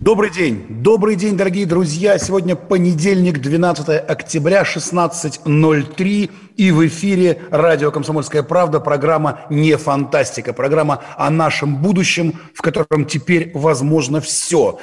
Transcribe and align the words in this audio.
Добрый 0.00 0.30
день. 0.30 0.66
Добрый 0.68 1.16
день, 1.16 1.34
дорогие 1.34 1.64
друзья. 1.64 2.18
Сегодня 2.18 2.56
понедельник, 2.56 3.40
12 3.40 3.88
октября, 4.06 4.62
16.03. 4.62 6.30
И 6.56 6.70
в 6.70 6.86
эфире 6.86 7.40
радио 7.50 7.90
«Комсомольская 7.90 8.42
правда» 8.42 8.80
программа 8.80 9.46
«Не 9.48 9.76
фантастика». 9.76 10.52
Программа 10.52 11.02
о 11.16 11.30
нашем 11.30 11.76
будущем, 11.78 12.34
в 12.54 12.60
котором 12.60 13.06
теперь 13.06 13.50
возможно 13.54 14.20
все 14.20 14.78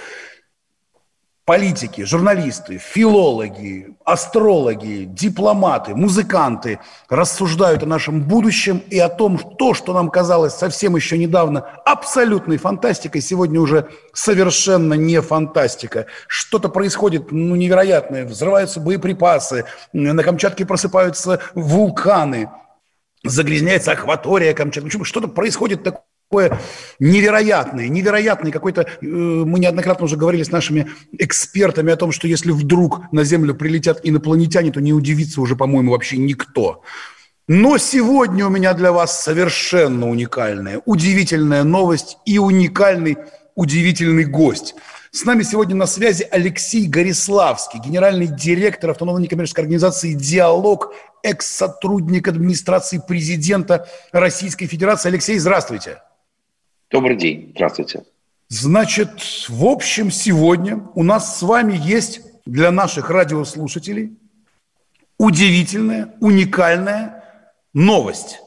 политики, 1.51 2.05
журналисты, 2.05 2.77
филологи, 2.77 3.93
астрологи, 4.05 5.03
дипломаты, 5.03 5.93
музыканты 5.93 6.79
рассуждают 7.09 7.83
о 7.83 7.87
нашем 7.87 8.21
будущем 8.21 8.81
и 8.89 8.97
о 8.97 9.09
том, 9.09 9.37
то, 9.37 9.73
что 9.73 9.91
нам 9.91 10.09
казалось 10.09 10.53
совсем 10.53 10.95
еще 10.95 11.17
недавно 11.17 11.65
абсолютной 11.85 12.55
фантастикой, 12.55 13.19
сегодня 13.19 13.59
уже 13.59 13.89
совершенно 14.13 14.93
не 14.93 15.19
фантастика. 15.19 16.05
Что-то 16.25 16.69
происходит 16.69 17.33
ну, 17.33 17.57
невероятное, 17.57 18.23
взрываются 18.25 18.79
боеприпасы, 18.79 19.65
на 19.91 20.23
Камчатке 20.23 20.65
просыпаются 20.65 21.41
вулканы, 21.53 22.49
загрязняется 23.25 23.91
акватория 23.91 24.53
Камчатки. 24.53 25.03
Что-то 25.03 25.27
происходит 25.27 25.83
такое 25.83 26.05
такое 26.31 26.57
невероятное, 26.99 27.89
невероятное 27.89 28.51
какой-то... 28.53 28.83
Э, 28.83 29.05
мы 29.05 29.59
неоднократно 29.59 30.05
уже 30.05 30.15
говорили 30.15 30.43
с 30.43 30.51
нашими 30.51 30.87
экспертами 31.17 31.91
о 31.91 31.97
том, 31.97 32.13
что 32.13 32.25
если 32.25 32.51
вдруг 32.51 33.11
на 33.11 33.25
Землю 33.25 33.53
прилетят 33.53 33.99
инопланетяне, 34.03 34.71
то 34.71 34.79
не 34.79 34.93
удивится 34.93 35.41
уже, 35.41 35.57
по-моему, 35.57 35.91
вообще 35.91 36.17
никто. 36.17 36.83
Но 37.49 37.77
сегодня 37.77 38.45
у 38.45 38.49
меня 38.49 38.73
для 38.73 38.93
вас 38.93 39.21
совершенно 39.21 40.07
уникальная, 40.09 40.81
удивительная 40.85 41.63
новость 41.65 42.17
и 42.25 42.39
уникальный, 42.39 43.17
удивительный 43.55 44.23
гость. 44.23 44.75
С 45.11 45.25
нами 45.25 45.43
сегодня 45.43 45.75
на 45.75 45.85
связи 45.85 46.25
Алексей 46.31 46.87
Гориславский, 46.87 47.81
генеральный 47.81 48.27
директор 48.27 48.91
автономной 48.91 49.23
некоммерческой 49.23 49.65
организации 49.65 50.13
«Диалог», 50.13 50.93
экс-сотрудник 51.23 52.29
администрации 52.29 53.01
президента 53.05 53.89
Российской 54.13 54.67
Федерации. 54.67 55.09
Алексей, 55.09 55.37
здравствуйте. 55.37 55.99
Добрый 56.91 57.15
день, 57.15 57.53
здравствуйте. 57.55 58.03
Значит, 58.49 59.47
в 59.47 59.63
общем, 59.63 60.11
сегодня 60.11 60.85
у 60.93 61.03
нас 61.03 61.39
с 61.39 61.41
вами 61.41 61.79
есть 61.81 62.19
для 62.45 62.69
наших 62.69 63.09
радиослушателей 63.09 64.17
удивительная, 65.17 66.13
уникальная 66.19 67.23
новость. 67.73 68.41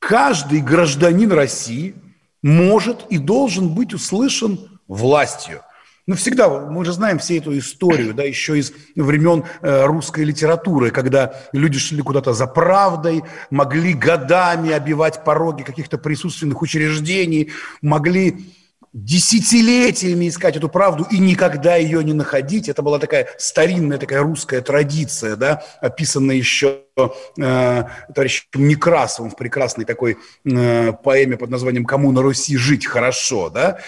Каждый 0.00 0.60
гражданин 0.60 1.30
России 1.30 1.94
может 2.42 3.06
и 3.10 3.18
должен 3.18 3.72
быть 3.74 3.94
услышан 3.94 4.80
властью. 4.88 5.62
Ну, 6.08 6.14
всегда, 6.14 6.48
мы 6.48 6.86
же 6.86 6.92
знаем 6.94 7.18
все 7.18 7.36
эту 7.36 7.56
историю, 7.58 8.14
да, 8.14 8.22
еще 8.22 8.58
из 8.58 8.72
времен 8.96 9.44
э, 9.60 9.84
русской 9.84 10.24
литературы, 10.24 10.90
когда 10.90 11.34
люди 11.52 11.78
шли 11.78 12.00
куда-то 12.00 12.32
за 12.32 12.46
правдой, 12.46 13.24
могли 13.50 13.92
годами 13.92 14.72
обивать 14.72 15.22
пороги 15.22 15.64
каких-то 15.64 15.98
присутственных 15.98 16.62
учреждений, 16.62 17.50
могли 17.82 18.46
десятилетиями 18.94 20.30
искать 20.30 20.56
эту 20.56 20.70
правду 20.70 21.06
и 21.10 21.18
никогда 21.18 21.76
ее 21.76 22.02
не 22.02 22.14
находить. 22.14 22.70
Это 22.70 22.80
была 22.80 22.98
такая 22.98 23.28
старинная 23.36 23.98
такая 23.98 24.22
русская 24.22 24.62
традиция, 24.62 25.36
да, 25.36 25.62
описанная 25.82 26.36
еще 26.36 26.84
э, 26.96 27.84
товарищем 28.14 28.46
Некрасовым 28.54 29.30
в 29.30 29.36
прекрасной 29.36 29.84
такой 29.84 30.16
э, 30.46 30.92
поэме 31.04 31.36
под 31.36 31.50
названием 31.50 31.84
«Кому 31.84 32.12
на 32.12 32.22
Руси 32.22 32.56
жить 32.56 32.86
хорошо», 32.86 33.50
да. 33.50 33.78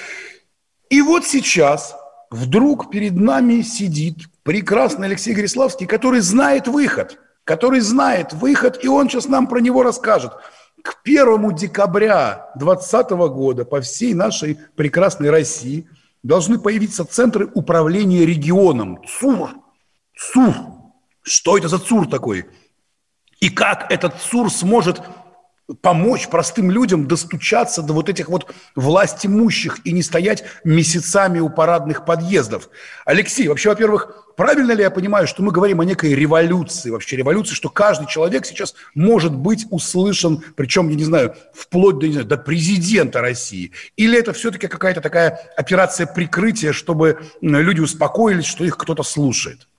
И 0.91 1.01
вот 1.01 1.25
сейчас 1.25 1.97
вдруг 2.31 2.91
перед 2.91 3.17
нами 3.17 3.63
сидит 3.63 4.17
прекрасный 4.43 5.09
Алексей 5.09 5.35
Гориславский, 5.35 5.87
который 5.87 6.21
знает 6.21 6.69
выход, 6.69 7.19
который 7.45 7.81
знает 7.81 8.33
выход, 8.33 8.83
и 8.83 8.89
он 8.89 9.09
сейчас 9.09 9.29
нам 9.29 9.47
про 9.47 9.61
него 9.61 9.83
расскажет. 9.83 10.33
К 10.83 10.97
1 11.05 11.55
декабря 11.55 12.51
2020 12.57 13.11
года 13.11 13.65
по 13.65 13.81
всей 13.81 14.15
нашей 14.15 14.59
прекрасной 14.77 15.31
России 15.31 15.87
должны 16.23 16.59
появиться 16.59 17.05
центры 17.05 17.51
управления 17.53 18.25
регионом. 18.25 19.03
ЦУР. 19.07 19.51
ЦУР. 20.17 20.55
Что 21.23 21.59
это 21.59 21.69
за 21.69 21.79
ЦУР 21.79 22.09
такой? 22.09 22.47
И 23.41 23.51
как 23.51 23.91
этот 23.91 24.21
ЦУР 24.21 24.51
сможет 24.51 25.03
помочь 25.75 26.29
простым 26.29 26.71
людям 26.71 27.07
достучаться 27.07 27.83
до 27.83 27.93
вот 27.93 28.09
этих 28.09 28.29
вот 28.29 28.53
власть 28.75 29.27
имущих 29.27 29.79
и 29.85 29.93
не 29.93 30.03
стоять 30.03 30.45
месяцами 30.65 31.41
у 31.41 31.49
парадных 31.49 32.05
подъездов. 32.05 32.69
Алексей, 33.05 33.49
вообще, 33.49 33.69
во-первых, 33.69 34.33
правильно 34.37 34.73
ли 34.73 34.83
я 34.83 34.91
понимаю, 34.91 35.27
что 35.27 35.43
мы 35.43 35.53
говорим 35.53 35.81
о 35.81 35.85
некой 35.85 36.15
революции, 36.15 36.91
вообще 36.91 37.17
революции, 37.17 37.55
что 37.55 37.69
каждый 37.69 38.07
человек 38.07 38.47
сейчас 38.47 38.75
может 38.95 39.35
быть 39.35 39.67
услышан, 39.71 40.43
причем, 40.57 40.89
я 40.89 40.97
не 40.97 41.05
знаю, 41.05 41.35
вплоть 41.55 41.99
до, 41.99 42.07
не 42.07 42.13
знаю, 42.15 42.27
до 42.27 42.37
президента 42.37 43.21
России? 43.21 43.73
Или 43.97 44.19
это 44.19 44.33
все-таки 44.33 44.67
какая-то 44.67 45.01
такая 45.01 45.41
операция 45.57 46.07
прикрытия, 46.07 46.73
чтобы 46.73 47.21
люди 47.41 47.81
успокоились, 47.81 48.47
что 48.47 48.65
их 48.65 48.77
кто-то 48.77 49.03
слушает? 49.03 49.70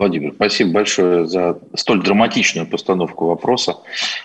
Владимир, 0.00 0.32
спасибо 0.32 0.72
большое 0.72 1.26
за 1.26 1.60
столь 1.74 2.02
драматичную 2.02 2.66
постановку 2.66 3.26
вопроса. 3.26 3.76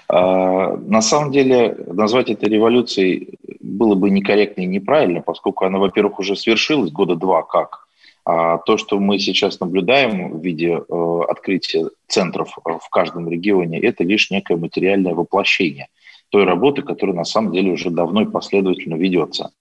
А, 0.07 0.77
на 0.77 1.01
самом 1.01 1.33
деле, 1.33 1.75
назвать 1.87 2.29
это 2.29 2.47
революцией 2.47 3.37
было 3.59 3.93
бы 3.95 4.09
некорректно 4.09 4.61
и 4.61 4.67
неправильно, 4.67 5.19
поскольку 5.19 5.65
она, 5.65 5.77
во-первых, 5.77 6.19
уже 6.19 6.37
свершилась 6.37 6.93
года 6.93 7.17
два 7.17 7.43
как. 7.43 7.87
А 8.23 8.59
то, 8.59 8.77
что 8.77 8.99
мы 9.01 9.19
сейчас 9.19 9.59
наблюдаем 9.59 10.39
в 10.39 10.41
виде 10.41 10.79
э, 10.79 11.19
открытия 11.27 11.89
центров 12.07 12.57
в 12.63 12.89
каждом 12.89 13.29
регионе, 13.29 13.77
это 13.81 14.05
лишь 14.05 14.31
некое 14.31 14.55
материальное 14.55 15.13
воплощение 15.13 15.89
той 16.29 16.45
работы, 16.45 16.83
которая 16.83 17.17
на 17.17 17.25
самом 17.25 17.51
деле 17.51 17.73
уже 17.73 17.89
давно 17.89 18.21
и 18.21 18.31
последовательно 18.31 18.95
ведется. 18.95 19.51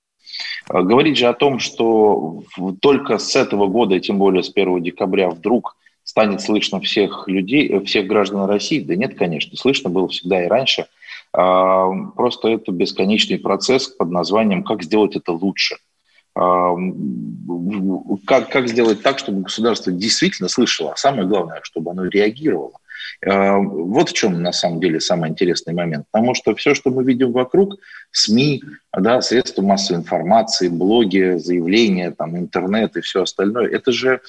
А 0.69 0.82
говорить 0.82 1.19
же 1.19 1.26
о 1.26 1.34
том, 1.34 1.58
что 1.58 2.44
только 2.81 3.19
с 3.19 3.34
этого 3.34 3.66
года, 3.66 3.98
тем 3.98 4.19
более 4.19 4.44
с 4.44 4.52
1 4.54 4.81
декабря, 4.81 5.28
вдруг 5.28 5.76
станет 6.04 6.41
слышно 6.41 6.81
всех 6.81 7.25
людей, 7.26 7.69
э, 7.69 7.81
всех 7.84 8.06
граждан 8.06 8.44
России? 8.44 8.81
Да 8.81 8.94
нет, 8.94 9.16
конечно, 9.19 9.56
слышно 9.56 9.91
было 9.91 10.09
всегда 10.09 10.44
и 10.44 10.48
раньше. 10.48 10.87
А, 11.32 11.91
просто 12.15 12.48
это 12.48 12.70
бесконечный 12.70 13.38
процесс 13.38 13.88
под 13.88 14.10
названием 14.10 14.62
«Как 14.62 14.82
сделать 14.84 15.16
это 15.16 15.32
лучше?». 15.32 15.76
А, 16.37 16.75
как, 18.26 18.50
как 18.50 18.69
сделать 18.69 19.03
так, 19.03 19.19
чтобы 19.19 19.43
государство 19.43 19.93
действительно 19.93 20.48
слышало, 20.48 20.93
а 20.93 20.97
самое 20.97 21.26
главное, 21.26 21.60
чтобы 21.62 21.91
оно 21.91 22.04
реагировало. 22.04 22.78
А, 23.26 23.59
вот 23.59 24.10
в 24.10 24.12
чем 24.12 24.43
на 24.43 24.53
самом 24.53 24.81
деле 24.81 25.00
самый 25.00 25.31
интересный 25.31 25.75
момент. 25.75 26.06
Потому 26.10 26.34
что 26.34 26.54
все, 26.54 26.75
что 26.75 26.91
мы 26.91 27.04
видим 27.04 27.32
вокруг, 27.32 27.76
СМИ, 28.12 28.62
да, 28.96 29.20
средства 29.20 29.62
массовой 29.62 30.00
информации, 30.00 30.69
блоги, 30.69 31.37
заявления, 31.38 32.11
там, 32.12 32.37
интернет 32.37 32.96
и 32.96 33.00
все 33.00 33.23
остальное, 33.23 33.69
это 33.69 33.93
же 33.93 34.20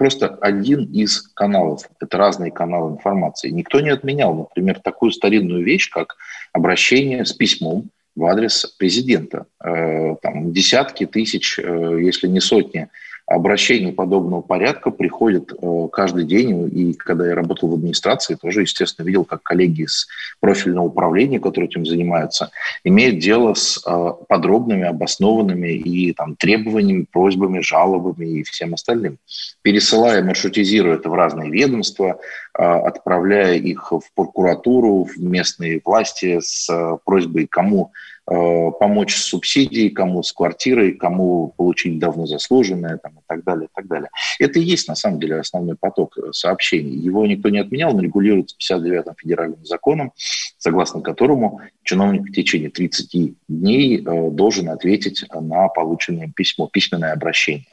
просто 0.00 0.28
один 0.28 0.84
из 0.84 1.20
каналов. 1.34 1.82
Это 2.00 2.16
разные 2.16 2.50
каналы 2.50 2.92
информации. 2.92 3.50
Никто 3.50 3.80
не 3.80 3.90
отменял, 3.90 4.34
например, 4.34 4.80
такую 4.80 5.12
старинную 5.12 5.62
вещь, 5.62 5.90
как 5.90 6.16
обращение 6.54 7.26
с 7.26 7.34
письмом 7.34 7.90
в 8.16 8.24
адрес 8.24 8.64
президента. 8.78 9.44
Э, 9.62 10.16
там 10.22 10.54
десятки 10.54 11.04
тысяч, 11.04 11.58
э, 11.58 11.98
если 12.00 12.28
не 12.28 12.40
сотни 12.40 12.88
обращений 13.30 13.92
подобного 13.92 14.40
порядка 14.40 14.90
приходят 14.90 15.52
э, 15.52 15.88
каждый 15.92 16.24
день. 16.24 16.68
И 16.74 16.94
когда 16.94 17.28
я 17.28 17.36
работал 17.36 17.68
в 17.68 17.74
администрации, 17.74 18.34
тоже, 18.34 18.62
естественно, 18.62 19.06
видел, 19.06 19.24
как 19.24 19.44
коллеги 19.44 19.82
из 19.82 20.08
профильного 20.40 20.86
управления, 20.86 21.38
которые 21.38 21.68
этим 21.68 21.86
занимаются, 21.86 22.50
имеют 22.82 23.20
дело 23.20 23.54
с 23.54 23.80
э, 23.86 24.12
подробными, 24.28 24.84
обоснованными 24.84 25.68
и 25.68 26.12
там, 26.12 26.34
требованиями, 26.34 27.06
просьбами, 27.10 27.60
жалобами 27.60 28.26
и 28.26 28.42
всем 28.42 28.74
остальным. 28.74 29.18
Пересылая, 29.62 30.24
маршрутизируя 30.24 30.96
это 30.96 31.08
в 31.08 31.14
разные 31.14 31.50
ведомства, 31.50 32.18
э, 32.58 32.62
отправляя 32.62 33.54
их 33.54 33.92
в 33.92 34.02
прокуратуру, 34.16 35.04
в 35.04 35.16
местные 35.22 35.80
власти 35.84 36.40
с 36.42 36.68
просьбой, 37.04 37.46
кому 37.46 37.92
помочь 38.26 39.16
с 39.16 39.24
субсидией, 39.24 39.90
кому 39.90 40.22
с 40.22 40.32
квартирой, 40.32 40.92
кому 40.92 41.52
получить 41.56 41.98
давно 41.98 42.26
заслуженное 42.26 42.98
там, 42.98 43.12
и 43.12 43.22
так 43.26 43.42
далее, 43.44 43.66
и 43.66 43.70
так 43.74 43.88
далее. 43.88 44.08
Это 44.38 44.58
и 44.60 44.62
есть 44.62 44.86
на 44.88 44.94
самом 44.94 45.18
деле 45.18 45.40
основной 45.40 45.76
поток 45.76 46.16
сообщений. 46.32 46.96
Его 46.96 47.26
никто 47.26 47.48
не 47.48 47.58
отменял, 47.58 47.94
он 47.94 48.00
регулируется 48.00 48.56
59-м 48.56 49.14
федеральным 49.16 49.64
законом, 49.64 50.12
согласно 50.58 51.00
которому 51.00 51.60
чиновник 51.82 52.28
в 52.28 52.32
течение 52.32 52.70
30 52.70 53.34
дней 53.48 53.98
должен 53.98 54.68
ответить 54.68 55.24
на 55.32 55.68
полученное 55.68 56.30
письмо, 56.34 56.68
письменное 56.72 57.12
обращение. 57.12 57.66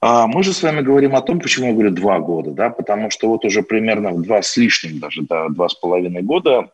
А 0.00 0.26
мы 0.26 0.42
же 0.42 0.52
с 0.52 0.62
вами 0.62 0.82
говорим 0.82 1.16
о 1.16 1.22
том, 1.22 1.40
почему 1.40 1.68
я 1.68 1.72
говорю 1.72 1.90
два 1.90 2.18
года, 2.18 2.50
да, 2.50 2.68
потому 2.68 3.10
что 3.10 3.28
вот 3.28 3.46
уже 3.46 3.62
примерно 3.62 4.10
в 4.10 4.20
два 4.20 4.42
с 4.42 4.54
лишним, 4.58 4.98
даже 4.98 5.22
да, 5.22 5.48
два 5.48 5.70
с 5.70 5.74
половиной 5.74 6.20
года 6.20 6.70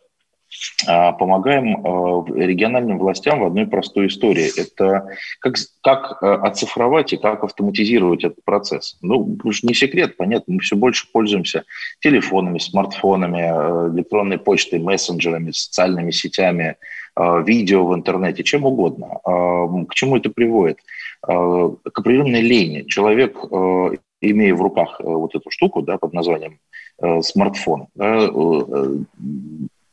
помогаем 1.18 1.76
а, 1.84 2.24
региональным 2.34 2.98
властям 2.98 3.40
в 3.40 3.44
одной 3.44 3.66
простой 3.66 4.08
истории. 4.08 4.50
Это 4.60 5.06
как, 5.40 5.56
как 5.82 6.22
оцифровать 6.22 7.12
и 7.12 7.16
как 7.16 7.44
автоматизировать 7.44 8.24
этот 8.24 8.44
процесс. 8.44 8.96
Ну, 9.00 9.38
не 9.62 9.74
секрет, 9.74 10.16
понятно, 10.16 10.54
мы 10.54 10.60
все 10.60 10.76
больше 10.76 11.06
пользуемся 11.12 11.64
телефонами, 12.00 12.58
смартфонами, 12.58 13.94
электронной 13.94 14.38
почтой, 14.38 14.80
мессенджерами, 14.80 15.52
социальными 15.52 16.10
сетями, 16.10 16.76
видео 17.16 17.86
в 17.86 17.94
интернете, 17.94 18.42
чем 18.42 18.64
угодно. 18.64 19.20
К 19.24 19.94
чему 19.94 20.16
это 20.16 20.30
приводит? 20.30 20.78
Э, 21.28 21.70
к 21.92 21.98
определенной 21.98 22.40
лени. 22.40 22.82
Человек, 22.88 23.36
э, 23.36 23.90
имея 24.22 24.54
в 24.54 24.62
руках 24.62 25.00
э, 25.00 25.04
вот 25.04 25.34
эту 25.34 25.50
штуку 25.50 25.82
да, 25.82 25.98
под 25.98 26.14
названием 26.14 26.58
смартфон, 27.22 27.86
да, 27.94 28.28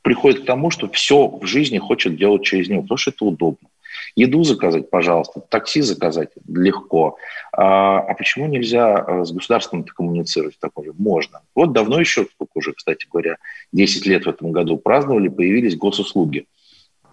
приходит 0.07 0.43
к 0.43 0.45
тому, 0.45 0.71
что 0.71 0.87
все 0.87 1.27
в 1.27 1.45
жизни 1.45 1.79
хочет 1.79 2.15
делать 2.15 2.41
через 2.41 2.69
него, 2.69 2.81
потому 2.81 2.97
что 2.97 3.11
это 3.11 3.25
удобно. 3.25 3.67
Еду 4.15 4.41
заказать, 4.45 4.89
пожалуйста, 4.89 5.41
такси 5.41 5.81
заказать 5.81 6.29
легко. 6.47 7.17
А, 7.51 7.99
а 7.99 8.13
почему 8.13 8.47
нельзя 8.47 9.25
с 9.25 9.33
государством 9.33 9.83
коммуницировать 9.83 10.57
такое? 10.61 10.93
Можно. 10.97 11.41
Вот 11.53 11.73
давно 11.73 11.99
еще, 11.99 12.23
сколько 12.23 12.51
уже, 12.55 12.71
кстати 12.71 13.05
говоря, 13.11 13.35
10 13.73 14.05
лет 14.05 14.25
в 14.25 14.29
этом 14.29 14.53
году 14.53 14.77
праздновали, 14.77 15.27
появились 15.27 15.75
госуслуги 15.75 16.45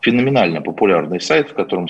феноменально 0.01 0.61
популярный 0.61 1.21
сайт, 1.21 1.51
в 1.51 1.55
котором, 1.55 1.89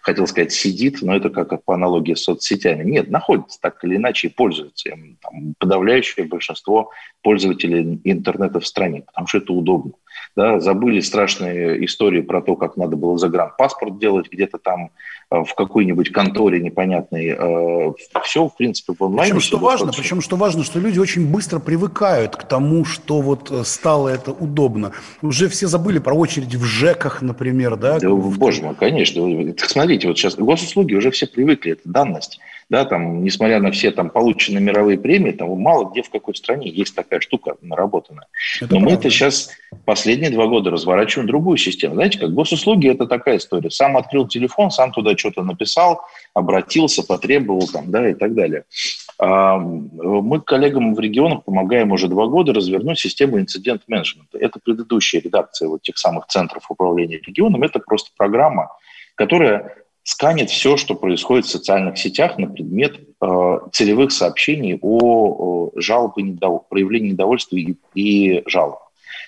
хотел 0.00 0.26
сказать, 0.26 0.52
сидит, 0.52 1.02
но 1.02 1.14
это 1.14 1.28
как 1.28 1.62
по 1.62 1.74
аналогии 1.74 2.14
с 2.14 2.22
соцсетями. 2.22 2.90
Нет, 2.90 3.10
находится 3.10 3.60
так 3.60 3.84
или 3.84 3.96
иначе 3.96 4.28
и 4.28 4.30
пользуется 4.30 4.88
им. 4.88 5.18
Там, 5.20 5.54
подавляющее 5.58 6.26
большинство 6.26 6.90
пользователей 7.22 8.00
интернета 8.04 8.60
в 8.60 8.66
стране, 8.66 9.02
потому 9.02 9.26
что 9.26 9.38
это 9.38 9.52
удобно. 9.52 9.92
Да, 10.36 10.58
забыли 10.60 11.00
страшные 11.00 11.84
истории 11.84 12.20
про 12.20 12.42
то, 12.42 12.56
как 12.56 12.76
надо 12.76 12.96
было 12.96 13.18
загранпаспорт 13.18 13.98
делать 13.98 14.26
где-то 14.30 14.58
там 14.58 14.90
э, 15.30 15.44
в 15.44 15.54
какой-нибудь 15.54 16.10
конторе 16.10 16.60
непонятной. 16.60 17.36
Э, 17.38 17.92
все, 18.24 18.48
в 18.48 18.56
принципе, 18.56 18.94
в 18.98 19.04
онлайне. 19.04 19.34
Причем, 19.34 19.40
что 19.40 19.58
важно, 19.58 19.92
причем, 19.92 20.20
что 20.20 20.36
важно, 20.36 20.64
что 20.64 20.80
люди 20.80 20.98
очень 20.98 21.30
быстро 21.30 21.60
привыкают 21.60 22.36
к 22.36 22.42
тому, 22.44 22.84
что 22.84 23.20
вот 23.20 23.50
э, 23.50 23.62
стало 23.64 24.08
это 24.08 24.32
удобно. 24.32 24.92
Уже 25.22 25.48
все 25.48 25.68
забыли 25.68 25.98
про 25.98 26.14
очередь 26.14 26.54
в 26.54 26.64
ЖЭКах, 26.64 27.22
например, 27.22 27.76
да? 27.76 28.00
да 28.00 28.10
боже 28.10 28.62
мой, 28.62 28.74
конечно. 28.74 29.22
Смотрите, 29.58 30.08
вот 30.08 30.18
сейчас 30.18 30.34
госуслуги 30.34 30.94
уже 30.94 31.10
все 31.10 31.26
привыкли, 31.26 31.72
это 31.72 31.82
данность 31.84 32.40
да, 32.74 32.84
там, 32.84 33.22
несмотря 33.22 33.60
на 33.60 33.70
все 33.70 33.92
там 33.92 34.10
полученные 34.10 34.60
мировые 34.60 34.98
премии, 34.98 35.30
там 35.30 35.48
мало 35.60 35.90
где 35.90 36.02
в 36.02 36.10
какой 36.10 36.34
стране 36.34 36.68
есть 36.68 36.92
такая 36.96 37.20
штука 37.20 37.54
наработанная. 37.62 38.26
Это 38.56 38.74
Но 38.74 38.80
правда. 38.80 38.86
мы 38.86 38.92
это 38.94 39.10
сейчас 39.10 39.50
последние 39.84 40.30
два 40.30 40.48
года 40.48 40.70
разворачиваем 40.70 41.28
другую 41.28 41.56
систему. 41.56 41.94
Знаете, 41.94 42.18
как 42.18 42.34
госуслуги– 42.34 42.88
это 42.90 43.06
такая 43.06 43.36
история. 43.36 43.70
Сам 43.70 43.96
открыл 43.96 44.26
телефон, 44.26 44.72
сам 44.72 44.90
туда 44.90 45.16
что-то 45.16 45.44
написал, 45.44 46.00
обратился, 46.34 47.04
потребовал 47.04 47.68
там, 47.68 47.92
да, 47.92 48.08
и 48.08 48.14
так 48.14 48.34
далее. 48.34 48.64
А, 49.20 49.56
мы 49.56 50.40
коллегам 50.40 50.96
в 50.96 50.98
регионах 50.98 51.44
помогаем 51.44 51.92
уже 51.92 52.08
два 52.08 52.26
года 52.26 52.52
развернуть 52.52 52.98
систему 52.98 53.38
инцидент-менеджмента. 53.38 54.36
Это 54.36 54.58
предыдущая 54.58 55.20
редакция 55.20 55.68
вот 55.68 55.82
тех 55.82 55.96
самых 55.96 56.26
центров 56.26 56.68
управления 56.68 57.20
регионом. 57.24 57.62
Это 57.62 57.78
просто 57.78 58.10
программа, 58.16 58.70
которая 59.14 59.83
сканит 60.04 60.50
все, 60.50 60.76
что 60.76 60.94
происходит 60.94 61.46
в 61.46 61.50
социальных 61.50 61.98
сетях 61.98 62.38
на 62.38 62.46
предмет 62.46 63.00
э, 63.20 63.58
целевых 63.72 64.12
сообщений 64.12 64.78
о, 64.80 65.70
о 65.72 65.80
жалобе, 65.80 66.22
недов... 66.22 66.68
проявлении 66.68 67.10
недовольства 67.10 67.56
и, 67.56 67.74
и 67.94 68.42
жалоб. 68.46 68.78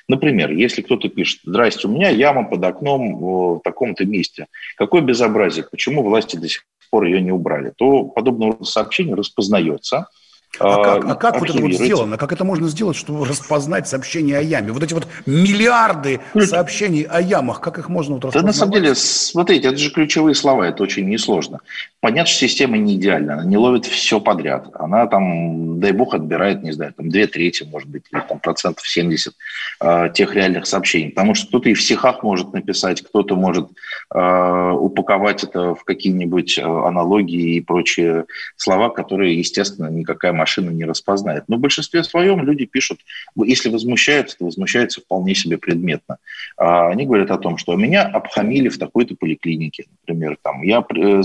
Например, 0.07 0.53
если 0.53 0.83
кто-то 0.83 1.09
пишет, 1.09 1.41
здрасте, 1.45 1.89
у 1.89 1.91
меня 1.91 2.11
яма 2.11 2.45
под 2.45 2.63
окном 2.63 3.19
в 3.19 3.61
таком-то 3.65 4.05
месте. 4.05 4.47
Какое 4.77 5.03
безобразие, 5.03 5.67
почему 5.69 6.05
власти 6.05 6.37
до 6.37 6.49
сих 6.49 6.63
пор 6.91 7.05
ее 7.05 7.21
не 7.21 7.33
убрали? 7.33 7.73
То 7.77 8.05
подобного 8.05 8.63
сообщения 8.63 9.15
распознается– 9.15 10.07
а 10.59 10.85
как, 10.85 11.05
а 11.05 11.15
как 11.15 11.41
вот 11.41 11.51
это 11.51 11.61
вот 11.61 11.73
сделано? 11.73 12.17
Как 12.17 12.33
это 12.33 12.45
можно 12.45 12.69
сделать, 12.69 12.97
чтобы 12.97 13.27
распознать 13.27 13.89
сообщения 13.89 14.39
о 14.39 14.43
яме? 14.43 14.73
Вот 14.73 14.83
эти 14.83 14.95
вот 14.95 15.07
миллиарды 15.27 16.21
сообщений 16.45 17.03
о 17.03 17.21
ямах, 17.21 17.61
как 17.61 17.79
их 17.79 17.89
можно 17.89 18.15
вот 18.15 18.25
распознать? 18.25 18.43
Да 18.43 18.47
на 18.47 18.53
самом 18.53 18.73
деле, 18.73 18.95
смотрите, 18.95 19.69
это 19.69 19.77
же 19.77 19.91
ключевые 19.91 20.35
слова, 20.35 20.65
это 20.65 20.83
очень 20.83 21.09
несложно. 21.09 21.61
Понятно, 22.01 22.27
что 22.27 22.47
система 22.47 22.77
не 22.77 22.97
идеальна, 22.97 23.35
она 23.35 23.45
не 23.45 23.57
ловит 23.57 23.87
все 23.87 24.21
подряд. 24.21 24.69
Она 24.75 25.07
там, 25.07 25.81
дай 25.81 25.93
бог, 25.93 26.15
отбирает, 26.15 26.63
не 26.63 26.73
знаю, 26.73 26.93
там 26.93 27.09
две 27.09 27.27
трети, 27.27 27.65
может 27.65 27.89
быть, 27.89 28.05
или 28.13 28.21
там 28.21 28.39
процентов 28.39 28.87
70 28.87 29.33
э, 29.81 30.11
тех 30.13 30.35
реальных 30.35 30.67
сообщений. 30.67 31.11
Потому 31.11 31.35
что 31.35 31.49
кто-то 31.49 31.71
и 31.71 31.75
в 31.75 31.83
стихах 31.83 32.23
может 32.23 32.53
написать, 32.53 33.01
кто-то 33.03 33.35
может 33.35 33.71
э, 34.15 34.71
упаковать 34.73 35.43
это 35.43 35.75
в 35.75 35.85
какие-нибудь 35.85 36.59
э, 36.59 36.63
аналогии 36.63 37.57
и 37.57 37.61
прочие 37.63 38.27
слова, 38.57 38.91
которые, 38.91 39.39
естественно, 39.39 39.89
никакая 39.89 40.35
машина 40.35 40.71
не 40.71 40.85
распознает. 40.85 41.45
Но 41.49 41.57
в 41.57 41.61
большинстве 41.61 42.05
своем 42.05 42.45
люди 42.45 42.67
пишут, 42.67 43.01
если 43.37 43.71
возмущаются, 43.71 44.37
то 44.37 44.45
возмущаются 44.45 45.01
вполне 45.01 45.35
себе 45.35 45.57
предметно. 45.57 46.19
А, 46.59 46.89
они 46.89 47.07
говорят 47.07 47.31
о 47.31 47.39
том, 47.39 47.57
что 47.57 47.75
меня 47.75 48.03
обхамили 48.03 48.69
в 48.69 48.79
такой-то 48.79 49.15
поликлинике, 49.15 49.87
например. 50.03 50.39
Там, 50.43 50.63
я 50.63 50.85
э, 50.95 51.23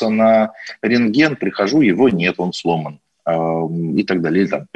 записывался 0.00 0.08
на 0.08 0.52
рентген, 0.82 1.36
прихожу, 1.36 1.80
его 1.80 2.08
нет, 2.08 2.36
он 2.38 2.52
сломан 2.52 3.00
а, 3.24 3.66
и 3.96 4.02
так 4.04 4.20
далее. 4.22 4.42
Или, 4.42 4.50
там, 4.50 4.66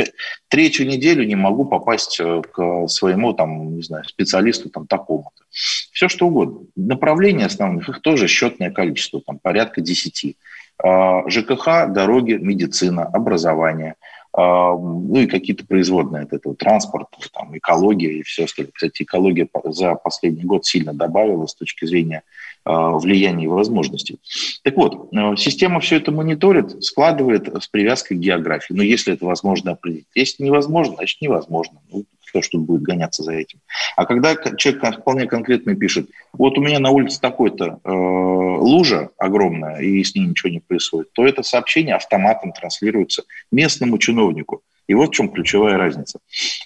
третью 0.49 0.87
неделю 0.87 1.25
не 1.25 1.37
могу 1.37 1.65
попасть 1.65 2.21
э, 2.21 2.43
к 2.53 2.89
своему 2.89 3.33
там, 3.33 3.77
не 3.77 3.83
знаю, 3.83 4.05
специалисту 4.05 4.69
там, 4.69 4.87
такому-то. 4.87 5.45
Все 5.51 6.09
что 6.09 6.27
угодно. 6.27 6.67
Направлений 6.77 7.45
основных, 7.45 7.89
их 7.89 8.01
тоже 8.01 8.29
счетное 8.29 8.71
количество, 8.71 9.21
там, 9.21 9.39
порядка 9.39 9.81
десяти. 9.81 10.37
А, 10.83 11.29
ЖКХ, 11.29 11.93
дороги, 11.93 12.35
медицина, 12.35 13.05
образование, 13.05 13.95
ну 14.37 15.15
и 15.15 15.27
какие-то 15.27 15.65
производные 15.65 16.25
от 16.25 16.33
этого, 16.33 16.57
транспорт, 16.57 17.07
там, 17.33 17.57
экология 17.57 18.19
и 18.19 18.23
все 18.23 18.45
остальное. 18.45 18.73
Кстати, 18.73 19.03
экология 19.03 19.49
за 19.67 19.95
последний 19.95 20.43
год 20.43 20.67
сильно 20.67 20.93
добавила 20.93 21.47
с 21.47 21.55
точки 21.55 21.85
зрения 21.85 22.23
а, 22.65 22.93
влияния 22.93 23.45
и 23.45 23.49
возможностей. 23.49 24.19
Так 24.63 24.77
вот, 24.77 25.11
система 25.39 25.79
все 25.81 25.97
это 25.97 26.11
мониторит, 26.11 26.83
складывает 26.83 27.49
с 27.63 27.69
привязкой 27.69 28.17
к 28.17 28.21
географии. 28.21 28.75
Но 28.75 28.83
если 28.83 29.13
это 29.13 29.25
возможно 29.25 29.73
определить. 29.73 30.07
Если 30.15 30.43
невозможно, 30.43 30.97
значит 30.97 31.21
невозможно. 31.21 31.81
Ну, 31.93 32.05
кто 32.35 32.43
что 32.43 32.59
будет 32.59 32.83
гоняться 32.83 33.23
за 33.23 33.33
этим. 33.33 33.61
А 33.95 34.07
когда 34.07 34.35
человек 34.35 35.01
вполне 35.01 35.27
конкретно 35.27 35.77
пишет, 35.77 36.11
вот 36.33 36.59
у 36.59 36.61
меня 36.61 36.81
на 36.81 36.91
улице 36.91 37.21
такой-то 37.21 37.79
э, 37.85 37.91
лужа 37.91 39.11
огромная, 39.19 39.79
и 39.81 40.03
с 40.03 40.17
ней 40.17 40.27
ничего 40.27 40.51
не 40.51 40.59
происходит, 40.59 41.13
то 41.13 41.25
это 41.25 41.45
сообщение 41.45 41.95
автоматом 41.95 42.53
транслируется 42.53 43.23
местному 43.53 43.99
чиновнику. 43.99 44.63
И 44.89 44.95
вот 44.95 45.11
в 45.11 45.13
чем 45.13 45.31
ключевая 45.31 45.79
разница. 45.79 46.19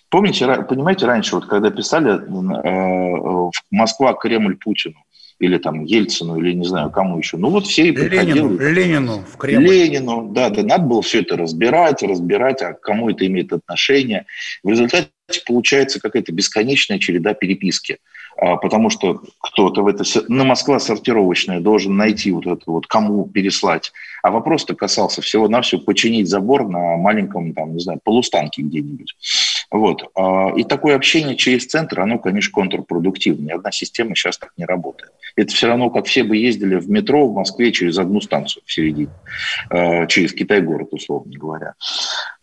Помните, 0.09 0.47
понимаете, 0.69 1.05
раньше, 1.05 1.35
вот 1.35 1.47
когда 1.47 1.71
писали 1.71 2.13
э, 2.13 3.51
Москва, 3.71 4.15
Кремль 4.15 4.57
Путину, 4.57 4.97
или 5.39 5.59
там 5.59 5.85
Ельцину, 5.85 6.39
или 6.39 6.53
не 6.53 6.67
знаю, 6.67 6.91
кому 6.91 7.19
еще. 7.19 7.37
Ну 7.37 7.51
вот 7.51 7.67
все 7.67 7.89
и 7.89 7.93
приходили. 7.93 8.39
Ленину, 8.39 8.59
Ленину 8.59 9.25
в 9.33 9.37
Кремль. 9.37 9.69
Ленину, 9.69 10.29
да, 10.33 10.51
да, 10.51 10.63
надо 10.63 10.85
было 10.85 11.03
все 11.03 11.21
это 11.21 11.37
разбирать, 11.37 12.03
разбирать, 12.03 12.63
а 12.63 12.73
к 12.73 12.81
кому 12.81 13.11
это 13.11 13.27
имеет 13.27 13.53
отношение. 13.53 14.27
В 14.63 14.69
результате 14.69 15.09
получается 15.47 16.01
какая-то 16.01 16.33
бесконечная 16.33 16.99
череда 16.99 17.35
переписки. 17.35 17.99
А, 18.41 18.57
потому 18.57 18.89
что 18.89 19.21
кто-то 19.41 19.83
в 19.83 19.89
это 19.89 20.05
на 20.29 20.45
Москва 20.45 20.79
сортировочная 20.79 21.59
должен 21.59 21.97
найти 21.97 22.31
вот 22.31 22.47
это 22.47 22.63
вот 22.67 22.87
кому 22.87 23.27
переслать. 23.27 23.93
А 24.23 24.31
вопрос-то 24.31 24.77
касался 24.77 25.23
всего-навсего 25.23 25.81
починить 25.81 26.29
забор 26.29 26.69
на 26.69 26.97
маленьком, 26.97 27.53
там, 27.53 27.75
не 27.75 27.81
знаю, 27.81 28.01
полустанке 28.03 28.63
где-нибудь. 28.63 29.17
Вот. 29.71 30.11
А, 30.15 30.53
и 30.57 30.65
такое 30.65 30.97
общение 30.97 31.37
через 31.37 31.67
центр, 31.67 32.01
оно, 32.01 32.19
конечно, 32.19 32.53
контрпродуктивно. 32.53 33.47
Ни 33.47 33.51
одна 33.53 33.71
система 33.71 34.15
сейчас 34.15 34.39
так 34.39 34.53
не 34.57 34.65
работает. 34.65 35.13
Это 35.37 35.53
все 35.53 35.67
равно, 35.67 35.91
как 35.91 36.07
все 36.07 36.25
бы 36.25 36.37
ездили 36.37 36.77
в 36.77 36.89
метро 36.89 37.27
в 37.27 37.35
Москве 37.35 37.71
через 37.73 37.99
одну 37.99 38.21
станцию 38.21 38.63
в 38.65 38.73
середине, 38.73 39.11
а, 39.71 40.07
через 40.07 40.33
Китай-город, 40.33 40.89
условно 40.93 41.33
говоря. 41.37 41.75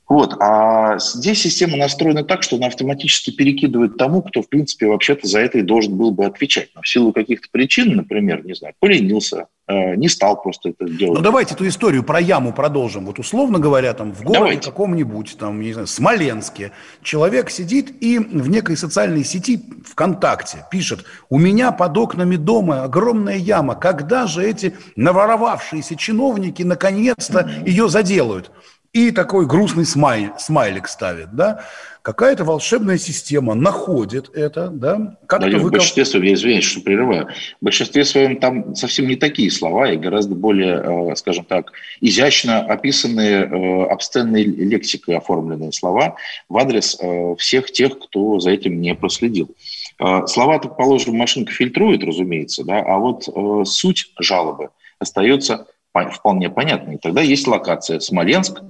Вот. 0.08 0.36
А 0.40 1.00
здесь 1.00 1.42
система 1.42 1.78
настроена 1.78 2.24
так, 2.24 2.44
что 2.44 2.58
она 2.58 2.68
автоматически 2.68 3.32
перекидывает 3.32 3.98
тому, 3.98 4.22
кто, 4.22 4.42
в 4.44 4.50
принципе, 4.50 4.86
вообще-то 4.86 5.28
за 5.28 5.40
это 5.40 5.58
и 5.58 5.62
должен 5.64 5.98
был 5.98 6.12
бы 6.12 6.26
отвечать. 6.26 6.70
Но 6.76 6.82
в 6.82 6.88
силу 6.88 7.12
каких-то 7.12 7.48
причин, 7.52 7.96
например, 7.96 8.46
не 8.46 8.54
знаю, 8.54 8.76
поленился, 8.80 9.48
э, 9.68 9.96
не 9.96 10.08
стал 10.08 10.40
просто 10.40 10.70
это 10.70 10.88
делать. 10.88 11.18
Ну, 11.18 11.24
давайте 11.24 11.56
эту 11.56 11.68
историю 11.68 12.04
про 12.04 12.20
яму 12.20 12.54
продолжим. 12.54 13.06
Вот 13.08 13.18
условно 13.18 13.58
говоря, 13.58 13.94
там 13.94 14.14
в 14.14 14.22
городе 14.22 14.60
каком-нибудь, 14.62 15.38
там, 15.40 15.60
не 15.60 15.74
знаю, 15.74 15.88
Смоленске, 15.88 16.72
человек 17.02 17.50
сидит 17.50 17.92
и 18.00 18.20
в 18.20 18.48
некой 18.48 18.78
социальной 18.78 19.24
сети 19.24 19.60
ВКонтакте 19.86 20.66
пишет, 20.70 21.04
у 21.30 21.40
меня 21.40 21.72
под 21.72 21.98
окнами 21.98 22.36
дома 22.36 22.84
огромная 22.84 23.38
яма, 23.38 23.74
когда 23.74 24.28
же 24.28 24.48
эти 24.48 24.76
наворовавшиеся 24.96 25.96
чиновники 25.96 26.62
наконец-то 26.62 27.40
mm-hmm. 27.40 27.68
ее 27.68 27.90
заделают? 27.90 28.52
И 28.96 29.12
такой 29.12 29.46
грустный 29.46 29.86
смай, 29.86 30.32
смайлик 30.38 30.88
ставит, 30.88 31.36
да, 31.36 31.66
какая-то 32.02 32.46
волшебная 32.46 32.98
система 32.98 33.54
находит 33.54 34.34
это, 34.34 34.70
да, 34.70 35.18
как-то 35.28 35.52
да, 35.52 35.58
выкоп... 35.58 35.68
В 35.68 35.72
большинстве 35.74 36.06
своем, 36.06 36.26
я 36.28 36.34
извиняюсь, 36.36 36.64
что 36.64 36.80
прерываю, 36.80 37.28
в 37.60 37.66
большинстве 37.66 38.06
своем 38.06 38.38
там 38.38 38.74
совсем 38.74 39.08
не 39.10 39.18
такие 39.18 39.52
слова 39.52 39.92
и 39.92 39.98
гораздо 39.98 40.36
более, 40.36 41.12
э, 41.12 41.16
скажем 41.18 41.44
так, 41.44 41.74
изящно 42.00 42.62
описанные 42.62 43.44
э, 43.44 43.84
обсценной 43.88 44.44
лексикой 44.44 45.18
оформленные 45.18 45.74
слова 45.74 46.16
в 46.48 46.58
адрес 46.58 46.98
э, 46.98 47.36
всех 47.38 47.74
тех, 47.74 48.00
кто 48.00 48.40
за 48.40 48.52
этим 48.52 48.80
не 48.80 48.96
проследил. 48.96 49.50
Слова, 49.98 50.60
так 50.60 50.78
положим, 50.78 51.18
машинка 51.18 51.52
фильтрует, 51.52 52.04
разумеется, 52.04 52.66
да, 52.66 52.80
а 52.80 52.98
вот 52.98 53.30
суть 53.66 54.12
жалобы 54.20 54.70
остается 55.00 55.68
вполне 56.12 56.50
понятной. 56.50 56.98
Тогда 56.98 57.22
есть 57.22 57.48
локация 57.48 58.02
Смоленск, 58.02 58.62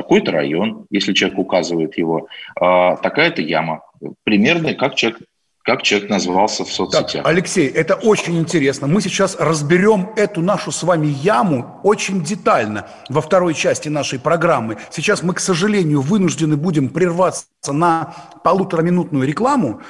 такой-то 0.00 0.32
район, 0.32 0.86
если 0.90 1.12
человек 1.12 1.38
указывает 1.38 1.98
его, 1.98 2.28
а, 2.58 2.96
такая-то 2.96 3.42
яма. 3.42 3.82
Примерно 4.24 4.74
как 4.74 4.94
человек 4.94 5.20
как 5.62 5.82
человек 5.82 6.08
назвался 6.08 6.64
в 6.64 6.72
соцсетях. 6.72 7.22
Так, 7.22 7.26
Алексей, 7.26 7.68
это 7.68 7.94
очень 7.94 8.38
интересно. 8.38 8.86
Мы 8.86 9.02
сейчас 9.02 9.36
разберем 9.38 10.08
эту 10.16 10.40
нашу 10.40 10.72
с 10.72 10.82
вами 10.82 11.08
яму 11.08 11.78
очень 11.82 12.24
детально 12.24 12.88
во 13.10 13.20
второй 13.20 13.52
части 13.52 13.90
нашей 13.90 14.18
программы. 14.18 14.78
Сейчас 14.90 15.22
мы, 15.22 15.34
к 15.34 15.38
сожалению, 15.38 16.00
вынуждены 16.00 16.56
будем 16.56 16.88
прерваться 16.88 17.46
на 17.68 18.14
полутораминутную 18.42 19.28
рекламу 19.28 19.82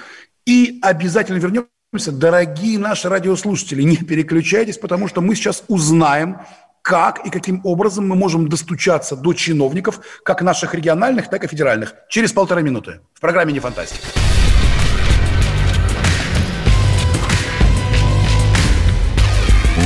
и 0.45 0.81
обязательно 0.83 1.39
вернемся. 1.39 2.11
Дорогие 2.13 2.77
наши 2.77 3.09
радиослушатели, 3.09 3.83
не 3.83 3.97
переключайтесь, 3.97 4.77
потому 4.77 5.07
что 5.07 5.21
мы 5.21 5.37
сейчас 5.37 5.63
узнаем, 5.69 6.39
как 6.83 7.27
и 7.27 7.31
каким 7.31 7.61
образом 7.65 8.09
мы 8.09 8.17
можем 8.17 8.49
достучаться 8.49 9.17
до 9.17 9.33
чиновников, 9.33 10.01
как 10.25 10.43
наших 10.43 10.75
региональных, 10.75 11.29
так 11.29 11.45
и 11.45 11.47
федеральных, 11.47 11.95
через 12.09 12.33
полторы 12.33 12.63
минуты 12.63 13.01
в 13.15 13.21
программе 13.21 13.53
«Не 13.53 13.61
фантастика». 13.61 14.07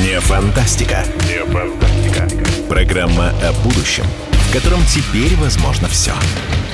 Не 0.02 0.20
фантастика. 0.20 1.04
Не 1.28 1.44
фантастика. 1.44 2.28
Программа 2.68 3.30
о 3.42 3.52
будущем, 3.62 4.04
в 4.32 4.52
котором 4.52 4.80
теперь 4.86 5.36
возможно 5.36 5.88
все. 5.88 6.12
Не 6.12 6.73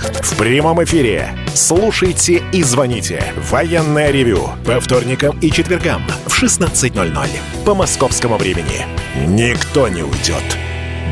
В 0.00 0.36
прямом 0.36 0.82
эфире. 0.84 1.28
Слушайте 1.54 2.42
и 2.52 2.62
звоните. 2.62 3.22
Военное 3.50 4.10
ревю. 4.10 4.48
По 4.64 4.80
вторникам 4.80 5.38
и 5.40 5.50
четвергам 5.50 6.02
в 6.26 6.42
16.00. 6.42 7.28
По 7.66 7.74
московскому 7.74 8.38
времени. 8.38 8.86
Никто 9.26 9.88
не 9.88 10.02
уйдет 10.02 10.42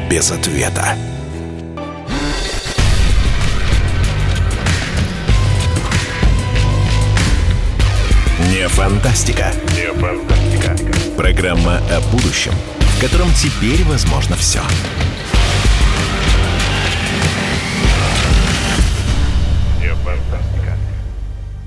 без 0.08 0.30
ответа. 0.30 0.94
Не 8.50 8.66
фантастика. 8.68 9.52
Не 9.74 9.92
фантастика. 9.92 10.76
Программа 11.16 11.78
о 11.90 12.00
будущем, 12.10 12.52
в 12.78 13.00
котором 13.02 13.28
теперь 13.34 13.84
возможно 13.84 14.36
все. 14.36 14.60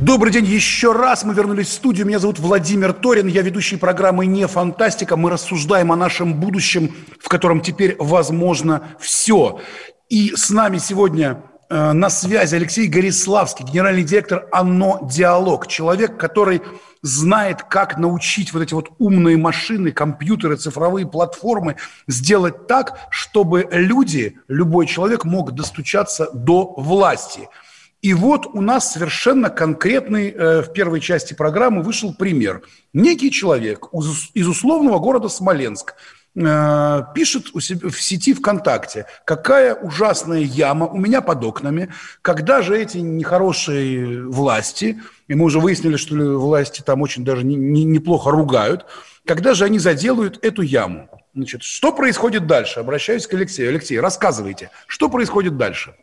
Добрый 0.01 0.33
день 0.33 0.45
еще 0.45 0.93
раз. 0.93 1.23
Мы 1.23 1.35
вернулись 1.35 1.67
в 1.67 1.73
студию. 1.73 2.07
Меня 2.07 2.17
зовут 2.17 2.39
Владимир 2.39 2.91
Торин. 2.91 3.27
Я 3.27 3.43
ведущий 3.43 3.75
программы 3.75 4.25
«Не 4.25 4.47
фантастика». 4.47 5.15
Мы 5.15 5.29
рассуждаем 5.29 5.91
о 5.91 5.95
нашем 5.95 6.33
будущем, 6.33 6.95
в 7.19 7.29
котором 7.29 7.61
теперь 7.61 7.95
возможно 7.99 8.81
все. 8.99 9.61
И 10.09 10.33
с 10.35 10.49
нами 10.49 10.79
сегодня 10.79 11.43
э, 11.69 11.91
на 11.91 12.09
связи 12.09 12.55
Алексей 12.55 12.87
Гориславский, 12.87 13.63
генеральный 13.63 14.03
директор 14.03 14.47
«Оно 14.51 15.07
Диалог». 15.07 15.67
Человек, 15.67 16.17
который 16.17 16.63
знает, 17.03 17.61
как 17.61 17.99
научить 17.99 18.53
вот 18.53 18.63
эти 18.63 18.73
вот 18.73 18.89
умные 18.97 19.37
машины, 19.37 19.91
компьютеры, 19.91 20.55
цифровые 20.55 21.05
платформы 21.05 21.75
сделать 22.07 22.65
так, 22.65 22.97
чтобы 23.11 23.67
люди, 23.71 24.39
любой 24.47 24.87
человек 24.87 25.25
мог 25.25 25.51
достучаться 25.51 26.31
до 26.33 26.73
власти– 26.75 27.47
и 28.01 28.15
вот 28.15 28.47
у 28.47 28.61
нас 28.61 28.91
совершенно 28.91 29.49
конкретный 29.49 30.31
э, 30.31 30.61
в 30.63 30.73
первой 30.73 30.99
части 30.99 31.35
программы 31.35 31.83
вышел 31.83 32.13
пример. 32.13 32.63
Некий 32.93 33.29
человек 33.29 33.89
из 34.33 34.47
условного 34.47 34.97
города 34.97 35.29
Смоленск 35.29 35.93
э, 36.35 37.01
пишет 37.13 37.51
у 37.53 37.59
себя 37.59 37.89
в 37.89 38.01
сети 38.01 38.33
ВКонтакте, 38.33 39.05
какая 39.23 39.75
ужасная 39.75 40.39
яма 40.39 40.87
у 40.87 40.97
меня 40.97 41.21
под 41.21 41.43
окнами, 41.43 41.93
когда 42.23 42.63
же 42.63 42.75
эти 42.75 42.97
нехорошие 42.97 44.27
власти, 44.27 44.99
и 45.27 45.35
мы 45.35 45.45
уже 45.45 45.59
выяснили, 45.59 45.95
что 45.95 46.15
власти 46.39 46.81
там 46.81 47.03
очень 47.03 47.23
даже 47.23 47.45
не, 47.45 47.55
не, 47.55 47.83
неплохо 47.83 48.31
ругают, 48.31 48.87
когда 49.27 49.53
же 49.53 49.65
они 49.65 49.77
заделают 49.77 50.43
эту 50.43 50.63
яму. 50.63 51.07
Значит, 51.35 51.61
что 51.61 51.93
происходит 51.93 52.47
дальше? 52.47 52.79
Обращаюсь 52.79 53.27
к 53.27 53.33
Алексею. 53.35 53.69
Алексей, 53.69 53.99
рассказывайте, 53.99 54.71
что 54.87 55.07
происходит 55.07 55.55
дальше? 55.55 55.93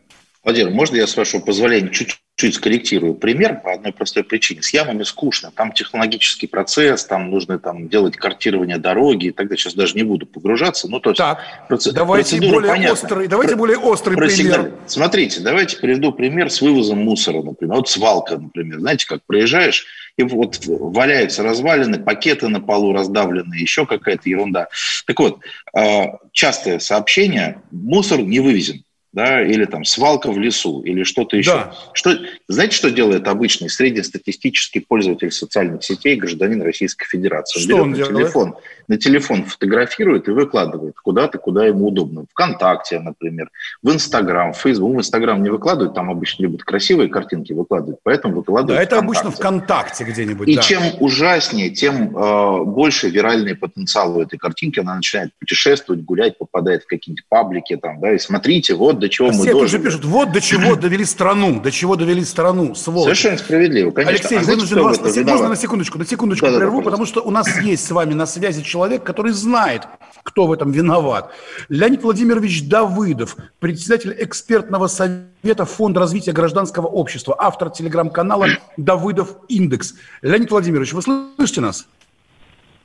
Владимир, 0.41 0.71
можно 0.71 0.95
я, 0.95 1.05
с 1.05 1.17
вашего 1.17 1.41
позволения, 1.41 1.89
чуть-чуть 1.89 2.55
скорректирую 2.55 3.13
пример 3.13 3.59
по 3.61 3.73
одной 3.73 3.91
простой 3.91 4.23
причине. 4.23 4.61
С 4.61 4.73
ямами 4.73 5.03
скучно. 5.03 5.51
Там 5.53 5.73
технологический 5.73 6.47
процесс, 6.47 7.03
там 7.03 7.29
нужно 7.29 7.59
там, 7.59 7.89
делать 7.89 8.15
картирование 8.15 8.77
дороги 8.77 9.27
и 9.27 9.31
так 9.31 9.47
далее. 9.47 9.59
Сейчас 9.59 9.73
даже 9.73 9.95
не 9.95 10.03
буду 10.03 10.25
погружаться. 10.25 10.87
Ну, 10.89 11.01
то 11.01 11.09
есть 11.09 11.17
так, 11.17 11.39
проц... 11.67 11.87
давайте 11.87 12.39
более 12.39 12.71
понятна. 12.71 12.93
острый, 12.93 13.27
давайте 13.27 13.55
более 13.57 13.77
острый 13.77 14.15
Про 14.15 14.27
пример. 14.27 14.71
Смотрите, 14.87 15.41
давайте 15.41 15.75
приведу 15.75 16.13
пример 16.13 16.49
с 16.49 16.61
вывозом 16.61 16.99
мусора, 16.99 17.43
например. 17.43 17.75
Вот 17.75 17.89
свалка, 17.89 18.37
например. 18.37 18.79
Знаете, 18.79 19.07
как 19.07 19.25
проезжаешь, 19.25 19.87
и 20.15 20.23
вот 20.23 20.57
валяются 20.65 21.43
развалины, 21.43 21.99
пакеты 21.99 22.47
на 22.47 22.61
полу 22.61 22.93
раздавленные, 22.93 23.61
еще 23.61 23.85
какая-то 23.85 24.29
ерунда. 24.29 24.69
Так 25.05 25.19
вот, 25.19 25.39
а, 25.73 26.19
частое 26.31 26.79
сообщение, 26.79 27.61
мусор 27.71 28.21
не 28.21 28.39
вывезен 28.39 28.83
да, 29.11 29.41
или 29.41 29.65
там 29.65 29.85
свалка 29.85 30.31
в 30.31 30.37
лесу, 30.37 30.81
или 30.81 31.03
что-то 31.03 31.35
еще. 31.35 31.51
Да. 31.51 31.75
Что, 31.93 32.17
знаете, 32.47 32.75
что 32.75 32.91
делает 32.91 33.27
обычный 33.27 33.69
среднестатистический 33.69 34.81
пользователь 34.81 35.31
социальных 35.31 35.83
сетей, 35.83 36.15
гражданин 36.15 36.61
Российской 36.61 37.07
Федерации? 37.07 37.59
Что 37.59 37.77
он, 37.77 37.93
берет 37.93 38.07
он 38.07 38.13
на 38.13 38.19
телефон, 38.19 38.55
на 38.87 38.97
телефон 38.97 39.45
фотографирует 39.45 40.27
и 40.27 40.31
выкладывает 40.31 40.95
куда-то, 40.99 41.39
куда 41.39 41.65
ему 41.65 41.87
удобно. 41.87 42.25
Вконтакте, 42.29 42.99
например, 42.99 43.49
в 43.81 43.91
Инстаграм, 43.91 44.53
в 44.53 44.57
Фейсбук. 44.57 44.95
В 44.95 44.99
Инстаграм 44.99 45.41
не 45.41 45.49
выкладывают, 45.49 45.95
там 45.95 46.11
обычно 46.11 46.43
любят 46.43 46.63
красивые 46.63 47.09
картинки 47.09 47.53
выкладывать, 47.53 47.99
поэтому 48.03 48.35
выкладывают 48.35 48.77
Да, 48.77 48.83
это 48.83 48.97
ВКонтакте. 48.97 49.21
обычно 49.21 49.31
ВКонтакте 49.31 50.03
где-нибудь. 50.03 50.47
И 50.47 50.55
да. 50.55 50.61
чем 50.61 50.83
ужаснее, 50.99 51.71
тем 51.71 52.15
э, 52.15 52.63
больше 52.63 53.09
виральный 53.09 53.55
потенциал 53.55 54.17
у 54.17 54.21
этой 54.21 54.37
картинки, 54.37 54.79
она 54.79 54.95
начинает 54.95 55.31
путешествовать, 55.39 56.03
гулять, 56.03 56.37
попадает 56.37 56.83
в 56.83 56.87
какие-нибудь 56.87 57.25
паблики, 57.27 57.75
там, 57.75 57.99
да, 57.99 58.13
и 58.13 58.19
смотрите, 58.19 58.75
вот 58.75 58.98
вот 58.99 59.01
до 59.01 59.09
чего 59.09 59.29
Все 59.31 59.39
мы 59.39 59.45
тут 59.45 59.53
должны. 59.59 59.77
же 59.77 59.83
пишут, 59.83 60.05
вот 60.05 60.31
до 60.31 60.41
чего 60.41 60.75
довели 60.75 61.05
страну, 61.05 61.59
до 61.61 61.71
чего 61.71 61.95
довели 61.95 62.23
страну, 62.23 62.75
сволочь. 62.75 63.05
Совершенно 63.17 63.37
справедливо, 63.37 63.91
конечно. 63.91 64.13
Алексей, 64.15 64.37
А 64.37 64.41
вынужден 64.41 64.81
вас, 64.81 64.99
можно 64.99 65.19
виноват? 65.19 65.49
на 65.49 65.55
секундочку, 65.55 65.97
на 65.97 66.05
секундочку 66.05 66.45
Да-да-да, 66.45 66.59
прерву, 66.59 66.81
пожалуйста. 66.81 66.91
потому 66.91 67.05
что 67.05 67.21
у 67.21 67.31
нас 67.31 67.61
есть 67.61 67.85
с 67.85 67.91
вами 67.91 68.13
на 68.13 68.25
связи 68.25 68.61
человек, 68.63 69.03
который 69.03 69.31
знает, 69.31 69.83
кто 70.23 70.47
в 70.47 70.51
этом 70.51 70.71
виноват. 70.71 71.31
Леонид 71.69 72.03
Владимирович 72.03 72.67
Давыдов, 72.67 73.37
председатель 73.59 74.15
экспертного 74.19 74.87
совета 74.87 75.65
Фонда 75.65 76.01
развития 76.01 76.31
гражданского 76.33 76.87
общества, 76.87 77.35
автор 77.37 77.69
телеграм-канала 77.69 78.47
«Давыдов 78.77 79.35
Индекс». 79.47 79.95
Леонид 80.21 80.51
Владимирович, 80.51 80.93
вы 80.93 81.01
слышите 81.01 81.61
нас? 81.61 81.87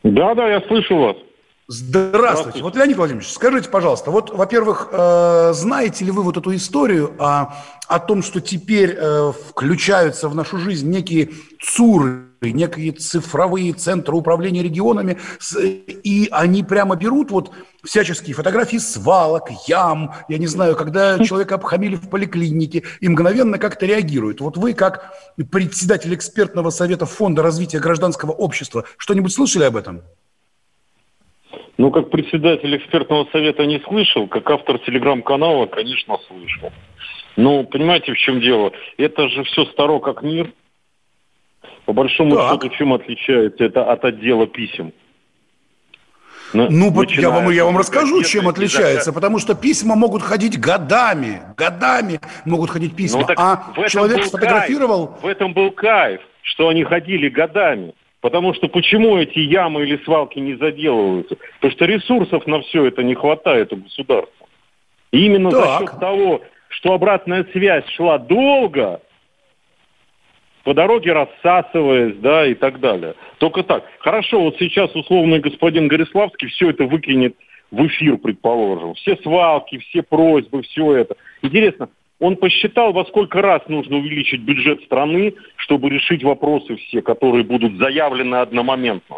Да, 0.02 0.34
да, 0.34 0.48
я 0.48 0.60
слышу 0.68 0.96
вас. 0.96 1.16
Здравствуйте. 1.66 2.62
Вот, 2.62 2.76
Леонид 2.76 2.98
Владимирович, 2.98 3.32
скажите, 3.32 3.70
пожалуйста, 3.70 4.10
вот, 4.10 4.30
во-первых, 4.30 4.88
э, 4.92 5.52
знаете 5.54 6.04
ли 6.04 6.10
вы 6.10 6.22
вот 6.22 6.36
эту 6.36 6.54
историю 6.54 7.14
о, 7.18 7.54
о 7.88 7.98
том, 8.00 8.22
что 8.22 8.42
теперь 8.42 8.94
э, 8.98 9.32
включаются 9.48 10.28
в 10.28 10.34
нашу 10.34 10.58
жизнь 10.58 10.90
некие 10.90 11.30
ЦУРы, 11.62 12.26
некие 12.42 12.92
цифровые 12.92 13.72
центры 13.72 14.14
управления 14.14 14.62
регионами, 14.62 15.18
и 15.56 16.28
они 16.30 16.62
прямо 16.64 16.96
берут 16.96 17.30
вот 17.30 17.50
всяческие 17.82 18.34
фотографии 18.34 18.76
свалок, 18.76 19.48
ям, 19.66 20.14
я 20.28 20.36
не 20.36 20.46
знаю, 20.46 20.76
когда 20.76 21.18
человека 21.24 21.54
обхамили 21.54 21.96
в 21.96 22.10
поликлинике, 22.10 22.82
и 23.00 23.08
мгновенно 23.08 23.58
как-то 23.58 23.86
реагируют. 23.86 24.42
Вот 24.42 24.58
вы, 24.58 24.74
как 24.74 25.14
председатель 25.50 26.14
экспертного 26.14 26.68
совета 26.68 27.06
Фонда 27.06 27.42
развития 27.42 27.78
гражданского 27.78 28.32
общества, 28.32 28.84
что-нибудь 28.98 29.32
слышали 29.32 29.64
об 29.64 29.76
этом? 29.76 30.02
Ну, 31.76 31.90
как 31.90 32.10
председатель 32.10 32.76
экспертного 32.76 33.26
совета 33.32 33.66
не 33.66 33.80
слышал, 33.80 34.28
как 34.28 34.48
автор 34.50 34.78
телеграм-канала, 34.78 35.66
конечно, 35.66 36.18
слышал. 36.28 36.72
Ну, 37.36 37.64
понимаете, 37.64 38.12
в 38.12 38.16
чем 38.16 38.40
дело? 38.40 38.70
Это 38.96 39.28
же 39.28 39.42
все 39.44 39.64
старо 39.66 39.98
как 39.98 40.22
мир. 40.22 40.52
По 41.84 41.92
большому 41.92 42.36
Так. 42.36 42.52
счету, 42.62 42.68
чем 42.76 42.92
отличается 42.92 43.64
это 43.64 43.90
от 43.90 44.04
отдела 44.04 44.46
писем? 44.46 44.92
На- 46.52 46.70
Ну, 46.70 46.92
я 47.02 47.30
вам, 47.30 47.50
я 47.50 47.64
вам 47.64 47.76
расскажу, 47.76 48.18
газеты 48.18 48.30
чем 48.30 48.48
отличается, 48.48 49.10
закан- 49.10 49.14
потому 49.14 49.38
что 49.40 49.56
письма 49.56 49.96
могут 49.96 50.22
ходить 50.22 50.60
годами, 50.60 51.42
годами 51.56 52.20
могут 52.44 52.70
ходить 52.70 52.94
письма, 52.94 53.22
Ну, 53.28 53.34
а 53.36 53.88
человек 53.88 54.24
сфотографировал, 54.24 55.08
кайф. 55.08 55.22
В 55.22 55.26
этом 55.26 55.52
был 55.52 55.72
кайф, 55.72 56.20
что 56.42 56.68
они 56.68 56.84
ходили 56.84 57.28
годами. 57.28 57.94
Потому 58.24 58.54
что 58.54 58.68
почему 58.68 59.18
эти 59.18 59.38
ямы 59.38 59.82
или 59.82 60.02
свалки 60.02 60.38
не 60.38 60.54
заделываются? 60.54 61.36
Потому 61.56 61.72
что 61.72 61.84
ресурсов 61.84 62.46
на 62.46 62.62
все 62.62 62.86
это 62.86 63.02
не 63.02 63.14
хватает 63.14 63.70
у 63.74 63.76
государства. 63.76 64.46
И 65.12 65.26
именно 65.26 65.50
за 65.50 65.60
Так. 65.60 65.78
счет 65.78 66.00
того, 66.00 66.40
что 66.68 66.94
обратная 66.94 67.44
связь 67.52 67.86
шла 67.90 68.16
долго, 68.16 69.02
по 70.62 70.72
дороге 70.72 71.12
рассасываясь, 71.12 72.16
да, 72.16 72.46
и 72.46 72.54
так 72.54 72.80
далее. 72.80 73.14
Только 73.36 73.62
так. 73.62 73.84
Хорошо, 73.98 74.40
вот 74.40 74.56
сейчас 74.58 74.96
условный 74.96 75.40
господин 75.40 75.86
Гориславский 75.86 76.48
все 76.48 76.70
это 76.70 76.84
выкинет 76.84 77.36
в 77.70 77.86
эфир, 77.86 78.16
предположим. 78.16 78.94
Все 78.94 79.18
свалки, 79.18 79.76
все 79.76 80.02
просьбы, 80.02 80.62
все 80.62 80.96
это. 80.96 81.14
Интересно, 81.42 81.90
он 82.20 82.36
посчитал, 82.36 82.92
во 82.92 83.04
сколько 83.06 83.42
раз 83.42 83.62
нужно 83.68 83.96
увеличить 83.98 84.40
бюджет 84.40 84.82
страны, 84.84 85.34
чтобы 85.56 85.88
решить 85.90 86.22
вопросы 86.22 86.76
все, 86.76 87.02
которые 87.02 87.44
будут 87.44 87.76
заявлены 87.78 88.36
одномоментно. 88.36 89.16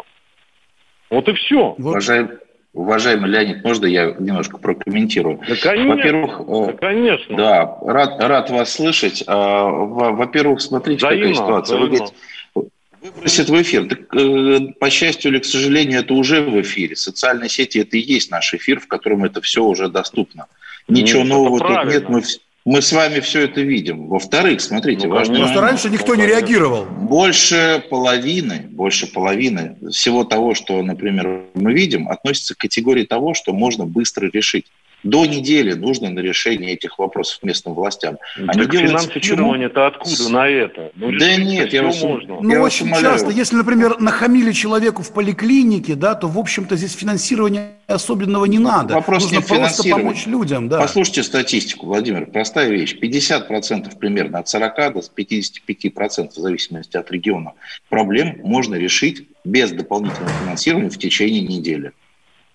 Вот 1.09 1.29
и 1.29 1.33
все. 1.33 1.75
вот, 1.77 1.91
Уважаемый, 1.91 2.37
уважаемый 2.73 3.29
Леонид, 3.29 3.63
можно 3.63 3.85
я 3.85 4.15
немножко 4.19 4.57
прокомментирую? 4.57 5.39
Да, 5.47 5.55
конечно. 5.61 5.95
Во-первых, 5.95 6.41
Да, 6.67 6.73
конечно. 6.73 7.37
Да, 7.37 7.77
рад, 7.85 8.19
рад 8.21 8.49
вас 8.49 8.73
слышать. 8.73 9.23
А, 9.27 9.65
во- 9.67 10.11
Во-первых, 10.11 10.59
смотрите, 10.59 11.01
какая 11.01 11.17
Взаимно, 11.17 11.35
ситуация. 11.35 11.77
Вы 11.77 11.87
взаимно. 11.87 12.07
говорите, 12.55 12.71
выбросят 13.01 13.49
в 13.49 13.61
эфир. 13.61 13.87
Так, 13.87 14.15
э, 14.15 14.59
по 14.79 14.89
счастью 14.89 15.31
или 15.31 15.39
к 15.39 15.45
сожалению, 15.45 15.99
это 16.01 16.13
уже 16.13 16.41
в 16.41 16.59
эфире. 16.61 16.95
Социальные 16.95 17.47
сети– 17.49 17.77
это 17.79 17.95
и 17.95 18.01
есть 18.01 18.31
наш 18.31 18.53
эфир, 18.53 18.79
в 18.81 18.87
котором 18.87 19.23
это 19.23 19.39
все 19.39 19.63
уже 19.63 19.87
доступно. 19.87 20.47
Ничего 20.89 21.19
Ну, 21.23 21.25
это 21.25 21.33
нового 21.35 21.59
тут 21.59 21.67
правильно. 21.67 21.91
нет. 21.93 22.09
Мы, 22.09 22.21
мы 22.67 22.81
с 22.81 22.91
вами 22.91 23.21
все 23.21 23.43
это 23.45 23.61
видим. 23.61 24.07
Во-вторых, 24.09 24.59
смотрите, 24.59 25.07
Ну, 25.07 25.13
конечно. 25.13 25.35
просто 25.37 25.61
раньше 25.61 25.89
никто 25.89 26.15
не 26.15 26.25
реагировал. 26.25 26.83
Больше 26.83 27.81
половины, 27.89 28.67
больше 28.69 29.07
половины 29.07 29.77
всего 29.89 30.25
того, 30.25 30.53
что, 30.53 30.83
например, 30.83 31.43
мы 31.53 31.73
видим, 31.73 32.09
относится 32.09 32.55
к 32.55 32.57
категории 32.57 33.05
того, 33.05 33.33
что 33.33 33.53
можно 33.53 33.85
быстро 33.85 34.29
решить. 34.29 34.65
До 35.07 35.25
недели 35.25 35.71
нужно 35.71 36.09
на 36.09 36.19
решение 36.19 36.73
этих 36.73 36.99
вопросов 36.99 37.39
местным 37.41 37.73
властям. 37.73 38.17
Они 38.35 38.47
Так 38.47 38.71
делаются 38.71 39.09
финансирование-то 39.09 39.87
откуда 39.87 40.29
на 40.29 40.47
это? 40.49 40.91
Ну, 40.95 41.17
Да 41.17 41.35
нет, 41.37 41.71
я 41.71 41.83
вас- 41.83 42.01
можно. 42.01 42.41
Ну, 42.41 42.51
Я 42.51 42.59
вас 42.59 42.73
очень 42.73 42.87
умоляю. 42.87 43.13
часто, 43.13 43.31
если, 43.31 43.55
например, 43.55 43.99
нахамили 44.01 44.51
человеку 44.51 45.03
в 45.03 45.13
поликлинике, 45.13 45.95
да, 45.95 46.13
то, 46.15 46.27
в 46.27 46.37
общем-то, 46.37 46.75
здесь 46.75 46.91
финансирования 46.93 47.71
особенного 47.87 48.43
не 48.45 48.59
надо. 48.59 48.95
Вопрос 48.95 49.23
Нужно 49.23 49.37
не 49.37 49.41
просто 49.43 49.89
помочь 49.89 50.25
людям, 50.27 50.67
да. 50.67 50.79
Послушайте 50.79 51.23
статистику, 51.23 51.85
Владимир, 51.85 52.25
простая 52.25 52.69
вещь. 52.69 52.97
50% 52.99 53.97
примерно 53.97 54.39
от 54.39 54.49
40 54.49 54.91
до 54.91 55.01
55% 55.15 56.35
в 56.35 56.41
зависимости 56.41 56.97
от 56.97 57.09
региона 57.11 57.53
проблем 57.87 58.41
можно 58.43 58.75
решить 58.75 59.23
без 59.45 59.71
дополнительного 59.71 60.31
финансирования 60.43 60.89
в 60.89 60.97
течение 60.97 61.41
недели. 61.41 61.93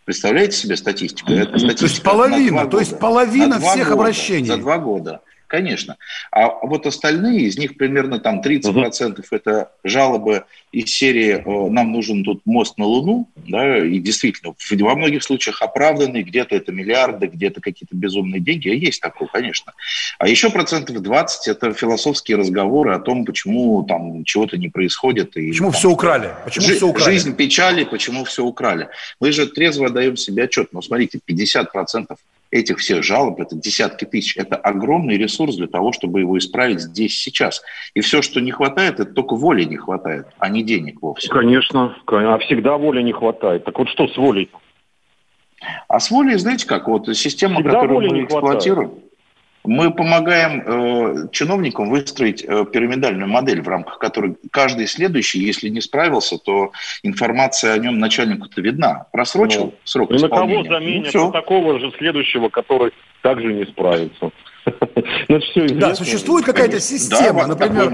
Представляете 0.05 0.57
себе 0.57 0.77
статистику? 0.77 1.33
Это 1.33 1.47
То 1.47 1.53
есть 1.53 1.65
статистика 1.67 2.09
на 2.09 2.13
половина, 2.13 2.67
то 2.67 2.79
есть 2.81 2.99
половина 2.99 3.61
всех 3.61 3.89
года. 3.89 3.93
обращений. 3.93 4.49
За 4.49 4.57
два 4.57 4.79
года. 4.79 5.21
Конечно. 5.53 5.99
А 6.31 6.49
вот 6.63 6.87
остальные, 6.87 7.41
из 7.43 7.59
них 7.59 7.77
примерно 7.77 8.19
там 8.19 8.41
30% 8.41 9.23
это 9.33 9.71
жалобы 9.85 10.45
из 10.73 10.87
серии 10.87 11.45
э, 11.45 11.71
«Нам 11.71 11.93
нужен 11.93 12.25
тут 12.25 12.41
мост 12.47 12.79
на 12.79 12.87
Луну», 12.87 13.29
да, 13.37 13.85
и 13.85 13.99
действительно, 13.99 14.55
во 14.71 14.95
многих 14.95 15.23
случаях 15.23 15.61
оправданные, 15.61 16.23
где-то 16.23 16.57
это 16.57 16.73
миллиарды, 16.73 17.27
где-то 17.27 17.61
какие-то 17.61 17.95
безумные 17.95 18.41
деньги, 18.41 18.71
а 18.71 18.75
есть 18.75 19.03
такое, 19.03 19.29
конечно. 19.29 19.75
А 20.19 20.27
еще 20.27 20.49
процентов 20.49 21.03
20 21.03 21.49
это 21.49 21.75
философские 21.75 22.39
разговоры 22.39 22.95
о 22.95 22.99
том, 22.99 23.27
почему 23.27 23.83
там 23.83 24.25
чего-то 24.25 24.57
не 24.57 24.71
происходит. 24.71 25.37
И, 25.37 25.51
Почему 25.51 25.71
там, 25.71 25.79
все 25.79 25.91
украли? 25.91 26.31
Почему 26.45 26.65
Жи- 26.65 26.77
все 26.77 26.89
украли? 26.89 27.13
Жизнь 27.13 27.37
печали, 27.37 27.85
почему 27.85 28.25
все 28.25 28.43
украли. 28.43 28.89
Мы 29.21 29.33
же 29.33 29.47
трезво 29.47 29.91
даем 29.91 30.17
себе 30.17 30.45
отчет. 30.45 30.73
Но 30.73 30.81
смотрите, 30.81 31.21
50% 31.29 32.07
этих 32.53 32.79
всех 32.79 33.03
жалоб, 33.03 33.41
это 33.41 33.57
десятки 33.57 34.05
тысяч, 34.05 34.37
это 34.37 34.57
огромный 34.57 35.17
ресурс 35.17 35.57
для 35.57 35.67
того, 35.67 35.93
чтобы 35.93 36.21
его 36.21 36.39
исправить 36.39 36.81
здесь, 36.81 37.19
сейчас. 37.19 37.63
И 37.95 38.01
все, 38.01 38.23
что 38.23 38.41
не 38.41 38.53
хватает, 38.53 39.01
это 39.01 39.13
только 39.13 39.35
воли 39.35 39.65
не 39.65 39.77
хватает, 39.77 40.27
а 40.39 40.49
не 40.51 40.63
денег 40.63 41.03
вовсе. 41.03 41.29
Конечно, 41.29 41.97
а 42.07 42.39
всегда 42.39 42.77
воли 42.77 43.03
не 43.03 43.13
хватает. 43.13 43.65
Так 43.65 43.79
вот 43.79 43.89
что 43.89 44.07
с 44.07 44.17
волей? 44.17 44.51
А 45.89 45.99
с 45.99 46.11
волей, 46.11 46.37
знаете 46.37 46.67
как, 46.67 46.89
вот 46.89 47.09
система, 47.17 47.55
Всегда 47.57 47.73
которую 47.73 48.01
мы 48.11 48.19
не 48.19 48.27
хватает. 48.27 48.91
Мы 49.65 49.93
помогаем 49.93 50.63
э, 50.65 51.29
чиновникам 51.31 51.89
выстроить 51.91 52.45
э, 52.45 52.65
пирамидальную 52.65 53.29
модель, 53.29 53.63
в 53.63 53.69
рамках 53.69 53.99
которой 53.99 54.37
каждый 54.51 54.87
следующий, 54.87 55.41
если 55.41 55.69
не 55.69 55.81
справился, 55.81 56.39
то 56.39 56.73
информация 57.03 57.75
о 57.75 57.79
нем 57.79 57.99
начальнику-то 57.99 58.61
видна. 58.61 59.07
Просрочил 59.13 59.67
Ну, 59.67 59.75
срок 59.85 60.11
И 60.11 60.15
на 60.15 60.29
кого 60.29 60.63
исполнения. 60.63 60.71
заменят 60.71 61.15
Ну, 61.15 61.33
такого 61.33 61.79
же 61.79 61.93
следующего, 61.99 62.49
который 62.49 62.93
также 63.23 63.53
не 63.53 63.65
справится? 63.67 64.31
Ну, 65.29 65.41
Да, 65.75 65.95
существует 65.95 66.45
какая-то 66.45 66.79
система, 66.81 67.47
например. 67.47 67.93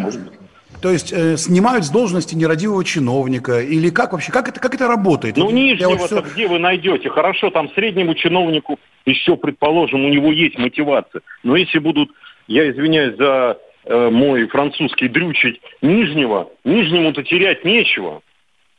То 0.80 0.90
есть 0.90 1.12
э, 1.12 1.36
снимают 1.36 1.84
с 1.84 1.90
должности 1.90 2.34
нерадивого 2.34 2.84
чиновника, 2.84 3.60
или 3.60 3.90
как 3.90 4.12
вообще, 4.12 4.32
как 4.32 4.48
это, 4.48 4.60
как 4.60 4.74
это 4.74 4.86
работает? 4.88 5.36
Ну, 5.36 5.50
нижнего-то 5.50 5.96
вот 5.98 6.24
всё- 6.24 6.34
где 6.34 6.46
вы 6.48 6.58
найдете? 6.58 7.08
Хорошо, 7.10 7.50
там 7.50 7.70
среднему 7.74 8.14
чиновнику 8.14 8.78
еще, 9.06 9.36
предположим, 9.36 10.04
у 10.04 10.08
него 10.08 10.32
есть 10.32 10.58
мотивация. 10.58 11.22
Но 11.42 11.56
если 11.56 11.78
будут, 11.78 12.10
я 12.46 12.70
извиняюсь 12.70 13.16
за 13.16 13.58
э, 13.84 14.10
мой 14.10 14.46
французский, 14.48 15.08
дрючить 15.08 15.60
нижнего, 15.82 16.50
нижнему-то 16.64 17.22
терять 17.22 17.64
нечего. 17.64 18.20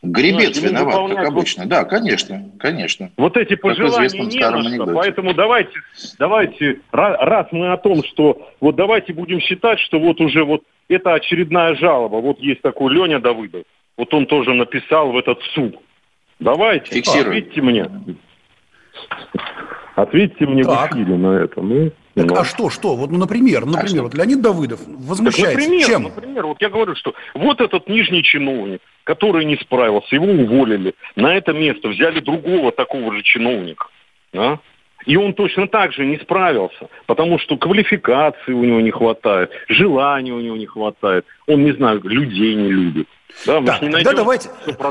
Гребец 0.02 0.58
Ему 0.58 0.70
виноват, 0.70 0.94
выполнять 0.94 1.18
как 1.18 1.28
обычно. 1.28 1.66
Да, 1.66 1.84
конечно, 1.84 2.50
конечно. 2.58 3.12
Вот 3.18 3.36
эти 3.36 3.56
пожелания 3.56 4.08
не 4.18 4.24
на 4.26 4.32
что. 4.32 4.48
анекдоте. 4.56 4.94
Поэтому 4.94 5.34
давайте, 5.34 5.74
давайте, 6.18 6.80
ра- 6.94 7.18
раз 7.18 7.48
мы 7.52 7.74
о 7.74 7.78
том, 7.78 8.04
что 8.06 8.50
вот 8.62 8.76
давайте 8.78 9.12
будем 9.14 9.42
считать, 9.42 9.80
что 9.80 10.00
вот 10.00 10.22
уже 10.22 10.46
вот 10.46 10.64
это 10.88 11.14
очередная 11.14 11.76
жалоба. 11.76 12.18
Вот 12.18 12.40
есть 12.40 12.62
такой 12.62 12.94
Леня 12.94 13.20
Давыдов. 13.20 13.64
Вот 13.98 14.14
он 14.14 14.26
тоже 14.26 14.54
написал 14.54 15.12
в 15.12 15.18
этот 15.18 15.42
суд. 15.54 15.76
Давайте, 16.40 16.90
Фиксируем. 16.96 17.28
ответьте 17.28 17.62
мне. 17.62 17.90
Ответьте 19.96 20.46
мне 20.46 20.64
Так. 20.64 20.92
в 20.92 20.96
эфире 20.96 21.18
на 21.18 21.36
это. 21.44 21.62
Ну, 21.62 21.92
Так, 22.22 22.32
ну. 22.32 22.42
а 22.42 22.46
что, 22.46 22.70
что? 22.70 22.96
Вот, 22.96 23.12
ну, 23.12 23.18
например, 23.18 23.66
например, 23.66 23.88
что? 23.88 24.04
вот 24.04 24.14
Леонид 24.14 24.42
Давыдов 24.42 24.80
Так, 24.80 24.88
возмущается. 24.98 25.58
например, 25.60 25.88
Чем? 25.88 26.04
например, 26.04 26.46
вот 26.48 26.62
я 26.62 26.70
говорю, 26.70 26.96
что 26.96 27.14
вот 27.34 27.62
этот 27.62 27.88
нижний 27.88 28.24
чиновник, 28.24 28.82
который 29.04 29.46
не 29.46 29.56
справился, 29.58 30.16
его 30.16 30.26
уволили, 30.26 30.94
на 31.16 31.36
это 31.36 31.54
место 31.54 31.88
взяли 31.90 32.20
другого 32.20 32.72
такого 32.72 33.14
же 33.14 33.24
чиновника. 33.24 33.88
да? 34.34 34.60
И 35.06 35.16
он 35.16 35.34
точно 35.34 35.68
так 35.68 35.94
же 35.94 36.06
не 36.06 36.18
справился, 36.18 36.90
потому 37.06 37.40
что 37.40 37.58
квалификации 37.58 38.52
у 38.52 38.64
него 38.64 38.82
не 38.82 38.92
хватает, 38.92 39.50
желания 39.70 40.34
у 40.34 40.42
него 40.42 40.58
не 40.58 40.66
хватает, 40.66 41.26
он, 41.48 41.64
не 41.64 41.72
знаю, 41.72 42.02
людей 42.04 42.54
не 42.56 42.70
любит. 42.70 43.08
Да, 43.46 43.62
так, 43.62 43.82
не 43.82 43.92
тогда 43.92 44.14
давайте, 44.14 44.50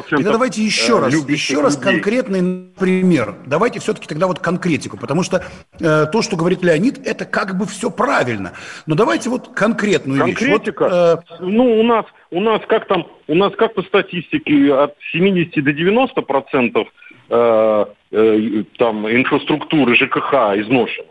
тогда 0.09 0.33
давайте 0.33 0.63
еще 0.63 0.99
э, 0.99 1.01
раз, 1.01 1.15
еще 1.29 1.61
раз 1.61 1.77
людей. 1.77 1.93
конкретный 1.93 2.71
пример. 2.79 3.35
Давайте 3.47 3.81
все-таки 3.81 4.07
тогда 4.07 4.27
вот 4.27 4.39
конкретику, 4.39 4.97
потому 4.97 5.23
что 5.23 5.45
э, 5.81 6.07
то, 6.07 6.23
что 6.23 6.37
говорит 6.37 6.63
Леонид, 6.63 7.07
это 7.07 7.25
как 7.25 7.59
бы 7.59 7.67
все 7.67 7.91
правильно. 7.91 8.53
Но 8.87 8.95
давайте 8.95 9.29
вот 9.29 9.49
конкретную 9.49 10.21
Конкретика? 10.21 10.85
вещь. 10.85 10.93
Вот, 10.93 11.41
э... 11.41 11.45
Ну, 11.45 11.81
у 11.81 11.83
нас, 11.83 12.07
у 12.31 12.41
нас 12.41 12.63
как 12.69 12.87
там, 12.87 13.07
у 13.27 13.35
нас 13.35 13.53
как 13.57 13.75
по 13.75 13.83
статистике 13.83 14.73
от 14.73 14.95
70 15.13 15.63
до 15.63 15.73
90 15.73 16.23
процентов 16.23 16.89
э, 17.29 17.85
э, 18.13 18.65
там 18.79 19.09
инфраструктуры 19.11 19.95
ЖКХ 19.97 20.33
изношено. 20.57 21.09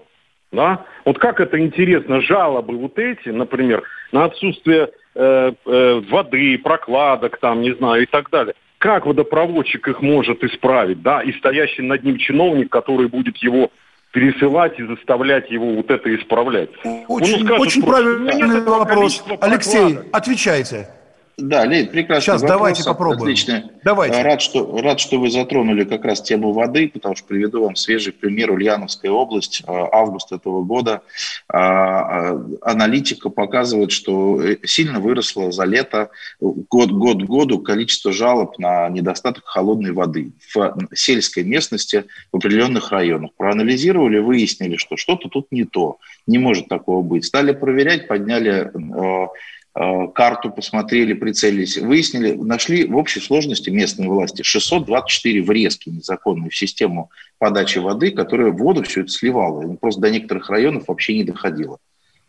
Да? 0.52 0.86
Вот 1.06 1.20
как 1.20 1.40
это 1.40 1.60
интересно, 1.60 2.22
жалобы 2.22 2.78
вот 2.78 2.98
эти, 2.98 3.30
например, 3.30 3.84
на 4.12 4.26
отсутствие 4.26 4.90
э, 5.18 5.52
э, 5.66 6.02
воды, 6.10 6.58
прокладок, 6.60 7.38
там, 7.40 7.62
не 7.62 7.74
знаю, 7.74 8.04
и 8.04 8.06
так 8.06 8.30
далее. 8.30 8.54
Как 8.78 9.06
водопроводчик 9.06 9.88
их 9.88 10.02
может 10.02 10.44
исправить, 10.44 11.02
да, 11.02 11.22
и 11.22 11.34
стоящий 11.34 11.82
над 11.82 12.04
ним 12.04 12.18
чиновник, 12.18 12.72
который 12.72 13.08
будет 13.08 13.38
его 13.38 13.72
пересылать 14.12 14.80
и 14.80 14.84
заставлять 14.84 15.50
его 15.52 15.74
вот 15.74 15.90
это 15.90 16.16
исправлять. 16.16 16.70
Очень, 17.08 17.46
скажет, 17.46 17.60
очень 17.60 17.84
правильный 17.84 18.62
вопрос. 18.62 19.24
Алексей, 19.42 19.98
отвечайте. 20.12 20.88
Да, 21.38 21.66
Леонид, 21.66 21.92
прекрасный 21.92 22.24
Сейчас 22.24 22.42
вопрос. 22.42 22.58
давайте 22.58 22.84
попробуем. 22.84 23.22
Отлично. 23.22 23.72
Давайте. 23.84 24.24
Рад 24.24 24.42
что, 24.42 24.82
рад, 24.82 25.00
что 25.00 25.20
вы 25.20 25.30
затронули 25.30 25.84
как 25.84 26.04
раз 26.04 26.24
тему 26.24 26.52
воды, 26.52 26.90
потому 26.90 27.16
что 27.16 27.28
приведу 27.28 27.62
вам 27.62 27.76
свежий 27.76 28.12
пример. 28.12 28.50
Ульяновская 28.50 29.12
область, 29.12 29.62
э, 29.62 29.66
август 29.68 30.32
этого 30.32 30.64
года. 30.64 31.04
А, 31.48 31.60
а, 32.32 32.46
аналитика 32.64 33.30
показывает, 33.30 33.92
что 33.92 34.42
э, 34.42 34.58
сильно 34.66 35.00
выросло 35.00 35.52
за 35.52 35.66
лето, 35.66 36.10
год, 36.40 36.90
год 36.90 37.22
году 37.22 37.60
количество 37.60 38.12
жалоб 38.12 38.58
на 38.58 38.90
недостаток 38.90 39.46
холодной 39.46 39.92
воды 39.92 40.32
в 40.56 40.76
сельской 40.96 41.44
местности 41.44 42.06
в 42.32 42.38
определенных 42.38 42.92
районах. 42.92 43.30
Проанализировали, 43.38 44.18
выяснили, 44.18 44.78
что 44.78 44.98
что-то 44.98 45.30
тут 45.30 45.52
не 45.52 45.66
то, 45.66 46.00
не 46.26 46.40
может 46.40 46.68
такого 46.68 47.04
быть. 47.04 47.26
Стали 47.26 47.52
проверять, 47.52 48.08
подняли 48.08 48.72
Э, 48.74 49.28
карту 50.16 50.50
посмотрели, 50.50 51.14
прицелились, 51.14 51.78
выяснили, 51.78 52.34
нашли 52.34 52.86
в 52.86 52.98
общей 52.98 53.20
сложности 53.20 53.70
местные 53.70 54.10
власти 54.10 54.42
624 54.42 55.42
врезки 55.44 55.90
незаконные 55.90 56.50
в 56.50 56.56
систему 56.56 57.12
подачи 57.38 57.78
воды, 57.78 58.12
которая 58.12 58.52
воду 58.52 58.84
все 58.84 59.02
это 59.02 59.12
сливала. 59.12 59.76
Просто 59.76 60.02
до 60.02 60.10
некоторых 60.10 60.50
районов 60.50 60.86
вообще 60.88 61.16
не 61.16 61.24
доходило. 61.24 61.78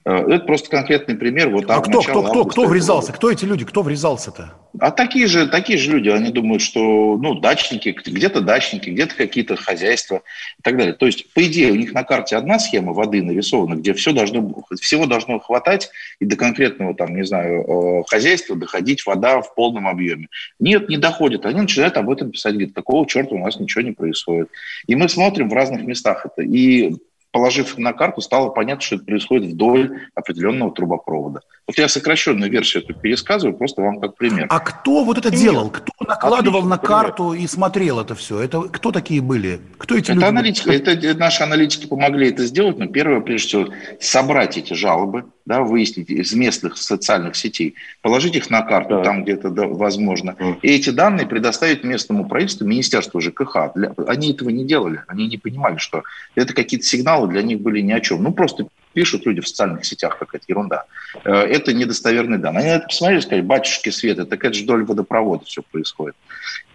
Э, 0.05 0.25
это 0.27 0.45
просто 0.47 0.71
конкретный 0.71 1.17
пример. 1.17 1.51
Вот 1.51 1.65
а 1.69 1.81
кто, 1.81 2.01
кто, 2.01 2.23
кто, 2.23 2.45
кто 2.45 2.65
врезался? 2.67 3.13
Кто 3.13 3.31
эти 3.31 3.45
люди? 3.45 3.65
Кто 3.65 3.83
врезался-то? 3.83 4.55
А 4.81 4.91
такие 4.91 5.27
же, 5.27 5.49
такие 5.49 5.79
же 5.79 5.91
люди, 5.91 6.09
они 6.09 6.31
думают, 6.31 6.63
что 6.63 7.19
ну, 7.21 7.35
дачники, 7.35 7.91
где-то 7.91 8.41
дачники, 8.41 8.91
где-то 8.91 9.15
какие-то 9.17 9.57
хозяйства 9.57 10.23
и 10.59 10.63
так 10.63 10.77
далее. 10.77 10.95
То 10.95 11.07
есть, 11.07 11.33
по 11.33 11.45
идее, 11.45 11.73
у 11.73 11.75
них 11.75 11.93
на 11.93 12.05
карте 12.05 12.37
одна 12.37 12.59
схема 12.59 12.93
воды 12.93 13.23
нарисована, 13.23 13.75
где 13.75 13.93
все 13.93 14.13
должно, 14.13 14.65
всего 14.81 15.07
должно 15.07 15.41
хватать 15.41 15.91
и 16.21 16.25
до 16.25 16.37
конкретного, 16.37 16.95
там, 16.95 17.15
не 17.15 17.25
знаю, 17.25 17.65
э, 17.65 18.03
хозяйства 18.09 18.57
доходить 18.57 19.05
вода 19.05 19.41
в 19.41 19.55
полном 19.55 19.89
объеме. 19.89 20.29
Нет, 20.59 20.89
не 20.89 20.97
доходит. 20.97 21.45
Они 21.45 21.61
начинают 21.61 21.97
об 21.97 22.09
этом 22.11 22.31
писать, 22.31 22.55
говорят, 22.55 22.75
такого 22.75 23.07
черта 23.07 23.35
у 23.35 23.45
нас 23.45 23.59
ничего 23.59 23.83
не 23.83 23.93
происходит. 23.93 24.49
И 24.87 24.95
мы 24.95 25.09
смотрим 25.09 25.49
в 25.49 25.55
разных 25.55 25.83
местах 25.83 26.25
это. 26.25 26.43
И 26.43 26.95
положив 27.31 27.77
на 27.79 27.93
карту, 27.93 28.21
стало 28.21 28.51
понятно, 28.51 28.83
что 28.83 28.97
это 28.97 29.05
происходит 29.05 29.53
вдоль 29.53 30.01
определенного 30.15 30.73
трубопровода. 30.73 31.41
Вот 31.67 31.77
я 31.77 31.89
сокращенную 31.89 32.51
версию 32.51 32.83
эту 32.83 32.95
пересказываю, 32.95 33.57
просто 33.57 33.83
вам 33.83 34.01
как 34.01 34.17
пример. 34.17 34.47
А 34.49 34.61
кто 34.61 35.05
вот 35.05 35.19
это 35.19 35.31
делал? 35.31 35.71
Кто 35.71 35.93
накладывал 36.07 36.61
Отлично, 36.61 36.69
на 36.71 36.79
карту 36.79 37.31
пример. 37.31 37.45
и 37.45 37.49
смотрел 37.49 38.01
это 38.01 38.15
все? 38.15 38.41
Это 38.41 38.63
кто 38.63 38.91
такие 38.91 39.21
были? 39.21 39.61
Кто 39.77 39.97
эти 39.97 40.05
это 40.05 40.15
люди? 40.15 40.25
Аналитика, 40.25 40.73
это 40.73 41.19
наши 41.19 41.43
аналитики 41.43 41.87
помогли 41.87 42.31
это 42.31 42.45
сделать, 42.47 42.79
но 42.79 42.87
первое, 42.87 43.21
прежде 43.21 43.49
всего, 43.49 43.67
собрать 44.01 44.57
эти 44.57 44.73
жалобы, 44.73 45.25
да, 45.45 45.63
выяснить 45.63 46.11
из 46.11 46.33
местных 46.35 46.77
социальных 46.77 47.35
сетей, 47.35 47.75
положить 48.03 48.37
их 48.37 48.51
на 48.51 48.63
карту 48.63 48.97
да. 48.97 49.03
там, 49.03 49.23
где 49.23 49.33
это 49.33 49.51
да, 49.51 49.67
возможно, 49.67 50.37
mm. 50.39 50.59
и 50.63 50.69
эти 50.69 50.91
данные 50.91 51.27
предоставить 51.27 51.85
местному 51.85 52.29
правительству, 52.29 52.67
Министерству 52.67 53.21
ЖКХ. 53.21 53.73
Для, 53.75 53.95
они 54.07 54.33
этого 54.33 54.51
не 54.51 54.65
делали, 54.65 55.03
они 55.09 55.27
не 55.27 55.39
понимали, 55.39 55.79
что 55.79 56.03
это 56.35 56.53
какие-то 56.55 56.87
сигналы 56.87 57.18
для 57.27 57.43
них 57.43 57.61
были 57.61 57.81
ни 57.81 57.93
о 57.93 58.01
чем. 58.01 58.23
Ну, 58.23 58.33
просто 58.33 58.67
пишут 58.93 59.27
люди 59.27 59.41
в 59.41 59.49
социальных 59.49 59.85
сетях, 59.85 60.19
какая-то 60.19 60.45
ерунда. 60.49 60.85
Э, 61.25 61.33
это 61.33 61.73
недостоверные 61.73 62.39
данные. 62.39 62.61
Они 62.61 62.69
на 62.71 62.77
это 62.77 62.87
посмотрели 62.87 63.19
и 63.19 63.23
сказали, 63.23 63.43
батюшки 63.43 63.91
Света, 63.91 64.25
так 64.27 64.45
это 64.45 64.55
же 64.55 64.65
вдоль 64.65 64.85
водопровода 64.85 65.45
все 65.45 65.63
происходит. 65.63 66.17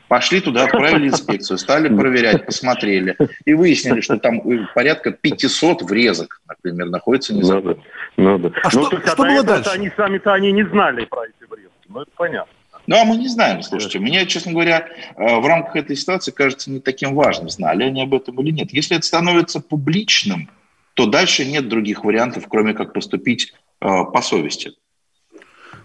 Пошли 0.08 0.42
туда, 0.42 0.66
отправили 0.66 1.08
инспекцию, 1.08 1.58
стали 1.58 1.88
проверять, 1.88 2.46
посмотрели. 2.46 3.18
И 3.46 3.54
выяснили, 3.54 4.02
что 4.02 4.18
там 4.18 4.42
порядка 4.76 5.12
500 5.12 5.82
врезок, 5.82 6.40
например, 6.48 6.90
находится 6.90 7.34
незаконно. 7.34 7.78
Надо, 8.18 8.50
надо. 8.50 8.56
А 8.64 8.70
что, 8.70 8.90
ну, 8.92 9.02
что 9.02 9.16
было 9.16 9.44
дальше? 9.44 9.72
Они 9.72 9.92
сами-то 9.96 10.34
они 10.34 10.52
не 10.52 10.64
знали 10.68 11.06
про 11.06 11.24
эти 11.24 11.50
врезки. 11.50 11.72
Ну, 11.90 12.02
это 12.02 12.12
понятно. 12.16 12.54
Ну, 12.86 12.98
а 13.00 13.06
мы 13.06 13.18
не 13.18 13.28
знаем, 13.28 13.62
слушайте. 13.64 14.00
Мне, 14.00 14.26
честно 14.26 14.52
говоря, 14.52 14.88
э, 15.16 15.40
в 15.40 15.46
рамках 15.46 15.76
этой 15.76 15.96
ситуации 15.96 16.32
кажется 16.32 16.70
не 16.70 16.80
таким 16.80 17.16
важным, 17.16 17.50
знали 17.50 17.84
они 17.84 18.02
об 18.04 18.14
этом 18.14 18.40
или 18.42 18.52
нет. 18.52 18.74
Если 18.74 18.98
это 18.98 19.06
становится 19.06 19.62
публичным, 19.62 20.50
то 20.94 21.06
дальше 21.06 21.46
нет 21.46 21.70
других 21.70 22.04
вариантов, 22.04 22.46
кроме 22.50 22.74
как 22.74 22.94
поступить 22.94 23.54
э, 23.80 23.88
по 23.88 24.22
совести. 24.22 24.74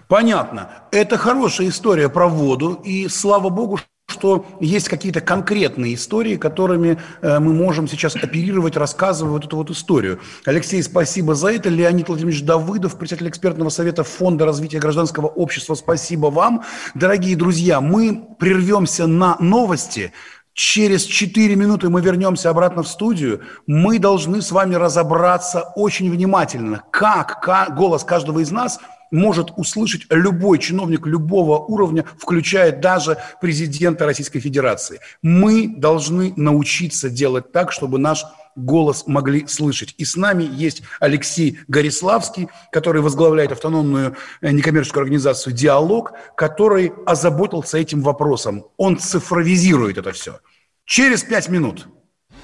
Понятно. 0.08 0.70
Это 0.90 1.18
хорошая 1.18 1.68
история 1.68 2.08
про 2.08 2.28
воду, 2.28 2.80
и 2.84 3.08
слава 3.08 3.50
богу, 3.50 3.78
что 4.08 4.46
есть 4.58 4.88
какие-то 4.88 5.20
конкретные 5.20 5.94
истории, 5.94 6.36
которыми 6.36 6.98
э, 7.20 7.38
мы 7.38 7.52
можем 7.52 7.86
сейчас 7.86 8.16
оперировать, 8.16 8.74
рассказывая 8.74 9.32
вот 9.32 9.44
эту 9.44 9.56
вот 9.56 9.70
историю. 9.70 10.18
Алексей, 10.46 10.82
спасибо 10.82 11.34
за 11.34 11.52
это. 11.52 11.68
Леонид 11.68 12.08
Владимирович 12.08 12.42
Давыдов, 12.42 12.96
председатель 12.96 13.28
экспертного 13.28 13.68
совета 13.68 14.04
Фонда 14.04 14.46
развития 14.46 14.78
гражданского 14.78 15.26
общества, 15.26 15.74
спасибо 15.74 16.28
вам. 16.28 16.64
Дорогие 16.94 17.36
друзья, 17.36 17.82
мы 17.82 18.26
прервемся 18.38 19.06
на 19.06 19.36
новости. 19.40 20.12
Через 20.54 21.04
4 21.04 21.54
минуты 21.54 21.90
мы 21.90 22.00
вернемся 22.00 22.48
обратно 22.48 22.82
в 22.82 22.88
студию. 22.88 23.42
Мы 23.66 23.98
должны 23.98 24.40
с 24.40 24.50
вами 24.50 24.74
разобраться 24.74 25.70
очень 25.76 26.10
внимательно, 26.10 26.82
как, 26.90 27.42
как 27.42 27.76
голос 27.76 28.04
каждого 28.04 28.40
из 28.40 28.50
нас 28.50 28.80
может 29.10 29.52
услышать 29.56 30.02
любой 30.10 30.58
чиновник 30.58 31.06
любого 31.06 31.58
уровня, 31.58 32.04
включая 32.18 32.72
даже 32.72 33.18
президента 33.40 34.06
Российской 34.06 34.40
Федерации. 34.40 35.00
Мы 35.22 35.68
должны 35.68 36.32
научиться 36.36 37.10
делать 37.10 37.52
так, 37.52 37.72
чтобы 37.72 37.98
наш 37.98 38.24
голос 38.58 39.04
могли 39.06 39.46
слышать. 39.46 39.94
И 39.98 40.04
с 40.04 40.16
нами 40.16 40.42
есть 40.44 40.82
Алексей 41.00 41.60
Гориславский, 41.68 42.48
который 42.72 43.00
возглавляет 43.02 43.52
автономную 43.52 44.16
э, 44.40 44.50
некоммерческую 44.50 45.02
организацию 45.02 45.52
«Диалог», 45.52 46.12
который 46.36 46.92
озаботился 47.06 47.78
этим 47.78 48.02
вопросом. 48.02 48.66
Он 48.76 48.98
цифровизирует 48.98 49.98
это 49.98 50.12
все. 50.12 50.40
Через 50.84 51.22
пять 51.22 51.48
минут 51.48 51.86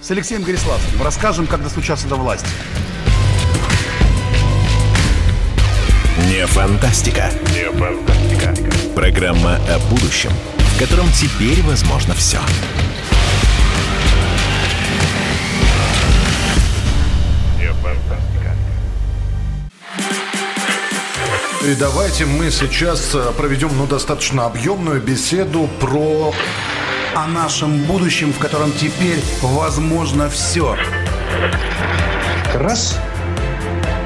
с 0.00 0.10
Алексеем 0.10 0.42
Гориславским 0.42 1.02
расскажем, 1.02 1.46
как 1.46 1.62
достучаться 1.62 2.08
до 2.08 2.16
власти. 2.16 2.48
Не 6.44 6.48
фантастика. 6.48 7.30
Не 7.54 7.70
фантастика. 7.70 8.54
Программа 8.94 9.54
о 9.66 9.78
будущем, 9.88 10.30
в 10.58 10.78
котором 10.78 11.10
теперь 11.12 11.62
возможно 11.62 12.12
все. 12.12 12.38
Не 17.58 17.72
фантастика. 17.72 18.54
И 21.66 21.74
давайте 21.76 22.26
мы 22.26 22.50
сейчас 22.50 23.14
э, 23.14 23.32
проведем 23.38 23.70
ну, 23.78 23.86
достаточно 23.86 24.44
объемную 24.44 25.00
беседу 25.00 25.66
про 25.80 26.34
о 27.14 27.26
нашем 27.26 27.84
будущем, 27.84 28.34
в 28.34 28.38
котором 28.38 28.70
теперь 28.72 29.22
возможно 29.40 30.28
все. 30.28 30.76
Раз 32.52 32.98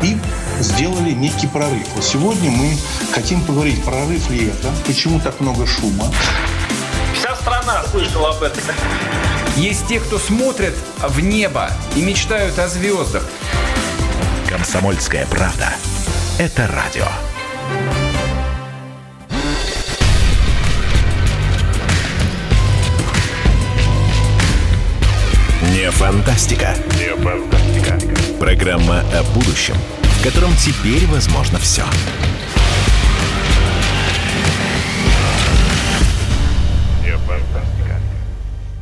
и 0.02 0.16
сделали 0.60 1.12
некий 1.12 1.46
прорыв. 1.46 1.86
Вот 1.94 2.04
сегодня 2.04 2.50
мы 2.50 2.76
хотим 3.12 3.40
поговорить, 3.42 3.82
прорыв 3.84 4.30
ли 4.30 4.48
это, 4.48 4.68
почему 4.86 5.20
так 5.20 5.40
много 5.40 5.66
шума. 5.66 6.12
Вся 7.14 7.34
страна 7.36 7.84
слышала 7.90 8.30
об 8.30 8.42
этом. 8.42 8.62
Есть 9.56 9.86
те, 9.88 9.98
кто 10.00 10.18
смотрят 10.18 10.74
в 11.00 11.20
небо 11.20 11.70
и 11.96 12.02
мечтают 12.02 12.58
о 12.58 12.68
звездах. 12.68 13.24
Комсомольская 14.48 15.26
правда. 15.26 15.72
Это 16.38 16.68
радио. 16.68 17.06
Не 25.72 25.90
Фантастика. 25.90 26.74
Не 26.98 27.14
фантастика. 27.16 27.98
Программа 28.38 29.00
о 29.00 29.22
будущем, 29.34 29.74
в 30.18 30.24
котором 30.24 30.50
теперь 30.56 31.06
возможно 31.06 31.58
все. 31.58 31.84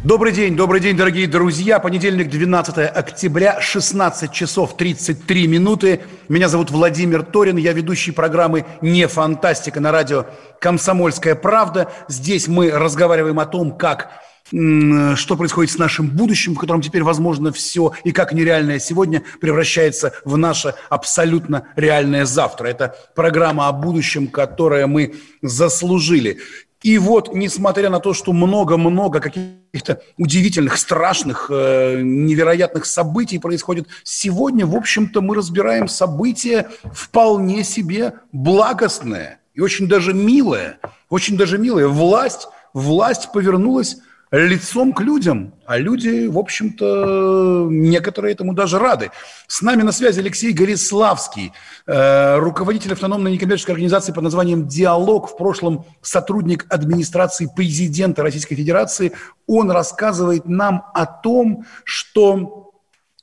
Добрый 0.02 0.32
день, 0.32 0.56
добрый 0.56 0.80
день, 0.80 0.96
дорогие 0.96 1.26
друзья. 1.26 1.80
Понедельник, 1.80 2.30
12 2.30 2.78
октября, 2.78 3.60
16 3.60 4.32
часов 4.32 4.76
33 4.76 5.48
минуты. 5.48 6.00
Меня 6.28 6.48
зовут 6.48 6.70
Владимир 6.70 7.24
Торин, 7.24 7.56
я 7.56 7.72
ведущий 7.72 8.12
программы 8.12 8.64
«Не 8.80 9.08
фантастика» 9.08 9.80
на 9.80 9.90
радио 9.90 10.26
«Комсомольская 10.60 11.34
правда». 11.34 11.90
Здесь 12.06 12.46
мы 12.46 12.70
разговариваем 12.70 13.40
о 13.40 13.46
том, 13.46 13.76
как 13.76 14.10
что 14.48 15.36
происходит 15.36 15.72
с 15.72 15.78
нашим 15.78 16.08
будущим, 16.08 16.54
в 16.54 16.58
котором 16.58 16.80
теперь 16.80 17.02
возможно 17.02 17.52
все, 17.52 17.92
и 18.04 18.12
как 18.12 18.32
нереальное 18.32 18.78
сегодня 18.78 19.22
превращается 19.40 20.12
в 20.24 20.36
наше 20.36 20.74
абсолютно 20.88 21.68
реальное 21.74 22.24
завтра. 22.24 22.68
Это 22.68 22.96
программа 23.14 23.68
о 23.68 23.72
будущем, 23.72 24.28
которое 24.28 24.86
мы 24.86 25.16
заслужили. 25.42 26.38
И 26.82 26.98
вот, 26.98 27.34
несмотря 27.34 27.90
на 27.90 27.98
то, 27.98 28.14
что 28.14 28.32
много-много 28.32 29.18
каких-то 29.18 30.02
удивительных, 30.18 30.76
страшных, 30.76 31.50
э, 31.50 32.00
невероятных 32.02 32.84
событий 32.84 33.38
происходит, 33.38 33.88
сегодня, 34.04 34.66
в 34.66 34.76
общем-то, 34.76 35.20
мы 35.22 35.34
разбираем 35.34 35.88
события 35.88 36.68
вполне 36.92 37.64
себе 37.64 38.14
благостное 38.30 39.40
и 39.54 39.60
очень 39.60 39.88
даже 39.88 40.12
милое. 40.12 40.78
Очень 41.08 41.36
даже 41.36 41.58
милое. 41.58 41.88
Власть, 41.88 42.46
власть 42.74 43.32
повернулась 43.32 43.96
лицом 44.44 44.92
к 44.92 45.00
людям, 45.00 45.54
а 45.66 45.78
люди, 45.78 46.26
в 46.26 46.38
общем-то, 46.38 47.68
некоторые 47.70 48.34
этому 48.34 48.54
даже 48.54 48.78
рады. 48.78 49.10
С 49.46 49.62
нами 49.62 49.82
на 49.82 49.92
связи 49.92 50.20
Алексей 50.20 50.52
Гориславский, 50.52 51.52
э, 51.86 52.36
руководитель 52.38 52.92
автономной 52.92 53.32
некоммерческой 53.32 53.74
организации 53.74 54.12
под 54.12 54.24
названием 54.24 54.66
«Диалог», 54.66 55.30
в 55.30 55.36
прошлом 55.36 55.84
сотрудник 56.02 56.66
администрации 56.68 57.48
президента 57.54 58.22
Российской 58.22 58.56
Федерации. 58.56 59.12
Он 59.46 59.70
рассказывает 59.70 60.46
нам 60.46 60.84
о 60.94 61.06
том, 61.06 61.64
что 61.84 62.65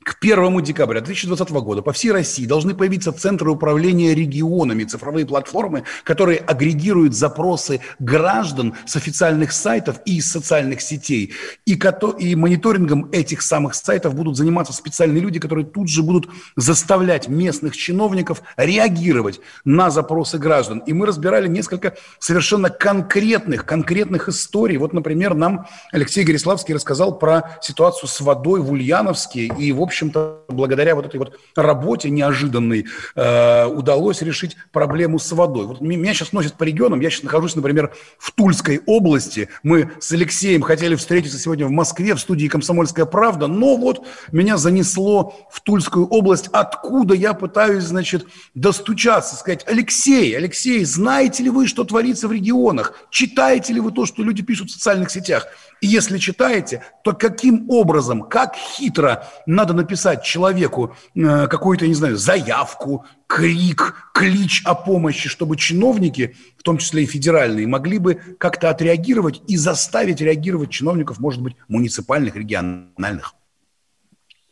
к 0.03 0.17
1 0.21 0.61
декабря 0.61 1.01
2020 1.01 1.49
года 1.51 1.81
по 1.81 1.93
всей 1.93 2.11
России 2.11 2.45
должны 2.45 2.73
появиться 2.73 3.11
центры 3.11 3.51
управления 3.51 4.13
регионами, 4.13 4.83
цифровые 4.83 5.25
платформы, 5.25 5.83
которые 6.03 6.39
агрегируют 6.39 7.13
запросы 7.13 7.79
граждан 7.99 8.75
с 8.85 8.95
официальных 8.95 9.53
сайтов 9.53 10.01
и 10.05 10.17
из 10.17 10.29
социальных 10.29 10.81
сетей. 10.81 11.33
И, 11.65 11.79
и 12.19 12.35
мониторингом 12.35 13.09
этих 13.11 13.41
самых 13.41 13.75
сайтов 13.75 14.13
будут 14.15 14.35
заниматься 14.35 14.73
специальные 14.73 15.21
люди, 15.21 15.39
которые 15.39 15.65
тут 15.65 15.89
же 15.89 16.03
будут 16.03 16.29
заставлять 16.55 17.29
местных 17.29 17.77
чиновников 17.77 18.43
реагировать 18.57 19.39
на 19.63 19.89
запросы 19.89 20.37
граждан. 20.37 20.79
И 20.79 20.93
мы 20.93 21.05
разбирали 21.05 21.47
несколько 21.47 21.95
совершенно 22.19 22.69
конкретных, 22.69 23.65
конкретных 23.65 24.27
историй. 24.27 24.77
Вот, 24.77 24.91
например, 24.93 25.33
нам 25.33 25.67
Алексей 25.91 26.23
Гориславский 26.23 26.73
рассказал 26.73 27.17
про 27.17 27.57
ситуацию 27.61 28.09
с 28.09 28.19
водой 28.19 28.59
в 28.59 28.71
Ульяновске 28.71 29.45
и, 29.45 29.71
в 29.71 29.81
общем, 29.81 29.92
общем-то, 29.93 30.45
благодаря 30.49 30.95
вот 30.95 31.05
этой 31.05 31.17
вот 31.17 31.39
работе 31.55 32.09
неожиданной 32.09 32.87
э, 33.15 33.65
удалось 33.65 34.21
решить 34.21 34.57
проблему 34.71 35.19
с 35.19 35.31
водой. 35.31 35.67
Вот 35.67 35.81
меня 35.81 36.13
сейчас 36.13 36.33
носит 36.33 36.55
по 36.55 36.63
регионам. 36.63 36.99
Я 36.99 37.09
сейчас 37.09 37.23
нахожусь, 37.23 37.55
например, 37.55 37.93
в 38.17 38.31
Тульской 38.31 38.81
области. 38.85 39.49
Мы 39.61 39.91
с 39.99 40.11
Алексеем 40.11 40.61
хотели 40.61 40.95
встретиться 40.95 41.37
сегодня 41.37 41.67
в 41.67 41.71
Москве 41.71 42.15
в 42.15 42.19
студии 42.19 42.47
«Комсомольская 42.47 43.05
правда», 43.05 43.47
но 43.47 43.77
вот 43.77 44.05
меня 44.31 44.57
занесло 44.57 45.47
в 45.51 45.61
Тульскую 45.61 46.07
область, 46.07 46.49
откуда 46.51 47.13
я 47.13 47.33
пытаюсь, 47.33 47.83
значит, 47.83 48.25
достучаться, 48.55 49.35
сказать, 49.35 49.63
Алексей, 49.67 50.35
Алексей, 50.35 50.83
знаете 50.85 51.43
ли 51.43 51.49
вы, 51.49 51.67
что 51.67 51.83
творится 51.83 52.27
в 52.27 52.31
регионах? 52.31 52.93
Читаете 53.11 53.73
ли 53.73 53.79
вы 53.79 53.91
то, 53.91 54.05
что 54.05 54.23
люди 54.23 54.41
пишут 54.41 54.69
в 54.69 54.73
социальных 54.73 55.11
сетях? 55.11 55.47
И 55.83 55.85
если 55.85 56.17
читаете, 56.17 56.81
то 57.03 57.11
каким 57.11 57.69
образом, 57.69 58.21
как 58.21 58.55
хитро 58.55 59.27
надо 59.45 59.73
написать 59.73 60.23
человеку 60.23 60.95
э, 61.13 61.47
какую-то, 61.47 61.85
не 61.85 61.93
знаю, 61.93 62.15
заявку, 62.15 63.03
крик, 63.27 64.09
клич 64.13 64.61
о 64.63 64.75
помощи, 64.75 65.27
чтобы 65.27 65.57
чиновники, 65.57 66.37
в 66.57 66.63
том 66.63 66.77
числе 66.77 67.03
и 67.03 67.05
федеральные, 67.05 67.67
могли 67.67 67.97
бы 67.97 68.15
как-то 68.37 68.69
отреагировать 68.69 69.41
и 69.49 69.57
заставить 69.57 70.21
реагировать 70.21 70.69
чиновников, 70.69 71.19
может 71.19 71.41
быть, 71.41 71.57
муниципальных, 71.67 72.37
региональных. 72.37 73.35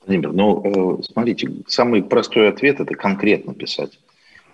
Владимир, 0.06 0.34
ну, 0.34 1.00
э, 1.00 1.04
смотрите, 1.04 1.50
самый 1.66 2.04
простой 2.04 2.50
ответ– 2.50 2.80
это 2.82 2.94
конкретно 2.94 3.54
писать 3.54 3.98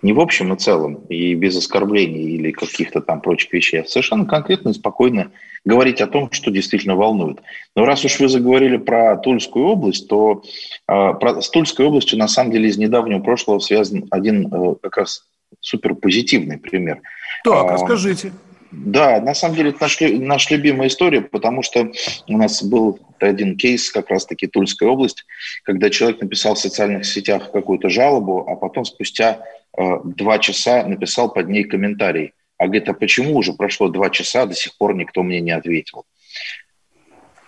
не 0.02 0.12
в 0.12 0.20
общем 0.20 0.52
и 0.52 0.58
целом 0.58 1.06
и 1.08 1.34
без 1.34 1.56
оскорблений 1.56 2.34
или 2.36 2.52
каких-то 2.52 3.00
там 3.00 3.20
прочих 3.20 3.52
вещей, 3.52 3.80
а 3.80 3.84
совершенно 3.84 4.26
конкретно 4.26 4.70
и 4.70 4.74
спокойно 4.74 5.32
говорить 5.64 6.00
о 6.00 6.06
том, 6.06 6.30
что 6.30 6.50
действительно 6.50 6.94
волнует. 6.96 7.40
Но 7.74 7.84
раз 7.84 8.04
уж 8.04 8.20
вы 8.20 8.28
заговорили 8.28 8.76
про 8.76 9.16
Тульскую 9.16 9.66
область, 9.66 10.08
то 10.08 10.42
э, 10.86 11.14
про, 11.20 11.40
с 11.40 11.50
Тульской 11.50 11.86
областью 11.86 12.18
на 12.18 12.28
самом 12.28 12.52
деле 12.52 12.68
из 12.68 12.78
недавнего 12.78 13.20
прошлого 13.20 13.58
связан 13.58 14.06
один 14.10 14.52
э, 14.52 14.74
как 14.82 14.96
раз 14.96 15.24
супер 15.60 15.94
позитивный 15.94 16.58
пример. 16.58 17.00
Так, 17.44 17.70
а, 17.70 17.72
расскажите. 17.72 18.32
Да, 18.70 19.20
на 19.20 19.34
самом 19.34 19.56
деле 19.56 19.70
это 19.70 19.78
наш, 19.80 19.98
наша 20.00 20.54
любимая 20.54 20.88
история, 20.88 21.22
потому 21.22 21.62
что 21.62 21.90
у 22.28 22.36
нас 22.36 22.62
был 22.62 23.00
один 23.18 23.56
кейс, 23.56 23.90
как 23.90 24.10
раз-таки 24.10 24.46
Тульская 24.46 24.88
область, 24.88 25.24
когда 25.64 25.88
человек 25.88 26.20
написал 26.20 26.54
в 26.54 26.58
социальных 26.58 27.06
сетях 27.06 27.50
какую-то 27.50 27.88
жалобу, 27.88 28.46
а 28.46 28.56
потом 28.56 28.84
спустя 28.84 29.40
два 29.76 30.38
часа 30.38 30.84
написал 30.84 31.32
под 31.32 31.48
ней 31.48 31.64
комментарий. 31.64 32.32
А 32.58 32.64
говорит, 32.64 32.88
а 32.88 32.92
почему 32.92 33.36
уже 33.36 33.52
прошло 33.52 33.88
два 33.88 34.10
часа, 34.10 34.46
до 34.46 34.54
сих 34.54 34.76
пор 34.76 34.94
никто 34.94 35.22
мне 35.22 35.40
не 35.40 35.52
ответил? 35.52 36.04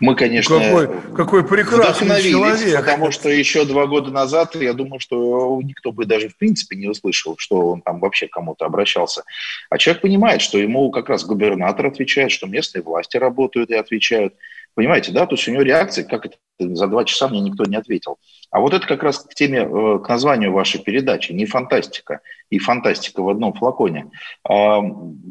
Мы, 0.00 0.14
конечно, 0.14 0.58
какой, 0.58 0.88
какой 1.14 1.46
прекрасный 1.46 2.22
человек. 2.22 2.78
Потому 2.78 3.10
что 3.10 3.28
еще 3.28 3.66
два 3.66 3.86
года 3.86 4.10
назад, 4.10 4.56
я 4.56 4.72
думаю, 4.72 4.98
что 4.98 5.60
никто 5.62 5.92
бы 5.92 6.06
даже 6.06 6.30
в 6.30 6.38
принципе 6.38 6.76
не 6.76 6.88
услышал, 6.88 7.34
что 7.36 7.70
он 7.70 7.82
там 7.82 8.00
вообще 8.00 8.26
кому-то 8.26 8.64
обращался. 8.64 9.24
А 9.68 9.76
человек 9.76 10.00
понимает, 10.00 10.40
что 10.40 10.56
ему 10.56 10.90
как 10.90 11.10
раз 11.10 11.24
губернатор 11.24 11.86
отвечает, 11.86 12.32
что 12.32 12.46
местные 12.46 12.82
власти 12.82 13.18
работают 13.18 13.68
и 13.70 13.74
отвечают. 13.74 14.34
Понимаете, 14.74 15.12
да? 15.12 15.26
То 15.26 15.34
есть 15.34 15.48
у 15.48 15.52
него 15.52 15.62
реакция, 15.62 16.04
как 16.04 16.26
это 16.26 16.36
за 16.58 16.86
два 16.86 17.04
часа 17.04 17.28
мне 17.28 17.40
никто 17.40 17.64
не 17.64 17.76
ответил. 17.76 18.18
А 18.50 18.60
вот 18.60 18.74
это 18.74 18.86
как 18.86 19.02
раз 19.02 19.18
к 19.18 19.34
теме, 19.34 19.60
э, 19.60 19.98
к 19.98 20.08
названию 20.08 20.52
вашей 20.52 20.80
передачи, 20.80 21.32
не 21.32 21.46
фантастика 21.46 22.20
и 22.50 22.58
фантастика 22.58 23.22
в 23.22 23.28
одном 23.28 23.52
флаконе. 23.54 24.10
А, 24.48 24.80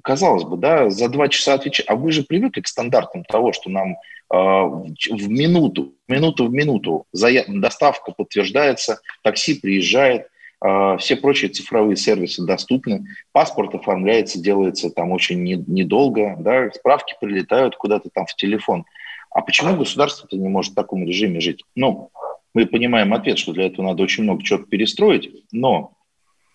казалось 0.04 0.44
бы, 0.44 0.58
да, 0.58 0.90
за 0.90 1.10
два 1.10 1.28
часа 1.28 1.54
отвечать. 1.54 1.86
А 1.90 1.96
вы 1.96 2.12
же 2.12 2.24
привыкли 2.24 2.62
к 2.62 2.68
стандартам 2.68 3.24
того, 3.24 3.54
что 3.54 3.70
нам 3.70 3.98
а, 4.32 4.64
в 4.64 5.30
минуту, 5.30 5.94
минуту 6.08 6.48
в 6.48 6.54
минуту 6.54 7.06
доставка 7.14 8.12
подтверждается, 8.12 9.00
такси 9.24 9.56
приезжает, 9.56 10.28
а, 10.62 10.98
все 10.98 11.16
прочие 11.16 11.50
цифровые 11.50 11.96
сервисы 11.96 12.46
доступны, 12.46 13.06
паспорт 13.32 13.74
оформляется, 13.76 14.42
делается 14.42 14.90
там 14.90 15.12
очень 15.12 15.44
недолго, 15.44 16.36
да, 16.40 16.70
справки 16.72 17.16
прилетают 17.20 17.76
куда-то 17.76 18.10
там 18.14 18.26
в 18.26 18.36
телефон. 18.36 18.86
А 19.32 19.42
почему 19.42 19.76
государство-то 19.76 20.38
не 20.38 20.48
может 20.48 20.74
в 20.74 20.76
таком 20.76 21.06
режиме 21.06 21.40
жить? 21.40 21.64
Ну, 21.76 22.10
мы 22.54 22.66
понимаем 22.66 23.14
ответ, 23.14 23.38
что 23.38 23.54
для 23.54 23.68
этого 23.68 23.88
надо 23.88 24.04
очень 24.04 24.24
много 24.24 24.44
чего 24.44 24.60
перестроить, 24.60 25.30
но 25.52 25.94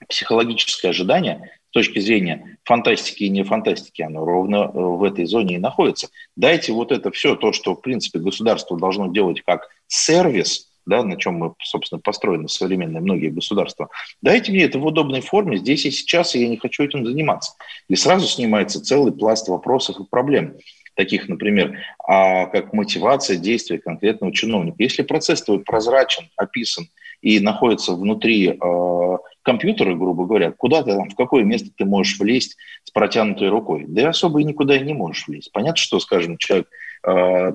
психологическое 0.08 0.88
ожидание 0.88 1.50
с 1.70 1.72
точки 1.72 1.98
зрения 1.98 2.58
фантастики 2.64 3.24
и 3.24 3.28
не 3.28 3.42
фантастики, 3.42 4.02
оно 4.02 4.24
ровно 4.24 4.56
э, 4.56 4.70
в 4.74 5.02
этой 5.02 5.24
зоне 5.24 5.56
и 5.56 5.58
находится. 5.58 6.08
Дайте 6.36 6.72
вот 6.72 6.92
это 6.92 7.10
все, 7.10 7.36
то, 7.36 7.52
что, 7.52 7.74
в 7.74 7.80
принципе, 7.80 8.18
государство 8.18 8.78
должно 8.78 9.08
делать 9.08 9.42
как 9.42 9.68
сервис, 9.86 10.70
да, 10.86 11.02
на 11.02 11.16
чем 11.16 11.34
мы, 11.34 11.54
собственно, 11.62 12.00
построены 12.00 12.48
современные 12.48 13.00
многие 13.00 13.30
государства. 13.30 13.88
Дайте 14.20 14.52
мне 14.52 14.64
это 14.64 14.78
в 14.78 14.86
удобной 14.86 15.20
форме, 15.20 15.56
здесь 15.56 15.86
и 15.86 15.90
сейчас, 15.90 16.34
и 16.34 16.42
я 16.42 16.48
не 16.48 16.58
хочу 16.58 16.84
этим 16.84 17.06
заниматься. 17.06 17.54
И 17.88 17.96
сразу 17.96 18.26
снимается 18.26 18.82
целый 18.82 19.12
пласт 19.12 19.48
вопросов 19.48 19.98
и 19.98 20.04
проблем 20.04 20.56
таких, 20.94 21.28
например, 21.28 21.78
а 22.06 22.46
как 22.46 22.72
мотивация 22.72 23.36
действия 23.36 23.78
конкретного 23.78 24.32
чиновника. 24.32 24.76
Если 24.78 25.02
процесс 25.02 25.42
твой 25.42 25.60
прозрачен, 25.60 26.28
описан 26.36 26.88
и 27.20 27.40
находится 27.40 27.94
внутри 27.94 28.50
э, 28.50 29.16
компьютера, 29.42 29.94
грубо 29.94 30.26
говоря, 30.26 30.52
куда 30.52 30.82
ты 30.82 30.94
там, 30.94 31.08
в 31.08 31.14
какое 31.14 31.44
место 31.44 31.70
ты 31.76 31.84
можешь 31.84 32.18
влезть 32.18 32.56
с 32.84 32.90
протянутой 32.90 33.48
рукой? 33.48 33.84
Да 33.88 34.02
и 34.02 34.04
особо 34.04 34.40
и 34.40 34.44
никуда 34.44 34.76
и 34.76 34.84
не 34.84 34.94
можешь 34.94 35.26
влезть. 35.26 35.50
Понятно, 35.52 35.76
что, 35.76 36.00
скажем, 36.00 36.36
человек 36.38 36.68
э, 37.06 37.10
э, 37.10 37.52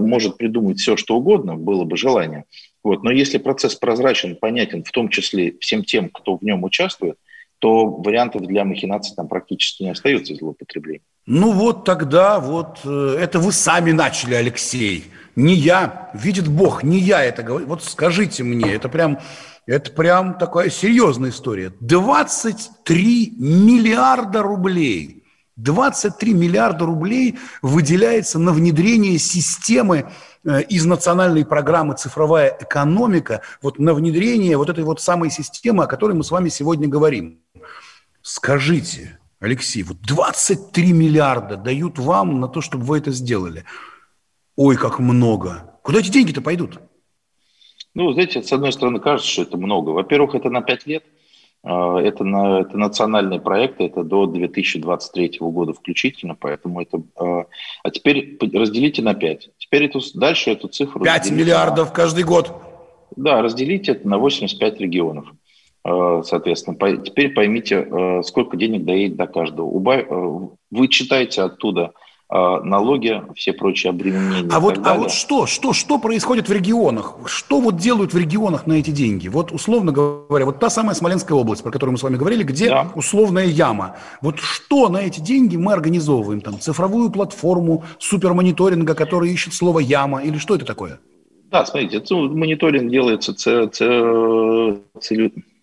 может 0.00 0.36
придумать 0.36 0.80
все, 0.80 0.96
что 0.96 1.16
угодно, 1.16 1.56
было 1.56 1.84
бы 1.84 1.96
желание. 1.96 2.44
Вот. 2.82 3.04
Но 3.04 3.12
если 3.12 3.38
процесс 3.38 3.76
прозрачен, 3.76 4.36
понятен, 4.36 4.82
в 4.82 4.90
том 4.90 5.08
числе 5.08 5.54
всем 5.60 5.84
тем, 5.84 6.10
кто 6.10 6.36
в 6.36 6.42
нем 6.42 6.64
участвует– 6.64 7.16
то 7.62 7.86
вариантов 7.86 8.42
для 8.42 8.64
махинаций 8.64 9.14
там 9.14 9.28
практически 9.28 9.84
не 9.84 9.90
остается 9.90 10.34
злоупотребления. 10.34 11.04
Ну 11.26 11.52
вот 11.52 11.84
тогда 11.84 12.40
вот 12.40 12.80
э, 12.84 13.16
это 13.20 13.38
вы 13.38 13.52
сами 13.52 13.92
начали, 13.92 14.34
Алексей. 14.34 15.04
Не 15.36 15.54
я, 15.54 16.10
видит 16.12 16.48
Бог, 16.48 16.82
не 16.82 16.98
я 16.98 17.22
это 17.22 17.44
говорю. 17.44 17.66
Вот 17.66 17.84
скажите 17.84 18.42
мне, 18.42 18.72
это 18.72 18.88
прям, 18.88 19.20
это 19.66 19.92
прям 19.92 20.36
такая 20.38 20.70
серьезная 20.70 21.30
история. 21.30 21.72
23 21.78 23.34
миллиарда 23.38 24.42
рублей– 24.42 25.20
23 25.56 26.32
миллиарда 26.34 26.86
рублей 26.86 27.38
выделяется 27.60 28.38
на 28.38 28.52
внедрение 28.52 29.18
системы 29.18 30.08
э, 30.44 30.62
из 30.62 30.86
национальной 30.86 31.44
программы 31.44 31.94
«Цифровая 31.94 32.56
экономика», 32.58 33.42
вот 33.60 33.78
на 33.78 33.92
внедрение 33.92 34.56
вот 34.56 34.70
этой 34.70 34.82
вот 34.82 35.00
самой 35.00 35.30
системы, 35.30 35.84
о 35.84 35.86
которой 35.86 36.12
мы 36.12 36.24
с 36.24 36.30
вами 36.30 36.48
сегодня 36.48 36.88
говорим. 36.88 37.38
Скажите, 38.22 39.18
Алексей, 39.40 39.82
вот 39.82 39.98
23 40.00 40.92
миллиарда 40.92 41.56
дают 41.56 41.98
вам 41.98 42.40
на 42.40 42.48
то, 42.48 42.60
чтобы 42.60 42.84
вы 42.84 42.98
это 42.98 43.10
сделали. 43.10 43.64
Ой, 44.56 44.76
как 44.76 44.98
много. 44.98 45.78
Куда 45.82 46.00
эти 46.00 46.10
деньги-то 46.10 46.40
пойдут? 46.40 46.80
Ну, 47.94 48.12
знаете, 48.12 48.42
с 48.42 48.52
одной 48.52 48.72
стороны, 48.72 49.00
кажется, 49.00 49.30
что 49.30 49.42
это 49.42 49.56
много. 49.56 49.90
Во-первых, 49.90 50.34
это 50.34 50.50
на 50.50 50.62
5 50.62 50.86
лет– 50.86 51.04
а, 51.64 52.00
это, 52.00 52.24
на, 52.24 52.60
это 52.60 52.76
национальные 52.76 53.40
проекты, 53.40 53.84
это 53.84 54.02
до 54.02 54.26
2023 54.26 55.38
года 55.40 55.72
включительно, 55.72 56.34
поэтому 56.34 56.82
это... 56.82 57.02
А, 57.16 57.44
а 57.84 57.90
теперь 57.90 58.36
разделите 58.52 59.00
на 59.02 59.14
5. 59.14 59.50
Теперь 59.58 59.84
эту, 59.84 60.00
дальше 60.14 60.50
эту 60.50 60.68
цифру... 60.68 61.04
5 61.04 61.30
миллиардов 61.30 61.90
на, 61.90 61.94
каждый 61.94 62.24
год. 62.24 62.52
Да, 63.14 63.42
разделите 63.42 63.92
это 63.92 64.08
на 64.08 64.18
85 64.18 64.80
регионов. 64.80 65.26
А, 65.84 66.22
соответственно, 66.22 66.76
теперь 66.98 67.34
поймите, 67.34 68.22
сколько 68.24 68.56
денег 68.56 68.84
доедет 68.84 69.16
до 69.16 69.26
каждого. 69.26 69.66
Убав, 69.66 70.04
вы 70.70 70.88
читаете 70.88 71.42
оттуда 71.42 71.92
налоги, 72.34 73.22
все 73.34 73.52
прочие 73.52 73.90
обременения. 73.90 74.48
А 74.50 74.58
вот, 74.58 74.80
а 74.86 74.94
вот 74.94 75.10
что, 75.10 75.44
что, 75.44 75.74
что 75.74 75.98
происходит 75.98 76.48
в 76.48 76.52
регионах? 76.52 77.16
Что 77.26 77.60
вот 77.60 77.76
делают 77.76 78.14
в 78.14 78.16
регионах 78.18 78.66
на 78.66 78.72
эти 78.72 78.90
деньги? 78.90 79.28
Вот 79.28 79.52
условно 79.52 79.92
говоря, 79.92 80.46
вот 80.46 80.58
та 80.58 80.70
самая 80.70 80.94
Смоленская 80.94 81.36
область, 81.36 81.62
про 81.62 81.70
которую 81.70 81.92
мы 81.92 81.98
с 81.98 82.02
вами 82.02 82.16
говорили, 82.16 82.42
где 82.42 82.70
да. 82.70 82.88
условная 82.94 83.44
яма. 83.44 83.96
Вот 84.22 84.38
что 84.38 84.88
на 84.88 85.02
эти 85.02 85.20
деньги 85.20 85.58
мы 85.58 85.74
организовываем? 85.74 86.40
Там 86.40 86.58
цифровую 86.58 87.10
платформу 87.10 87.84
супермониторинга, 87.98 88.94
который 88.94 89.30
ищет 89.30 89.52
слово 89.52 89.80
яма, 89.80 90.22
или 90.22 90.38
что 90.38 90.54
это 90.54 90.64
такое? 90.64 91.00
Да, 91.50 91.66
смотрите, 91.66 92.02
мониторинг 92.14 92.90
делается 92.90 93.34
целью 93.34 94.80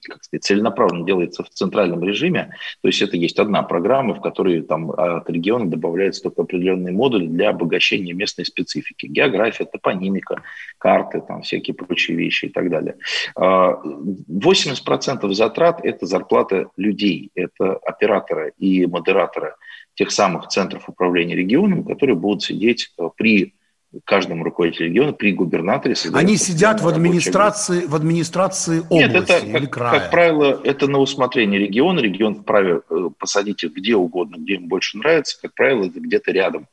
как 0.10 0.24
сказать, 0.24 0.44
целенаправленно 0.44 1.06
делается 1.06 1.44
в 1.44 1.50
центральном 1.50 2.04
режиме. 2.04 2.56
То 2.82 2.88
есть 2.88 3.02
это 3.02 3.16
есть 3.18 3.40
одна 3.40 3.64
программа, 3.64 4.14
в 4.14 4.22
которой 4.22 4.62
там 4.62 4.92
от 4.92 5.30
региона 5.30 5.70
добавляются 5.70 6.24
только 6.24 6.42
определенные 6.42 6.94
модули 6.94 7.28
для 7.28 7.50
обогащения 7.50 8.14
местной 8.14 8.46
специфики. 8.46 9.06
География, 9.06 9.66
топонимика, 9.66 10.44
карты, 10.78 11.22
там 11.26 11.42
всякие 11.42 11.74
прочие 11.76 12.18
вещи 12.18 12.46
и 12.46 12.50
так 12.50 12.70
далее. 12.70 12.96
80% 13.38 15.20
а, 15.22 15.34
затрат– 15.34 15.80
это 15.84 16.06
зарплата 16.06 16.68
людей, 16.78 17.32
это 17.36 17.76
операторы 17.76 18.54
и 18.58 18.86
модераторы 18.86 19.56
тех 19.96 20.12
самых 20.12 20.48
центров 20.48 20.88
управления 20.88 21.36
регионом, 21.36 21.84
которые 21.84 22.16
будут 22.16 22.42
сидеть 22.44 22.94
э, 22.98 23.10
при 23.18 23.54
каждому 24.06 24.44
руководителю 24.44 24.88
региона 24.88 25.14
при 25.14 25.34
губернаторе. 25.34 25.96
Они 26.14 26.38
сидят 26.38 26.82
в 26.82 26.88
администрации, 26.88 27.86
в 27.88 27.96
администрации 27.96 28.82
области 28.90 29.14
Нет, 29.14 29.30
это, 29.30 29.46
или 29.46 29.66
как, 29.66 29.74
края? 29.74 30.00
как 30.00 30.12
правило, 30.12 30.62
это 30.64 30.88
на 30.88 31.00
усмотрение 31.00 31.60
региона. 31.60 32.00
Регион 32.00 32.36
вправе 32.36 32.82
э, 32.90 33.10
посадить 33.18 33.64
их 33.64 33.74
где 33.74 33.96
угодно, 33.96 34.36
где 34.38 34.56
им 34.56 34.68
больше 34.68 34.98
нравится. 34.98 35.40
Как 35.42 35.56
правило, 35.56 35.86
это 35.86 36.00
где-то 36.00 36.32
рядом 36.32 36.68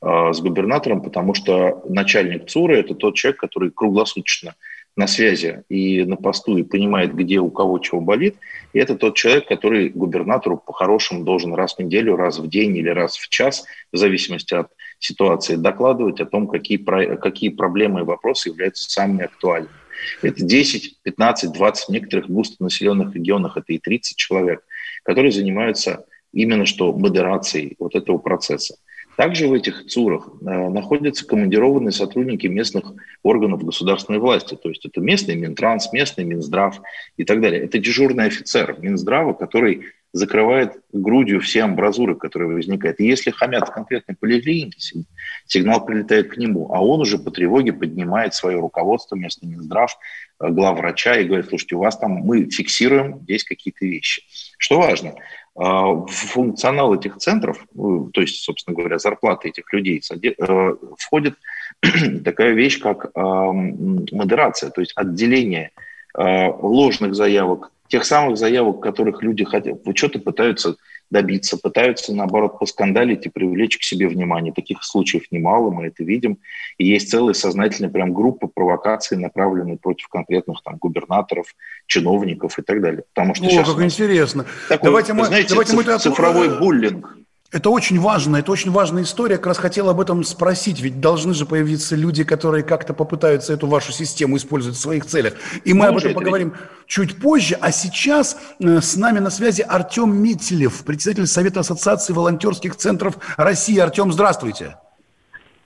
э, 0.00 0.32
с 0.32 0.40
губернатором, 0.40 1.02
потому 1.02 1.34
что 1.34 1.82
начальник 1.88 2.46
ЦУРа– 2.48 2.74
это 2.76 2.94
тот 2.94 3.16
человек, 3.16 3.40
который 3.40 3.70
круглосуточно 3.70 4.54
на 4.96 5.06
связи 5.06 5.62
и 5.68 6.04
на 6.04 6.16
посту, 6.16 6.56
и 6.56 6.62
понимает, 6.62 7.14
где 7.14 7.38
у 7.38 7.50
кого 7.50 7.78
чего 7.78 8.00
болит. 8.00 8.36
И 8.72 8.78
это 8.78 8.96
тот 8.96 9.16
человек, 9.16 9.48
который 9.48 9.88
губернатору 9.88 10.56
по-хорошему 10.58 11.24
должен 11.24 11.54
раз 11.54 11.74
в 11.74 11.78
неделю, 11.80 12.16
раз 12.16 12.38
в 12.38 12.48
день 12.48 12.76
или 12.76 12.88
раз 12.88 13.16
в 13.16 13.28
час, 13.28 13.64
в 13.92 13.96
зависимости 13.96 14.54
от 14.54 14.68
ситуации, 15.00 15.56
докладывать 15.56 16.20
о 16.20 16.26
том, 16.26 16.46
какие, 16.46 16.78
какие 17.16 17.48
проблемы 17.48 18.00
и 18.00 18.04
вопросы 18.04 18.50
являются 18.50 18.88
самыми 18.88 19.24
актуальными. 19.24 19.74
Это 20.22 20.44
10, 20.44 21.02
15, 21.02 21.52
20, 21.52 21.84
в 21.84 21.88
некоторых 21.90 22.30
густонаселенных 22.30 23.14
регионах 23.14 23.56
это 23.56 23.72
и 23.72 23.78
30 23.78 24.16
человек, 24.16 24.62
которые 25.02 25.32
занимаются 25.32 26.06
именно 26.32 26.64
что 26.64 26.92
модерацией 26.92 27.76
вот 27.78 27.94
этого 27.94 28.18
процесса. 28.18 28.76
Также 29.16 29.48
в 29.48 29.52
этих 29.52 29.86
ЦУРах 29.86 30.28
э, 30.40 30.68
находятся 30.70 31.26
командированные 31.26 31.92
сотрудники 31.92 32.46
местных 32.46 32.94
органов 33.22 33.62
государственной 33.62 34.18
власти. 34.18 34.56
То 34.56 34.70
есть 34.70 34.86
это 34.86 35.00
местный 35.00 35.36
Минтранс, 35.36 35.92
местный 35.92 36.24
Минздрав 36.24 36.80
и 37.18 37.24
так 37.24 37.42
далее. 37.42 37.62
Это 37.62 37.78
дежурный 37.78 38.24
офицер 38.24 38.76
Минздрава, 38.78 39.34
который 39.34 39.88
закрывает 40.12 40.80
грудью 40.92 41.40
все 41.40 41.62
амбразуры, 41.62 42.16
которые 42.16 42.52
возникают. 42.52 43.00
И 43.00 43.06
если 43.06 43.30
хамят 43.30 43.68
в 43.68 43.72
конкретной 43.72 44.16
поликлинике, 44.16 45.04
сигнал 45.46 45.84
прилетает 45.84 46.30
к 46.30 46.36
нему, 46.36 46.72
а 46.72 46.82
он 46.84 47.00
уже 47.00 47.18
по 47.18 47.30
тревоге 47.30 47.72
поднимает 47.72 48.34
свое 48.34 48.58
руководство, 48.58 49.16
местный 49.16 49.48
Минздрав, 49.48 49.96
э, 50.40 50.48
главврача 50.48 51.14
и 51.16 51.24
говорит, 51.24 51.48
слушайте, 51.48 51.76
у 51.76 51.80
вас 51.80 51.96
там, 51.96 52.12
мы 52.12 52.50
фиксируем 52.50 53.20
здесь 53.20 53.44
какие-то 53.44 53.86
вещи. 53.86 54.22
Что 54.58 54.78
важно, 54.78 55.14
в 55.54 56.06
функционал 56.06 56.94
этих 56.94 57.16
центров, 57.16 57.66
ну, 57.74 58.08
то 58.10 58.20
есть, 58.20 58.42
собственно 58.42 58.76
говоря, 58.76 58.98
зарплаты 58.98 59.48
этих 59.48 59.72
людей, 59.72 60.00
э, 60.10 60.74
входит 60.96 61.34
такая 62.24 62.52
вещь, 62.52 62.80
как 62.80 63.10
модерация, 63.14 64.70
то 64.70 64.80
есть 64.80 64.92
отделение 64.96 65.70
э, 66.16 66.48
ложных 66.48 67.14
заявок 67.14 67.72
тех 67.90 68.04
самых 68.04 68.38
заявок, 68.38 68.80
которых 68.80 69.22
люди 69.22 69.44
хотят, 69.44 69.78
что-то 69.94 70.20
пытаются 70.20 70.76
добиться, 71.10 71.58
пытаются, 71.58 72.14
наоборот, 72.14 72.58
поскандалить 72.58 73.26
и 73.26 73.28
привлечь 73.28 73.78
к 73.78 73.82
себе 73.82 74.06
внимание. 74.06 74.52
Таких 74.52 74.84
случаев 74.84 75.24
немало, 75.30 75.70
мы 75.70 75.88
это 75.88 76.04
видим. 76.04 76.38
И 76.78 76.86
есть 76.86 77.10
целая 77.10 77.34
сознательная 77.34 77.90
прям 77.90 78.14
группа 78.14 78.46
провокаций, 78.46 79.16
направленные 79.18 79.76
против 79.76 80.08
конкретных 80.08 80.62
там 80.62 80.76
губернаторов, 80.76 81.54
чиновников 81.86 82.58
и 82.58 82.62
так 82.62 82.80
далее. 82.80 83.02
Потому 83.12 83.34
что 83.34 83.44
О, 83.44 83.64
как 83.64 83.82
интересно. 83.82 84.46
Такой, 84.68 84.86
давайте 84.86 85.12
мы, 85.12 85.24
знаете, 85.24 85.48
давайте 85.50 85.74
мы 85.74 85.82
цифровой 85.98 86.58
буллинг. 86.58 87.16
Это 87.52 87.68
очень 87.70 87.98
важно, 87.98 88.36
это 88.36 88.52
очень 88.52 88.70
важная 88.70 89.02
история. 89.02 89.36
Как 89.36 89.48
раз 89.48 89.58
хотел 89.58 89.88
об 89.88 90.00
этом 90.00 90.22
спросить, 90.22 90.80
ведь 90.80 91.00
должны 91.00 91.34
же 91.34 91.46
появиться 91.46 91.96
люди, 91.96 92.22
которые 92.22 92.62
как-то 92.62 92.94
попытаются 92.94 93.52
эту 93.52 93.66
вашу 93.66 93.90
систему 93.90 94.36
использовать 94.36 94.78
в 94.78 94.80
своих 94.80 95.04
целях. 95.04 95.34
И 95.64 95.72
мы 95.72 95.86
ну, 95.86 95.92
об 95.92 95.96
этом 95.98 96.14
поговорим 96.14 96.50
видим. 96.50 96.62
чуть 96.86 97.16
позже. 97.20 97.56
А 97.60 97.72
сейчас 97.72 98.36
э, 98.60 98.80
с 98.80 98.96
нами 98.96 99.18
на 99.18 99.30
связи 99.30 99.62
Артем 99.62 100.14
Митилев, 100.14 100.84
председатель 100.84 101.26
Совета 101.26 101.60
Ассоциации 101.60 102.12
волонтерских 102.12 102.76
центров 102.76 103.18
России. 103.36 103.78
Артем, 103.78 104.12
здравствуйте. 104.12 104.76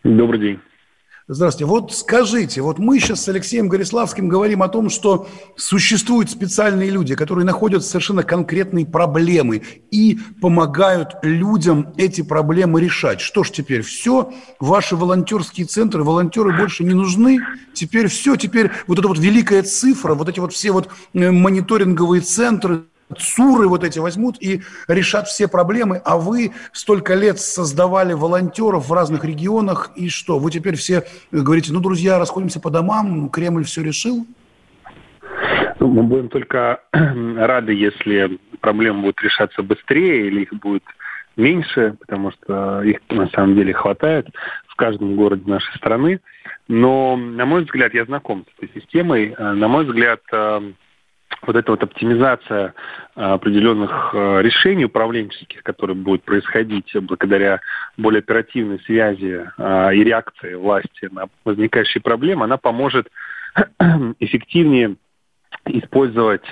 Добрый 0.04 0.40
день. 0.40 0.60
Здравствуйте. 1.26 1.64
Вот 1.64 1.94
скажите, 1.94 2.60
вот 2.60 2.78
мы 2.78 3.00
сейчас 3.00 3.22
с 3.22 3.28
Алексеем 3.30 3.70
Гориславским 3.70 4.28
говорим 4.28 4.62
о 4.62 4.68
том, 4.68 4.90
что 4.90 5.26
существуют 5.56 6.30
специальные 6.30 6.90
люди, 6.90 7.14
которые 7.14 7.46
находят 7.46 7.82
совершенно 7.82 8.22
конкретные 8.22 8.84
проблемы 8.84 9.62
и 9.90 10.18
помогают 10.42 11.14
людям 11.22 11.94
эти 11.96 12.20
проблемы 12.20 12.82
решать. 12.82 13.22
Что 13.22 13.42
ж 13.42 13.52
теперь, 13.52 13.80
все, 13.80 14.34
ваши 14.60 14.96
волонтерские 14.96 15.66
центры, 15.66 16.04
волонтеры 16.04 16.54
больше 16.54 16.84
не 16.84 16.92
нужны, 16.92 17.38
теперь 17.72 18.08
все, 18.08 18.36
теперь 18.36 18.70
вот 18.86 18.98
эта 18.98 19.08
вот 19.08 19.18
великая 19.18 19.62
цифра, 19.62 20.12
вот 20.12 20.28
эти 20.28 20.40
вот 20.40 20.52
все 20.52 20.72
вот 20.72 20.90
э, 21.14 21.30
мониторинговые 21.30 22.20
центры, 22.20 22.84
ЦУРы 23.16 23.68
вот 23.68 23.84
эти 23.84 23.98
возьмут 23.98 24.36
и 24.40 24.62
решат 24.88 25.28
все 25.28 25.48
проблемы, 25.48 26.00
а 26.04 26.16
вы 26.16 26.52
столько 26.72 27.14
лет 27.14 27.38
создавали 27.38 28.12
волонтеров 28.12 28.88
в 28.88 28.92
разных 28.92 29.24
регионах, 29.24 29.92
и 29.96 30.08
что, 30.08 30.38
вы 30.38 30.50
теперь 30.50 30.76
все 30.76 31.04
говорите, 31.30 31.72
ну, 31.72 31.80
друзья, 31.80 32.18
расходимся 32.18 32.60
по 32.60 32.70
домам, 32.70 33.28
Кремль 33.28 33.64
все 33.64 33.82
решил? 33.82 34.26
Мы 35.80 36.02
будем 36.02 36.28
только 36.28 36.80
рады, 36.92 37.72
если 37.72 38.38
проблемы 38.60 39.02
будут 39.02 39.22
решаться 39.22 39.62
быстрее 39.62 40.28
или 40.28 40.42
их 40.42 40.54
будет 40.54 40.84
меньше, 41.36 41.96
потому 42.00 42.30
что 42.32 42.82
их 42.82 43.00
на 43.10 43.28
самом 43.28 43.56
деле 43.56 43.74
хватает 43.74 44.28
в 44.68 44.76
каждом 44.76 45.16
городе 45.16 45.50
нашей 45.50 45.74
страны. 45.76 46.20
Но, 46.68 47.16
на 47.16 47.44
мой 47.44 47.64
взгляд, 47.64 47.92
я 47.92 48.04
знаком 48.04 48.46
с 48.46 48.62
этой 48.62 48.80
системой. 48.80 49.34
На 49.38 49.68
мой 49.68 49.84
взгляд, 49.84 50.20
вот 51.42 51.56
эта 51.56 51.70
вот 51.70 51.82
оптимизация 51.82 52.74
а, 53.14 53.34
определенных 53.34 54.10
а, 54.14 54.40
решений 54.40 54.86
управленческих, 54.86 55.62
которые 55.62 55.96
будут 55.96 56.22
происходить 56.22 56.90
благодаря 57.02 57.60
более 57.96 58.20
оперативной 58.20 58.80
связи 58.80 59.46
а, 59.58 59.90
и 59.90 60.02
реакции 60.02 60.54
власти 60.54 61.08
на 61.10 61.26
возникающие 61.44 62.02
проблемы, 62.02 62.44
она 62.44 62.56
поможет 62.56 63.08
эффективнее 64.20 64.96
использовать 65.66 66.44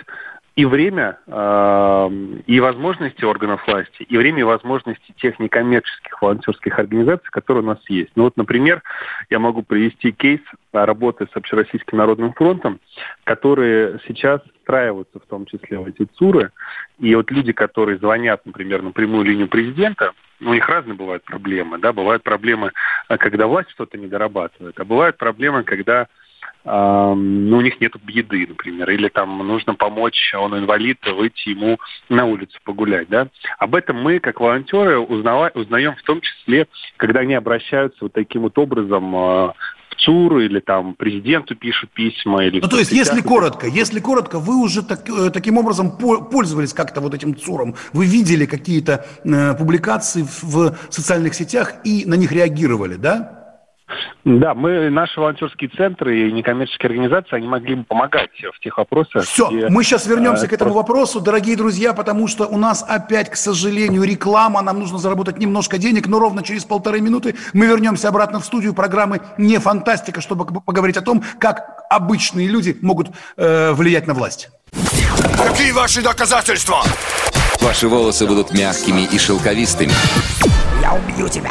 и 0.54 0.66
время, 0.66 1.18
э, 1.26 2.10
и 2.46 2.60
возможности 2.60 3.24
органов 3.24 3.66
власти, 3.66 4.02
и 4.02 4.16
время 4.18 4.40
и 4.40 4.42
возможности 4.42 5.14
тех 5.16 5.38
некоммерческих 5.38 6.20
волонтерских 6.20 6.78
организаций, 6.78 7.28
которые 7.30 7.62
у 7.62 7.66
нас 7.66 7.78
есть. 7.88 8.10
Ну 8.16 8.24
вот, 8.24 8.36
например, 8.36 8.82
я 9.30 9.38
могу 9.38 9.62
привести 9.62 10.12
кейс 10.12 10.40
работы 10.72 11.26
с 11.32 11.36
Общероссийским 11.36 11.96
народным 11.96 12.34
фронтом, 12.34 12.80
которые 13.24 13.98
сейчас 14.06 14.42
встраиваются 14.58 15.20
в 15.20 15.26
том 15.26 15.46
числе 15.46 15.78
в 15.78 15.86
эти 15.86 16.06
ЦУРы. 16.16 16.50
И 16.98 17.14
вот 17.14 17.30
люди, 17.30 17.52
которые 17.52 17.96
звонят, 17.96 18.44
например, 18.44 18.82
на 18.82 18.92
прямую 18.92 19.24
линию 19.24 19.48
президента, 19.48 20.12
ну, 20.38 20.50
у 20.50 20.54
них 20.54 20.68
разные 20.68 20.96
бывают 20.96 21.24
проблемы, 21.24 21.78
да, 21.78 21.94
бывают 21.94 22.22
проблемы, 22.22 22.72
э, 23.08 23.16
когда 23.16 23.46
власть 23.46 23.70
что-то 23.70 23.96
не 23.96 24.06
дорабатывает, 24.06 24.78
а 24.78 24.84
бывают 24.84 25.16
проблемы, 25.16 25.62
когда 25.62 26.08
ну, 26.64 27.56
у 27.56 27.60
них 27.60 27.80
нет 27.80 27.94
еды, 28.06 28.46
например, 28.48 28.90
или 28.90 29.08
там 29.08 29.38
нужно 29.38 29.74
помочь, 29.74 30.32
он 30.34 30.56
инвалид, 30.56 30.98
выйти 31.06 31.50
ему 31.50 31.78
на 32.08 32.24
улицу 32.26 32.58
погулять, 32.64 33.08
да. 33.08 33.28
Об 33.58 33.74
этом 33.74 34.00
мы, 34.00 34.20
как 34.20 34.40
волонтеры, 34.40 34.98
узнава, 34.98 35.50
узнаем 35.54 35.96
в 35.96 36.02
том 36.02 36.20
числе, 36.20 36.68
когда 36.96 37.20
они 37.20 37.34
обращаются 37.34 37.98
вот 38.02 38.12
таким 38.12 38.42
вот 38.42 38.56
образом 38.58 39.14
э, 39.14 39.18
в 39.18 39.54
ЦУР 39.98 40.38
или 40.40 40.60
там 40.60 40.94
президенту 40.94 41.56
пишут 41.56 41.90
письма. 41.90 42.44
Или 42.44 42.60
ну, 42.60 42.68
то 42.68 42.78
есть, 42.78 42.92
если 42.92 43.20
коротко, 43.20 43.66
если 43.66 44.00
коротко, 44.00 44.38
вы 44.38 44.62
уже 44.62 44.82
так, 44.82 45.08
э, 45.08 45.30
таким 45.30 45.58
образом 45.58 45.98
пользовались 45.98 46.72
как-то 46.72 47.00
вот 47.00 47.14
этим 47.14 47.36
ЦУРом, 47.36 47.74
вы 47.92 48.06
видели 48.06 48.46
какие-то 48.46 49.04
э, 49.24 49.54
публикации 49.54 50.24
в 50.42 50.76
социальных 50.90 51.34
сетях 51.34 51.74
и 51.84 52.04
на 52.06 52.14
них 52.14 52.32
реагировали, 52.32 52.94
да? 52.94 53.41
Да, 54.24 54.54
мы, 54.54 54.90
наши 54.90 55.18
волонтерские 55.18 55.70
центры 55.70 56.28
и 56.28 56.32
некоммерческие 56.32 56.88
организации, 56.88 57.36
они 57.36 57.48
могли 57.48 57.74
бы 57.76 57.84
помогать 57.84 58.30
в 58.54 58.60
тех 58.60 58.78
вопросах. 58.78 59.24
Все, 59.24 59.48
где, 59.48 59.68
мы 59.68 59.82
сейчас 59.84 60.06
вернемся 60.06 60.46
э, 60.46 60.48
к 60.48 60.52
этому 60.52 60.72
вопросу, 60.72 61.20
дорогие 61.20 61.56
друзья, 61.56 61.92
потому 61.92 62.28
что 62.28 62.46
у 62.46 62.56
нас 62.56 62.84
опять, 62.88 63.30
к 63.30 63.36
сожалению, 63.36 64.04
реклама, 64.04 64.62
нам 64.62 64.78
нужно 64.78 64.98
заработать 64.98 65.38
немножко 65.38 65.78
денег, 65.78 66.06
но 66.06 66.18
ровно 66.18 66.42
через 66.42 66.64
полторы 66.64 67.00
минуты 67.00 67.34
мы 67.52 67.66
вернемся 67.66 68.08
обратно 68.08 68.40
в 68.40 68.44
студию 68.44 68.74
программы 68.74 69.20
«Не 69.38 69.58
фантастика», 69.58 70.20
чтобы 70.20 70.44
поговорить 70.44 70.96
о 70.96 71.02
том, 71.02 71.22
как 71.38 71.84
обычные 71.90 72.48
люди 72.48 72.76
могут 72.80 73.08
э, 73.36 73.72
влиять 73.72 74.06
на 74.06 74.14
власть. 74.14 74.50
Какие 75.36 75.72
ваши 75.72 76.02
доказательства? 76.02 76.82
Ваши 77.60 77.88
волосы 77.88 78.26
будут 78.26 78.52
мягкими 78.52 79.02
и 79.02 79.18
шелковистыми. 79.18 79.92
Я 80.80 80.94
убью 80.94 81.28
тебя. 81.28 81.50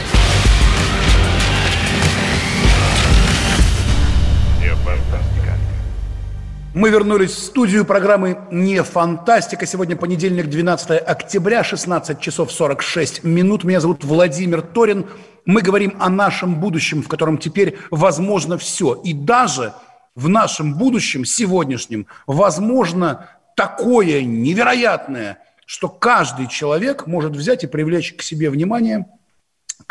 Мы 6.73 6.89
вернулись 6.89 7.31
в 7.31 7.39
студию 7.39 7.83
программы 7.83 8.37
«Не 8.49 8.81
фантастика». 8.81 9.65
Сегодня 9.65 9.97
понедельник, 9.97 10.47
12 10.47 11.01
октября, 11.05 11.65
16 11.65 12.21
часов 12.21 12.49
46 12.49 13.25
минут. 13.25 13.65
Меня 13.65 13.81
зовут 13.81 14.05
Владимир 14.05 14.61
Торин. 14.61 15.05
Мы 15.45 15.63
говорим 15.63 15.97
о 15.99 16.07
нашем 16.07 16.61
будущем, 16.61 17.03
в 17.03 17.09
котором 17.09 17.39
теперь 17.39 17.77
возможно 17.91 18.57
все. 18.57 18.93
И 18.93 19.11
даже 19.11 19.73
в 20.15 20.29
нашем 20.29 20.75
будущем, 20.75 21.25
сегодняшнем, 21.25 22.07
возможно 22.25 23.27
такое 23.57 24.23
невероятное, 24.23 25.39
что 25.65 25.89
каждый 25.89 26.47
человек 26.47 27.05
может 27.05 27.33
взять 27.33 27.65
и 27.65 27.67
привлечь 27.67 28.13
к 28.13 28.21
себе 28.21 28.49
внимание– 28.49 29.07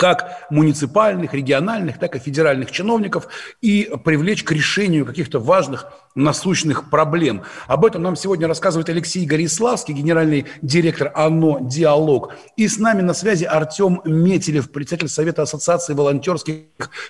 как 0.01 0.46
муниципальных, 0.51 1.34
региональных, 1.34 1.98
так 1.98 2.16
и 2.16 2.18
федеральных 2.18 2.70
чиновников 2.70 3.28
и 3.61 3.92
привлечь 4.03 4.44
к 4.44 4.51
решению 4.51 5.05
каких-то 5.05 5.38
важных 5.38 5.92
насущных 6.14 6.88
проблем. 6.88 7.42
Об 7.66 7.84
этом 7.84 8.03
нам 8.03 8.16
сегодня 8.16 8.48
рассказывает 8.48 8.88
Алексей 8.88 9.26
Гориславский, 9.26 9.92
генеральный 9.92 10.46
директор 10.62 11.12
ОНО 11.14 11.68
«Диалог». 11.68 12.34
И 12.57 12.66
с 12.66 12.78
нами 12.78 13.03
на 13.03 13.12
связи 13.12 13.44
Артем 13.44 14.01
Метелев, 14.07 14.72
председатель 14.72 15.09
Совета 15.09 15.42
Ассоциации 15.42 15.92
волонтерских 15.92 16.64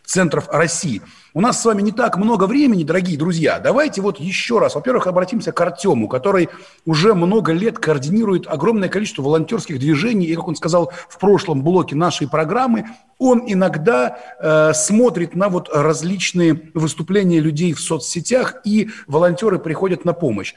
центров 0.05 0.49
России. 0.51 1.01
У 1.33 1.41
нас 1.41 1.63
с 1.63 1.65
вами 1.65 1.83
не 1.83 1.93
так 1.93 2.17
много 2.17 2.45
времени, 2.45 2.83
дорогие 2.83 3.17
друзья. 3.17 3.61
Давайте 3.61 4.03
вот 4.03 4.19
еще 4.19 4.59
раз, 4.59 4.75
во-первых, 4.75 5.07
обратимся 5.07 5.53
к 5.53 5.61
Артему, 5.61 6.09
который 6.09 6.49
уже 6.85 7.15
много 7.15 7.53
лет 7.53 7.79
координирует 7.79 8.49
огромное 8.49 8.89
количество 8.89 9.23
волонтерских 9.23 9.79
движений. 9.79 10.27
И, 10.27 10.35
как 10.35 10.49
он 10.49 10.57
сказал 10.57 10.93
в 11.09 11.19
прошлом 11.19 11.63
блоке 11.63 11.95
нашей 11.95 12.29
программы, 12.29 12.80
он 13.19 13.45
иногда 13.47 14.19
э, 14.41 14.73
смотрит 14.75 15.35
на 15.37 15.49
вот 15.49 15.69
различные 15.73 16.71
выступления 16.75 17.39
людей 17.39 17.75
в 17.75 17.81
соцсетях, 17.81 18.57
и 18.65 18.91
волонтеры 19.07 19.59
приходят 19.59 20.05
на 20.05 20.15
помощь. 20.15 20.55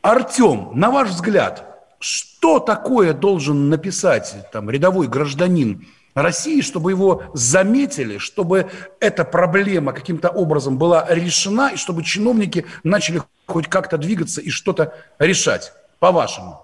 Артем, 0.00 0.70
на 0.74 0.90
ваш 0.90 1.10
взгляд, 1.10 1.64
что 2.00 2.60
такое 2.60 3.12
должен 3.12 3.68
написать 3.68 4.34
там 4.52 4.70
рядовой 4.70 5.06
гражданин 5.06 5.86
России, 6.14 6.60
чтобы 6.60 6.90
его 6.90 7.24
заметили, 7.34 8.18
чтобы 8.18 8.70
эта 9.00 9.24
проблема 9.24 9.92
каким-то 9.92 10.30
образом 10.30 10.78
была 10.78 11.06
решена, 11.08 11.72
и 11.74 11.76
чтобы 11.76 12.04
чиновники 12.04 12.64
начали 12.84 13.22
хоть 13.46 13.68
как-то 13.68 13.98
двигаться 13.98 14.40
и 14.40 14.50
что-то 14.50 14.94
решать, 15.18 15.72
по-вашему? 15.98 16.60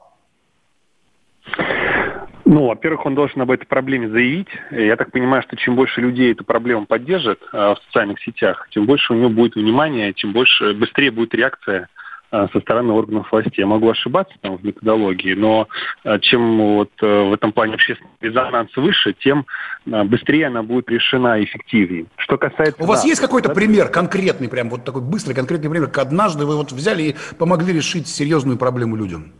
Ну, 2.45 2.67
во-первых, 2.67 3.07
он 3.07 3.15
должен 3.15 3.41
об 3.41 3.51
этой 3.51 3.65
проблеме 3.65 4.09
заявить. 4.09 4.49
Я 4.71 4.97
так 4.97 5.11
понимаю, 5.11 5.43
что 5.43 5.57
чем 5.57 5.77
больше 5.77 6.01
людей 6.01 6.33
эту 6.33 6.45
проблему 6.45 6.85
поддержит 6.85 7.41
э, 7.53 7.57
в 7.57 7.79
социальных 7.87 8.21
сетях, 8.21 8.69
тем 8.71 8.85
больше 8.85 9.15
у 9.15 9.17
него 9.17 9.31
будет 9.31 9.55
внимания, 9.55 10.13
тем 10.13 10.33
больше, 10.33 10.75
быстрее 10.75 11.11
будет 11.11 11.35
реакция 11.35 11.89
э, 12.31 12.47
со 12.53 12.61
стороны 12.61 12.93
органов 12.93 13.33
власти. 13.33 13.61
Я 13.61 13.67
могу 13.67 13.89
ошибаться 13.89 14.35
там, 14.43 14.59
в 14.59 14.65
методологии, 14.65 15.33
но 15.33 15.69
э, 16.05 16.19
чем 16.21 16.59
вот 16.59 16.91
в 17.01 17.33
этом 17.33 17.53
плане 17.53 17.75
общественный 17.75 18.11
резонанс 18.21 18.77
выше, 18.77 19.15
тем 19.15 19.47
быстрее 19.87 20.49
она 20.49 20.63
будет 20.63 20.91
решена 20.91 21.39
и 21.39 21.45
эффективнее. 21.45 22.07
Что 22.19 22.37
касается... 22.37 22.83
У 22.83 22.87
вас 22.87 23.07
есть 23.07 23.23
какой-то 23.23 23.49
да? 23.49 23.55
пример 23.55 23.89
конкретный, 23.89 24.51
прям 24.51 24.69
вот 24.69 24.85
такой 24.85 25.01
быстрый 25.01 25.33
конкретный 25.33 25.71
пример, 25.71 25.89
как 25.89 26.07
однажды 26.07 26.45
вы 26.45 26.57
вот 26.57 26.73
взяли 26.73 27.03
и 27.03 27.17
помогли 27.39 27.73
решить 27.73 28.07
серьезную 28.07 28.59
проблему 28.59 28.97
людям? 28.97 29.33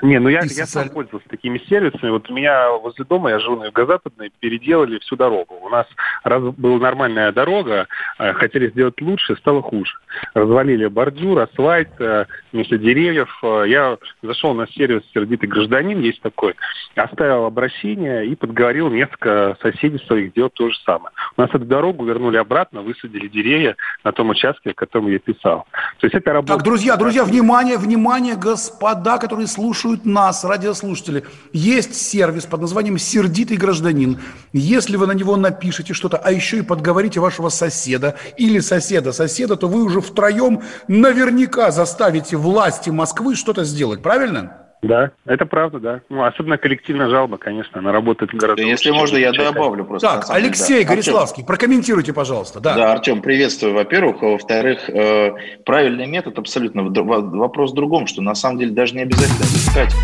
Не, 0.00 0.20
ну 0.20 0.28
я, 0.28 0.42
я 0.44 0.66
сам 0.66 0.90
пользовался 0.90 1.28
такими 1.28 1.58
сервисами. 1.68 2.10
Вот 2.10 2.30
у 2.30 2.34
меня 2.34 2.70
возле 2.70 3.04
дома, 3.04 3.30
я 3.30 3.40
живу 3.40 3.56
на 3.56 3.64
юго-западной, 3.64 4.30
переделали 4.38 4.98
всю 5.00 5.16
дорогу. 5.16 5.56
У 5.60 5.68
нас 5.68 5.86
раз 6.22 6.40
была 6.54 6.78
нормальная 6.78 7.32
дорога, 7.32 7.88
э, 8.20 8.32
хотели 8.34 8.70
сделать 8.70 9.00
лучше, 9.00 9.34
стало 9.36 9.60
хуже. 9.60 9.92
Развалили 10.34 10.86
бордюр, 10.86 11.40
асфальт, 11.40 12.00
э, 12.00 12.26
вместо 12.52 12.78
деревьев. 12.78 13.28
Э, 13.42 13.64
я 13.66 13.98
зашел 14.22 14.54
на 14.54 14.68
сервис 14.68 15.02
«Сердитый 15.12 15.48
гражданин», 15.48 15.98
есть 15.98 16.22
такой, 16.22 16.54
оставил 16.94 17.46
обращение 17.46 18.24
и 18.24 18.36
подговорил 18.36 18.90
несколько 18.90 19.56
соседей 19.60 19.98
своих 20.06 20.32
делать 20.32 20.54
то 20.54 20.70
же 20.70 20.78
самое. 20.84 21.10
У 21.36 21.40
нас 21.40 21.50
эту 21.50 21.64
дорогу 21.64 22.04
вернули 22.04 22.36
обратно, 22.36 22.82
высадили 22.82 23.26
деревья 23.26 23.74
на 24.04 24.12
том 24.12 24.28
участке, 24.28 24.70
о 24.70 24.74
котором 24.74 25.08
я 25.08 25.18
писал. 25.18 25.66
То 25.98 26.06
есть 26.06 26.14
это 26.14 26.32
работа... 26.32 26.54
Так, 26.54 26.62
друзья, 26.62 26.96
друзья, 26.96 27.24
внимание, 27.24 27.78
внимание, 27.78 28.36
господа, 28.36 29.18
которые 29.18 29.48
слушают 29.48 29.87
слушают 29.88 30.04
нас, 30.04 30.44
радиослушатели, 30.44 31.24
есть 31.54 31.94
сервис 31.94 32.44
под 32.44 32.60
названием 32.60 32.98
«Сердитый 32.98 33.56
гражданин». 33.56 34.20
Если 34.52 34.96
вы 34.96 35.06
на 35.06 35.12
него 35.12 35.36
напишете 35.36 35.94
что-то, 35.94 36.18
а 36.18 36.30
еще 36.30 36.58
и 36.58 36.62
подговорите 36.62 37.20
вашего 37.20 37.48
соседа 37.48 38.16
или 38.36 38.60
соседа-соседа, 38.60 39.56
то 39.56 39.66
вы 39.66 39.82
уже 39.82 40.02
втроем 40.02 40.62
наверняка 40.88 41.70
заставите 41.70 42.36
власти 42.36 42.90
Москвы 42.90 43.34
что-то 43.34 43.64
сделать, 43.64 44.02
правильно? 44.02 44.67
Да, 44.82 45.10
это 45.24 45.44
правда, 45.44 45.80
да. 45.80 46.00
Ну, 46.08 46.22
особенно 46.24 46.56
коллективная 46.56 47.08
жалоба, 47.08 47.36
конечно, 47.36 47.80
она 47.80 47.90
работает 47.92 48.32
гораздо 48.32 48.62
Если 48.62 48.90
лучше, 48.90 49.00
можно, 49.00 49.16
я 49.16 49.32
частная. 49.32 49.52
добавлю 49.52 49.84
просто. 49.84 50.06
Так, 50.08 50.26
Алексей 50.30 50.84
да. 50.84 50.90
Гориславский, 50.90 51.44
прокомментируйте, 51.44 52.12
пожалуйста. 52.12 52.60
Да. 52.60 52.74
Да, 52.74 52.92
Артем, 52.92 53.20
приветствую, 53.20 53.74
во-первых. 53.74 54.22
А 54.22 54.26
Во-вторых, 54.26 54.88
э, 54.88 55.32
правильный 55.64 56.06
метод 56.06 56.38
абсолютно. 56.38 56.82
Вопрос 56.84 57.72
в 57.72 57.74
другом, 57.74 58.06
что 58.06 58.22
на 58.22 58.34
самом 58.34 58.58
деле 58.58 58.72
даже 58.72 58.94
не 58.94 59.02
обязательно 59.02 59.44
искать 59.44 59.94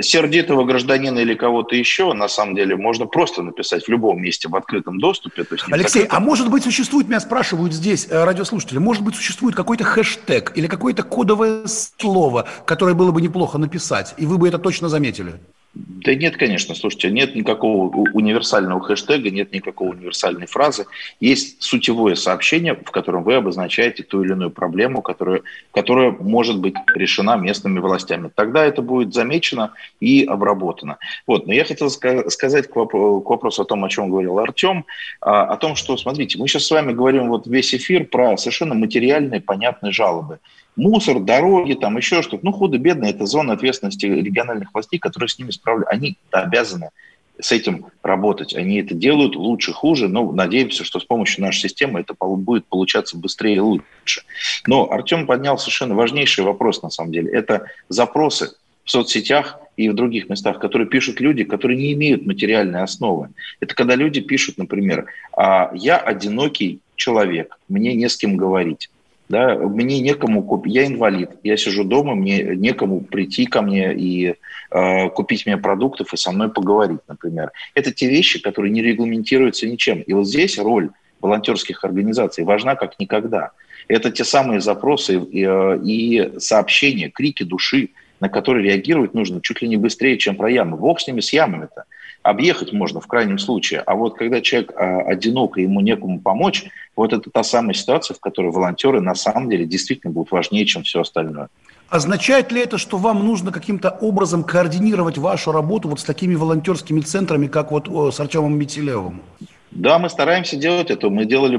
сердитого 0.00 0.64
гражданина 0.64 1.18
или 1.18 1.34
кого-то 1.34 1.74
еще. 1.74 2.12
На 2.12 2.28
самом 2.28 2.54
деле 2.54 2.76
можно 2.76 3.06
просто 3.06 3.42
написать 3.42 3.84
в 3.84 3.88
любом 3.88 4.20
месте 4.20 4.48
в 4.48 4.56
открытом 4.56 4.98
доступе. 4.98 5.44
То 5.44 5.54
есть 5.54 5.64
Алексей, 5.70 6.02
закрытом. 6.02 6.16
а 6.16 6.20
может 6.20 6.50
быть 6.50 6.64
существует, 6.64 7.08
меня 7.08 7.20
спрашивают 7.20 7.72
здесь 7.72 8.06
э, 8.10 8.24
радиослушатели, 8.24 8.78
может 8.78 9.02
быть 9.02 9.16
существует 9.16 9.54
какой-то 9.54 9.84
хэштег 9.84 10.52
или 10.56 10.66
какое-то 10.66 11.02
кодовое 11.02 11.66
слово, 11.66 12.48
которое 12.66 12.94
было 12.94 13.12
бы 13.12 13.20
неплохо 13.20 13.58
написать, 13.58 14.14
и 14.16 14.26
вы 14.26 14.38
бы 14.38 14.48
это 14.48 14.58
точно 14.58 14.88
заметили? 14.88 15.34
Да 15.72 16.16
нет, 16.16 16.36
конечно, 16.36 16.74
слушайте, 16.74 17.10
нет 17.10 17.36
никакого 17.36 17.94
универсального 18.12 18.80
хэштега, 18.80 19.30
нет 19.30 19.52
никакой 19.52 19.90
универсальной 19.90 20.46
фразы. 20.46 20.86
Есть 21.20 21.62
сутевое 21.62 22.16
сообщение, 22.16 22.74
в 22.74 22.90
котором 22.90 23.22
вы 23.22 23.34
обозначаете 23.34 24.02
ту 24.02 24.24
или 24.24 24.32
иную 24.32 24.50
проблему, 24.50 25.00
которая, 25.00 25.42
которая 25.72 26.10
может 26.10 26.58
быть 26.58 26.74
решена 26.96 27.36
местными 27.36 27.78
властями. 27.78 28.32
Тогда 28.34 28.64
это 28.64 28.82
будет 28.82 29.14
замечено 29.14 29.72
и 30.00 30.24
обработано. 30.24 30.98
Вот. 31.28 31.46
Но 31.46 31.52
я 31.52 31.64
хотел 31.64 31.86
ска- 31.86 32.28
сказать 32.30 32.66
к 32.66 32.74
вопросу 32.74 33.62
о 33.62 33.64
том, 33.64 33.84
о 33.84 33.88
чем 33.88 34.10
говорил 34.10 34.40
Артем, 34.40 34.86
а, 35.20 35.44
о 35.44 35.56
том, 35.56 35.76
что, 35.76 35.96
смотрите, 35.96 36.36
мы 36.36 36.48
сейчас 36.48 36.64
с 36.64 36.70
вами 36.72 36.92
говорим 36.92 37.28
вот 37.28 37.46
весь 37.46 37.72
эфир 37.72 38.06
про 38.06 38.36
совершенно 38.36 38.74
материальные, 38.74 39.40
понятные 39.40 39.92
жалобы 39.92 40.40
мусор, 40.80 41.20
дороги, 41.20 41.74
там 41.74 41.96
еще 41.96 42.22
что-то. 42.22 42.44
Ну, 42.44 42.52
худо-бедно, 42.52 43.04
это 43.04 43.26
зона 43.26 43.52
ответственности 43.52 44.06
региональных 44.06 44.72
властей, 44.72 44.98
которые 44.98 45.28
с 45.28 45.38
ними 45.38 45.50
справляются. 45.50 45.94
Они 45.94 46.16
обязаны 46.30 46.90
с 47.38 47.52
этим 47.52 47.86
работать. 48.02 48.54
Они 48.54 48.80
это 48.80 48.94
делают 48.94 49.36
лучше, 49.36 49.72
хуже, 49.72 50.08
но 50.08 50.30
надеемся, 50.32 50.84
что 50.84 51.00
с 51.00 51.04
помощью 51.04 51.42
нашей 51.42 51.60
системы 51.60 52.00
это 52.00 52.14
будет 52.14 52.66
получаться 52.66 53.16
быстрее 53.16 53.56
и 53.56 53.60
лучше. 53.60 54.22
Но 54.66 54.90
Артем 54.90 55.26
поднял 55.26 55.58
совершенно 55.58 55.94
важнейший 55.94 56.44
вопрос, 56.44 56.82
на 56.82 56.90
самом 56.90 57.12
деле. 57.12 57.30
Это 57.30 57.66
запросы 57.88 58.52
в 58.84 58.90
соцсетях 58.90 59.58
и 59.76 59.88
в 59.88 59.94
других 59.94 60.28
местах, 60.28 60.58
которые 60.58 60.88
пишут 60.88 61.20
люди, 61.20 61.44
которые 61.44 61.78
не 61.78 61.92
имеют 61.92 62.26
материальной 62.26 62.82
основы. 62.82 63.30
Это 63.60 63.74
когда 63.74 63.94
люди 63.94 64.20
пишут, 64.20 64.58
например, 64.58 65.06
«А, 65.36 65.70
«Я 65.74 65.96
одинокий 65.96 66.80
человек, 66.96 67.58
мне 67.68 67.94
не 67.94 68.08
с 68.08 68.16
кем 68.16 68.36
говорить». 68.36 68.90
Да, 69.30 69.54
мне 69.54 70.00
некому 70.00 70.42
купить, 70.42 70.74
я 70.74 70.86
инвалид, 70.88 71.30
я 71.44 71.56
сижу 71.56 71.84
дома, 71.84 72.16
мне 72.16 72.56
некому 72.56 73.00
прийти 73.00 73.46
ко 73.46 73.62
мне 73.62 73.94
и 73.94 74.34
э, 74.72 75.08
купить 75.10 75.46
мне 75.46 75.56
продуктов 75.56 76.12
и 76.12 76.16
со 76.16 76.32
мной 76.32 76.50
поговорить, 76.50 76.98
например. 77.06 77.52
Это 77.76 77.92
те 77.92 78.08
вещи, 78.08 78.42
которые 78.42 78.72
не 78.72 78.82
регламентируются 78.82 79.68
ничем. 79.68 80.00
И 80.00 80.12
вот 80.14 80.26
здесь 80.26 80.58
роль 80.58 80.90
волонтерских 81.20 81.84
организаций 81.84 82.42
важна 82.42 82.74
как 82.74 82.98
никогда. 82.98 83.52
Это 83.86 84.10
те 84.10 84.24
самые 84.24 84.60
запросы 84.60 85.20
и, 85.20 85.46
э, 85.46 85.78
и 85.84 86.32
сообщения, 86.40 87.08
крики 87.08 87.44
души, 87.44 87.90
на 88.18 88.28
которые 88.28 88.64
реагировать 88.64 89.14
нужно 89.14 89.40
чуть 89.40 89.62
ли 89.62 89.68
не 89.68 89.76
быстрее, 89.76 90.18
чем 90.18 90.34
про 90.34 90.50
ямы. 90.50 90.76
Бог 90.76 91.00
с 91.00 91.06
ними, 91.06 91.20
с 91.20 91.32
ямами-то. 91.32 91.84
Объехать 92.22 92.72
можно 92.72 93.00
в 93.00 93.06
крайнем 93.06 93.38
случае. 93.38 93.80
А 93.80 93.94
вот 93.94 94.16
когда 94.16 94.40
человек 94.40 94.72
а, 94.76 95.00
одинок 95.02 95.56
и 95.56 95.62
ему 95.62 95.80
некому 95.80 96.20
помочь, 96.20 96.66
вот 96.94 97.14
это 97.14 97.30
та 97.30 97.42
самая 97.42 97.72
ситуация, 97.72 98.14
в 98.14 98.20
которой 98.20 98.52
волонтеры 98.52 99.00
на 99.00 99.14
самом 99.14 99.48
деле 99.48 99.64
действительно 99.64 100.12
будут 100.12 100.30
важнее, 100.30 100.66
чем 100.66 100.82
все 100.82 101.00
остальное. 101.00 101.48
Означает 101.88 102.52
ли 102.52 102.60
это, 102.60 102.78
что 102.78 102.98
вам 102.98 103.24
нужно 103.24 103.50
каким-то 103.50 103.90
образом 103.90 104.44
координировать 104.44 105.18
вашу 105.18 105.50
работу 105.50 105.88
вот 105.88 106.00
с 106.00 106.04
такими 106.04 106.34
волонтерскими 106.34 107.00
центрами, 107.00 107.46
как 107.46 107.72
вот 107.72 107.88
с 108.14 108.20
Артемом 108.20 108.56
Метелевым? 108.56 109.22
Да, 109.70 110.00
мы 110.00 110.10
стараемся 110.10 110.56
делать 110.56 110.90
это. 110.90 111.10
Мы 111.10 111.26
делали, 111.26 111.56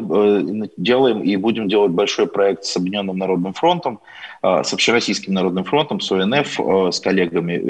э, 0.66 0.68
делаем 0.76 1.22
и 1.22 1.36
будем 1.38 1.70
делать 1.70 1.92
большой 1.92 2.28
проект 2.28 2.66
с 2.66 2.76
Объединенным 2.76 3.18
Народным 3.18 3.54
фронтом, 3.54 4.02
э, 4.44 4.64
с 4.64 4.74
Общероссийским 4.74 5.34
Народным 5.34 5.64
фронтом, 5.64 6.02
с 6.02 6.12
ОНФ, 6.12 6.60
э, 6.60 6.92
с 6.92 7.00
коллегами. 7.00 7.62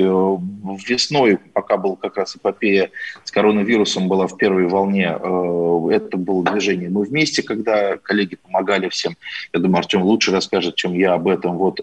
Весной, 0.87 1.37
пока 1.53 1.77
был 1.77 1.95
как 1.95 2.17
раз 2.17 2.35
эпопея 2.35 2.89
с 3.23 3.29
коронавирусом, 3.29 4.07
была 4.07 4.25
в 4.25 4.35
первой 4.37 4.67
волне, 4.67 5.05
это 5.05 6.17
было 6.17 6.43
движение 6.43 6.89
«Мы 6.89 7.03
вместе», 7.03 7.43
когда 7.43 7.97
коллеги 7.97 8.35
помогали 8.35 8.89
всем. 8.89 9.15
Я 9.53 9.59
думаю, 9.59 9.79
Артем 9.79 10.03
лучше 10.03 10.31
расскажет, 10.31 10.75
чем 10.75 10.93
я 10.93 11.13
об 11.13 11.27
этом. 11.27 11.57
Вот. 11.57 11.81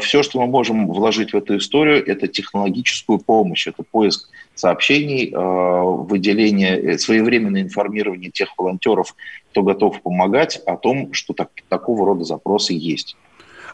Все, 0.00 0.22
что 0.22 0.40
мы 0.40 0.46
можем 0.46 0.86
вложить 0.86 1.32
в 1.32 1.36
эту 1.36 1.56
историю, 1.56 2.06
это 2.06 2.28
технологическую 2.28 3.18
помощь, 3.18 3.66
это 3.66 3.82
поиск 3.82 4.28
сообщений, 4.56 5.32
э, 5.32 5.36
выделение, 5.36 6.78
э, 6.78 6.98
своевременное 6.98 7.62
информирование 7.62 8.30
тех 8.30 8.48
волонтеров, 8.58 9.14
кто 9.50 9.62
готов 9.62 10.02
помогать, 10.02 10.60
о 10.66 10.76
том, 10.76 11.12
что 11.12 11.34
так, 11.34 11.50
такого 11.68 12.06
рода 12.06 12.24
запросы 12.24 12.72
есть. 12.72 13.16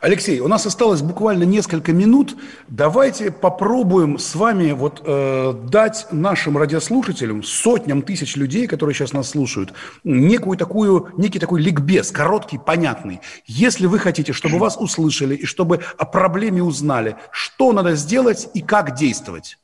Алексей, 0.02 0.40
у 0.40 0.48
нас 0.48 0.66
осталось 0.66 1.00
буквально 1.00 1.44
несколько 1.44 1.92
минут. 1.92 2.36
Давайте 2.66 3.30
попробуем 3.30 4.18
с 4.18 4.34
вами 4.34 4.72
вот 4.72 5.00
э, 5.06 5.54
дать 5.70 6.08
нашим 6.10 6.58
радиослушателям, 6.58 7.44
сотням 7.44 8.02
тысяч 8.02 8.34
людей, 8.34 8.66
которые 8.66 8.96
сейчас 8.96 9.12
нас 9.12 9.30
слушают, 9.30 9.72
некую 10.02 10.58
такую, 10.58 11.10
некий 11.18 11.38
такой 11.38 11.62
ликбез, 11.62 12.10
короткий, 12.10 12.58
понятный. 12.58 13.20
Если 13.46 13.86
вы 13.86 14.00
хотите, 14.00 14.32
чтобы 14.32 14.58
вас 14.58 14.76
услышали 14.76 15.36
и 15.36 15.46
чтобы 15.46 15.78
о 15.96 16.04
проблеме 16.04 16.64
узнали, 16.64 17.14
что 17.30 17.72
надо 17.72 17.94
сделать 17.94 18.48
и 18.54 18.60
как 18.60 18.96
действовать? 18.96 19.56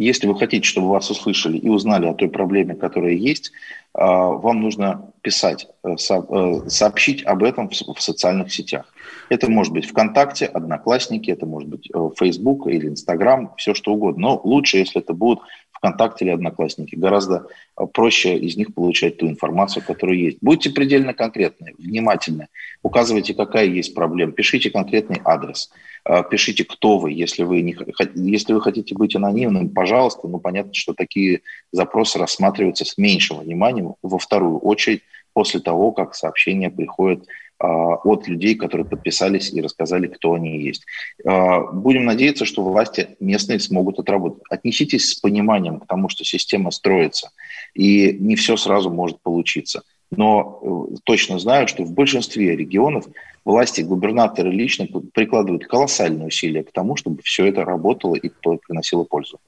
Если 0.00 0.26
вы 0.26 0.34
хотите, 0.34 0.66
чтобы 0.66 0.88
вас 0.88 1.10
услышали 1.10 1.58
и 1.58 1.68
узнали 1.68 2.06
о 2.06 2.14
той 2.14 2.30
проблеме, 2.30 2.74
которая 2.74 3.12
есть, 3.12 3.52
э, 3.94 3.98
вам 4.00 4.62
нужно 4.62 5.12
писать, 5.20 5.66
э, 5.84 5.90
э, 5.90 6.68
сообщить 6.68 7.22
об 7.26 7.42
этом 7.42 7.68
в, 7.68 8.00
социальных 8.00 8.50
сетях. 8.50 8.86
Это 9.28 9.50
может 9.50 9.74
быть 9.74 9.84
ВКонтакте, 9.84 10.46
Одноклассники, 10.46 11.30
это 11.30 11.44
может 11.44 11.68
быть 11.68 11.90
э, 11.92 12.10
Facebook 12.18 12.66
или 12.66 12.88
Инстаграм, 12.88 13.52
все 13.58 13.74
что 13.74 13.92
угодно. 13.92 14.20
Но 14.22 14.40
лучше, 14.42 14.78
если 14.78 15.02
это 15.02 15.12
будут 15.12 15.40
ВКонтакте 15.72 16.24
или 16.24 16.32
Одноклассники. 16.32 16.94
Гораздо 16.94 17.46
проще 17.92 18.38
из 18.38 18.56
них 18.56 18.72
получать 18.72 19.18
ту 19.18 19.28
информацию, 19.28 19.84
которая 19.86 20.16
есть. 20.16 20.38
Будьте 20.40 20.70
предельно 20.70 21.12
конкретны, 21.12 21.74
внимательны. 21.78 22.48
Указывайте, 22.82 23.34
какая 23.34 23.66
есть 23.66 23.94
проблема. 23.94 24.32
Пишите 24.32 24.70
конкретный 24.70 25.20
адрес. 25.24 25.70
Э, 26.04 26.22
Пишите, 26.28 26.64
кто 26.64 26.98
вы. 26.98 27.12
Если 27.12 27.42
вы, 27.42 27.62
не, 27.62 27.76
если 28.14 28.52
вы 28.52 28.60
хотите 28.60 28.94
быть 28.94 29.14
анонимным, 29.16 29.68
пожалуйста. 29.70 30.28
Ну, 30.28 30.38
понятно, 30.38 30.74
что 30.74 30.94
такие 30.94 31.42
запросы 31.72 32.18
рассматриваются 32.18 32.84
с 32.84 32.98
меньшим 32.98 33.40
вниманием 33.40 33.94
во 34.02 34.18
вторую 34.18 34.58
очередь 34.58 35.02
после 35.32 35.60
того, 35.60 35.92
как 35.92 36.14
сообщения 36.14 36.70
приходят 36.70 37.24
а, 37.58 37.96
от 37.96 38.26
людей, 38.26 38.54
которые 38.54 38.86
подписались 38.86 39.52
и 39.52 39.60
рассказали, 39.60 40.06
кто 40.06 40.34
они 40.34 40.58
есть. 40.62 40.84
А, 41.26 41.60
Будем 41.60 42.04
надеяться, 42.04 42.44
что 42.44 42.62
власти 42.62 43.16
местные 43.20 43.60
смогут 43.60 43.98
отработать. 43.98 44.42
Отнеситесь 44.48 45.10
с 45.10 45.14
пониманием 45.14 45.78
к 45.78 45.86
тому, 45.86 46.08
что 46.08 46.24
система 46.24 46.70
строится, 46.70 47.30
и 47.74 48.16
не 48.18 48.34
все 48.36 48.56
сразу 48.56 48.90
может 48.90 49.20
получиться. 49.20 49.82
Но 50.10 50.88
э, 50.92 50.96
точно 51.04 51.38
знаю, 51.38 51.68
что 51.68 51.84
в 51.84 51.92
большинстве 51.92 52.56
регионов 52.56 53.06
власти, 53.44 53.82
губернаторы 53.82 54.50
лично 54.50 54.86
прикладывают 55.14 55.66
колоссальные 55.66 56.28
усилия 56.28 56.64
к 56.64 56.72
тому, 56.72 56.96
чтобы 56.96 57.22
все 57.22 57.46
это 57.46 57.64
работало 57.64 58.16
и 58.16 58.28
приносило 58.66 59.04
пользу. 59.04 59.38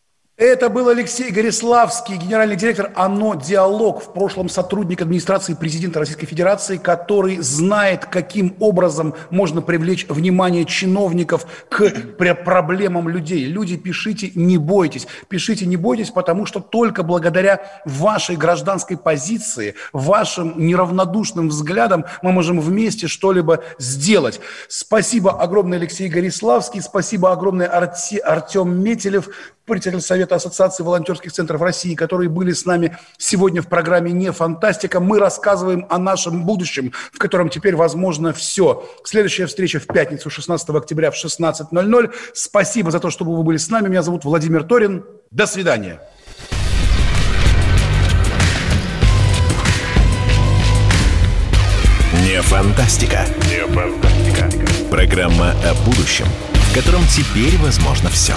Это 0.45 0.69
был 0.69 0.89
Алексей 0.89 1.31
Гориславский, 1.31 2.17
генеральный 2.17 2.57
директор 2.57 2.91
ОНО 2.97 3.37
«Диалог», 3.37 4.03
в 4.03 4.13
прошлом 4.13 4.49
сотрудник 4.49 5.01
администрации 5.01 5.55
президента 5.55 6.01
Российской 6.01 6.27
Федерации, 6.27 6.79
который 6.79 7.37
знает, 7.39 8.07
каким 8.07 8.57
образом 8.59 9.15
можно 9.31 9.63
привлечь 9.63 10.05
внимание 10.09 10.65
чиновников 10.65 11.47
к 11.69 11.89
пр- 12.19 12.43
проблемам 12.43 13.09
людей. 13.09 13.45
Люди, 13.45 13.77
пишите, 13.77 14.33
не 14.35 14.59
бойтесь. 14.59 15.07
Пишите, 15.29 15.65
не 15.65 15.77
бойтесь, 15.77 16.11
потому 16.11 16.45
что 16.45 16.59
только 16.59 17.05
благодаря 17.05 17.61
вашей 17.85 18.35
гражданской 18.35 18.97
позиции, 18.97 19.77
вашим 19.93 20.55
неравнодушным 20.67 21.51
взглядам 21.51 22.05
мы 22.21 22.33
можем 22.33 22.59
вместе 22.59 23.07
что-либо 23.07 23.63
сделать. 23.79 24.41
Спасибо 24.67 25.41
огромное, 25.41 25.79
Алексей 25.79 26.09
Гориславский. 26.09 26.83
Спасибо 26.83 27.31
огромное, 27.31 27.69
Арти- 27.69 28.19
Артем 28.19 28.83
Метелев, 28.83 29.29
председатель 29.65 30.05
Совета 30.05 30.37
Ассоциации 30.37 30.83
волонтерских 30.83 31.33
центров 31.33 31.61
России, 31.61 31.95
которые 31.95 32.29
были 32.29 32.53
с 32.53 32.67
нами 32.67 32.97
сегодня 33.19 33.63
в 33.63 33.69
программе 33.69 34.13
«Не 34.13 34.33
фантастика». 34.33 35.01
Мы 35.01 35.19
рассказываем 35.19 35.87
о 35.89 35.99
нашем 35.99 36.45
будущем, 36.45 36.93
в 37.13 37.19
котором 37.19 37.49
теперь 37.49 37.77
возможно 37.77 38.33
все. 38.33 38.89
Следующая 39.05 39.47
встреча 39.47 39.79
в 39.79 39.87
пятницу, 39.87 40.31
16 40.31 40.71
октября 40.71 41.11
в 41.11 41.15
16.00. 41.15 42.13
Спасибо 42.35 42.91
за 42.91 43.01
то, 43.01 43.11
что 43.11 43.25
вы 43.25 43.43
были 43.43 43.57
с 43.57 43.69
нами. 43.71 43.89
Меня 43.89 44.03
зовут 44.03 44.25
Владимир 44.25 44.65
Торин. 44.65 45.05
До 45.31 45.47
свидания. 45.47 46.01
Не 52.25 52.41
фантастика. 52.43 53.27
Не 53.49 53.67
фантастика. 53.67 54.51
Программа 54.91 55.53
о 55.65 55.75
будущем, 55.85 56.27
в 56.53 56.75
котором 56.75 57.03
теперь 57.07 57.57
возможно 57.59 58.11
все. 58.11 58.35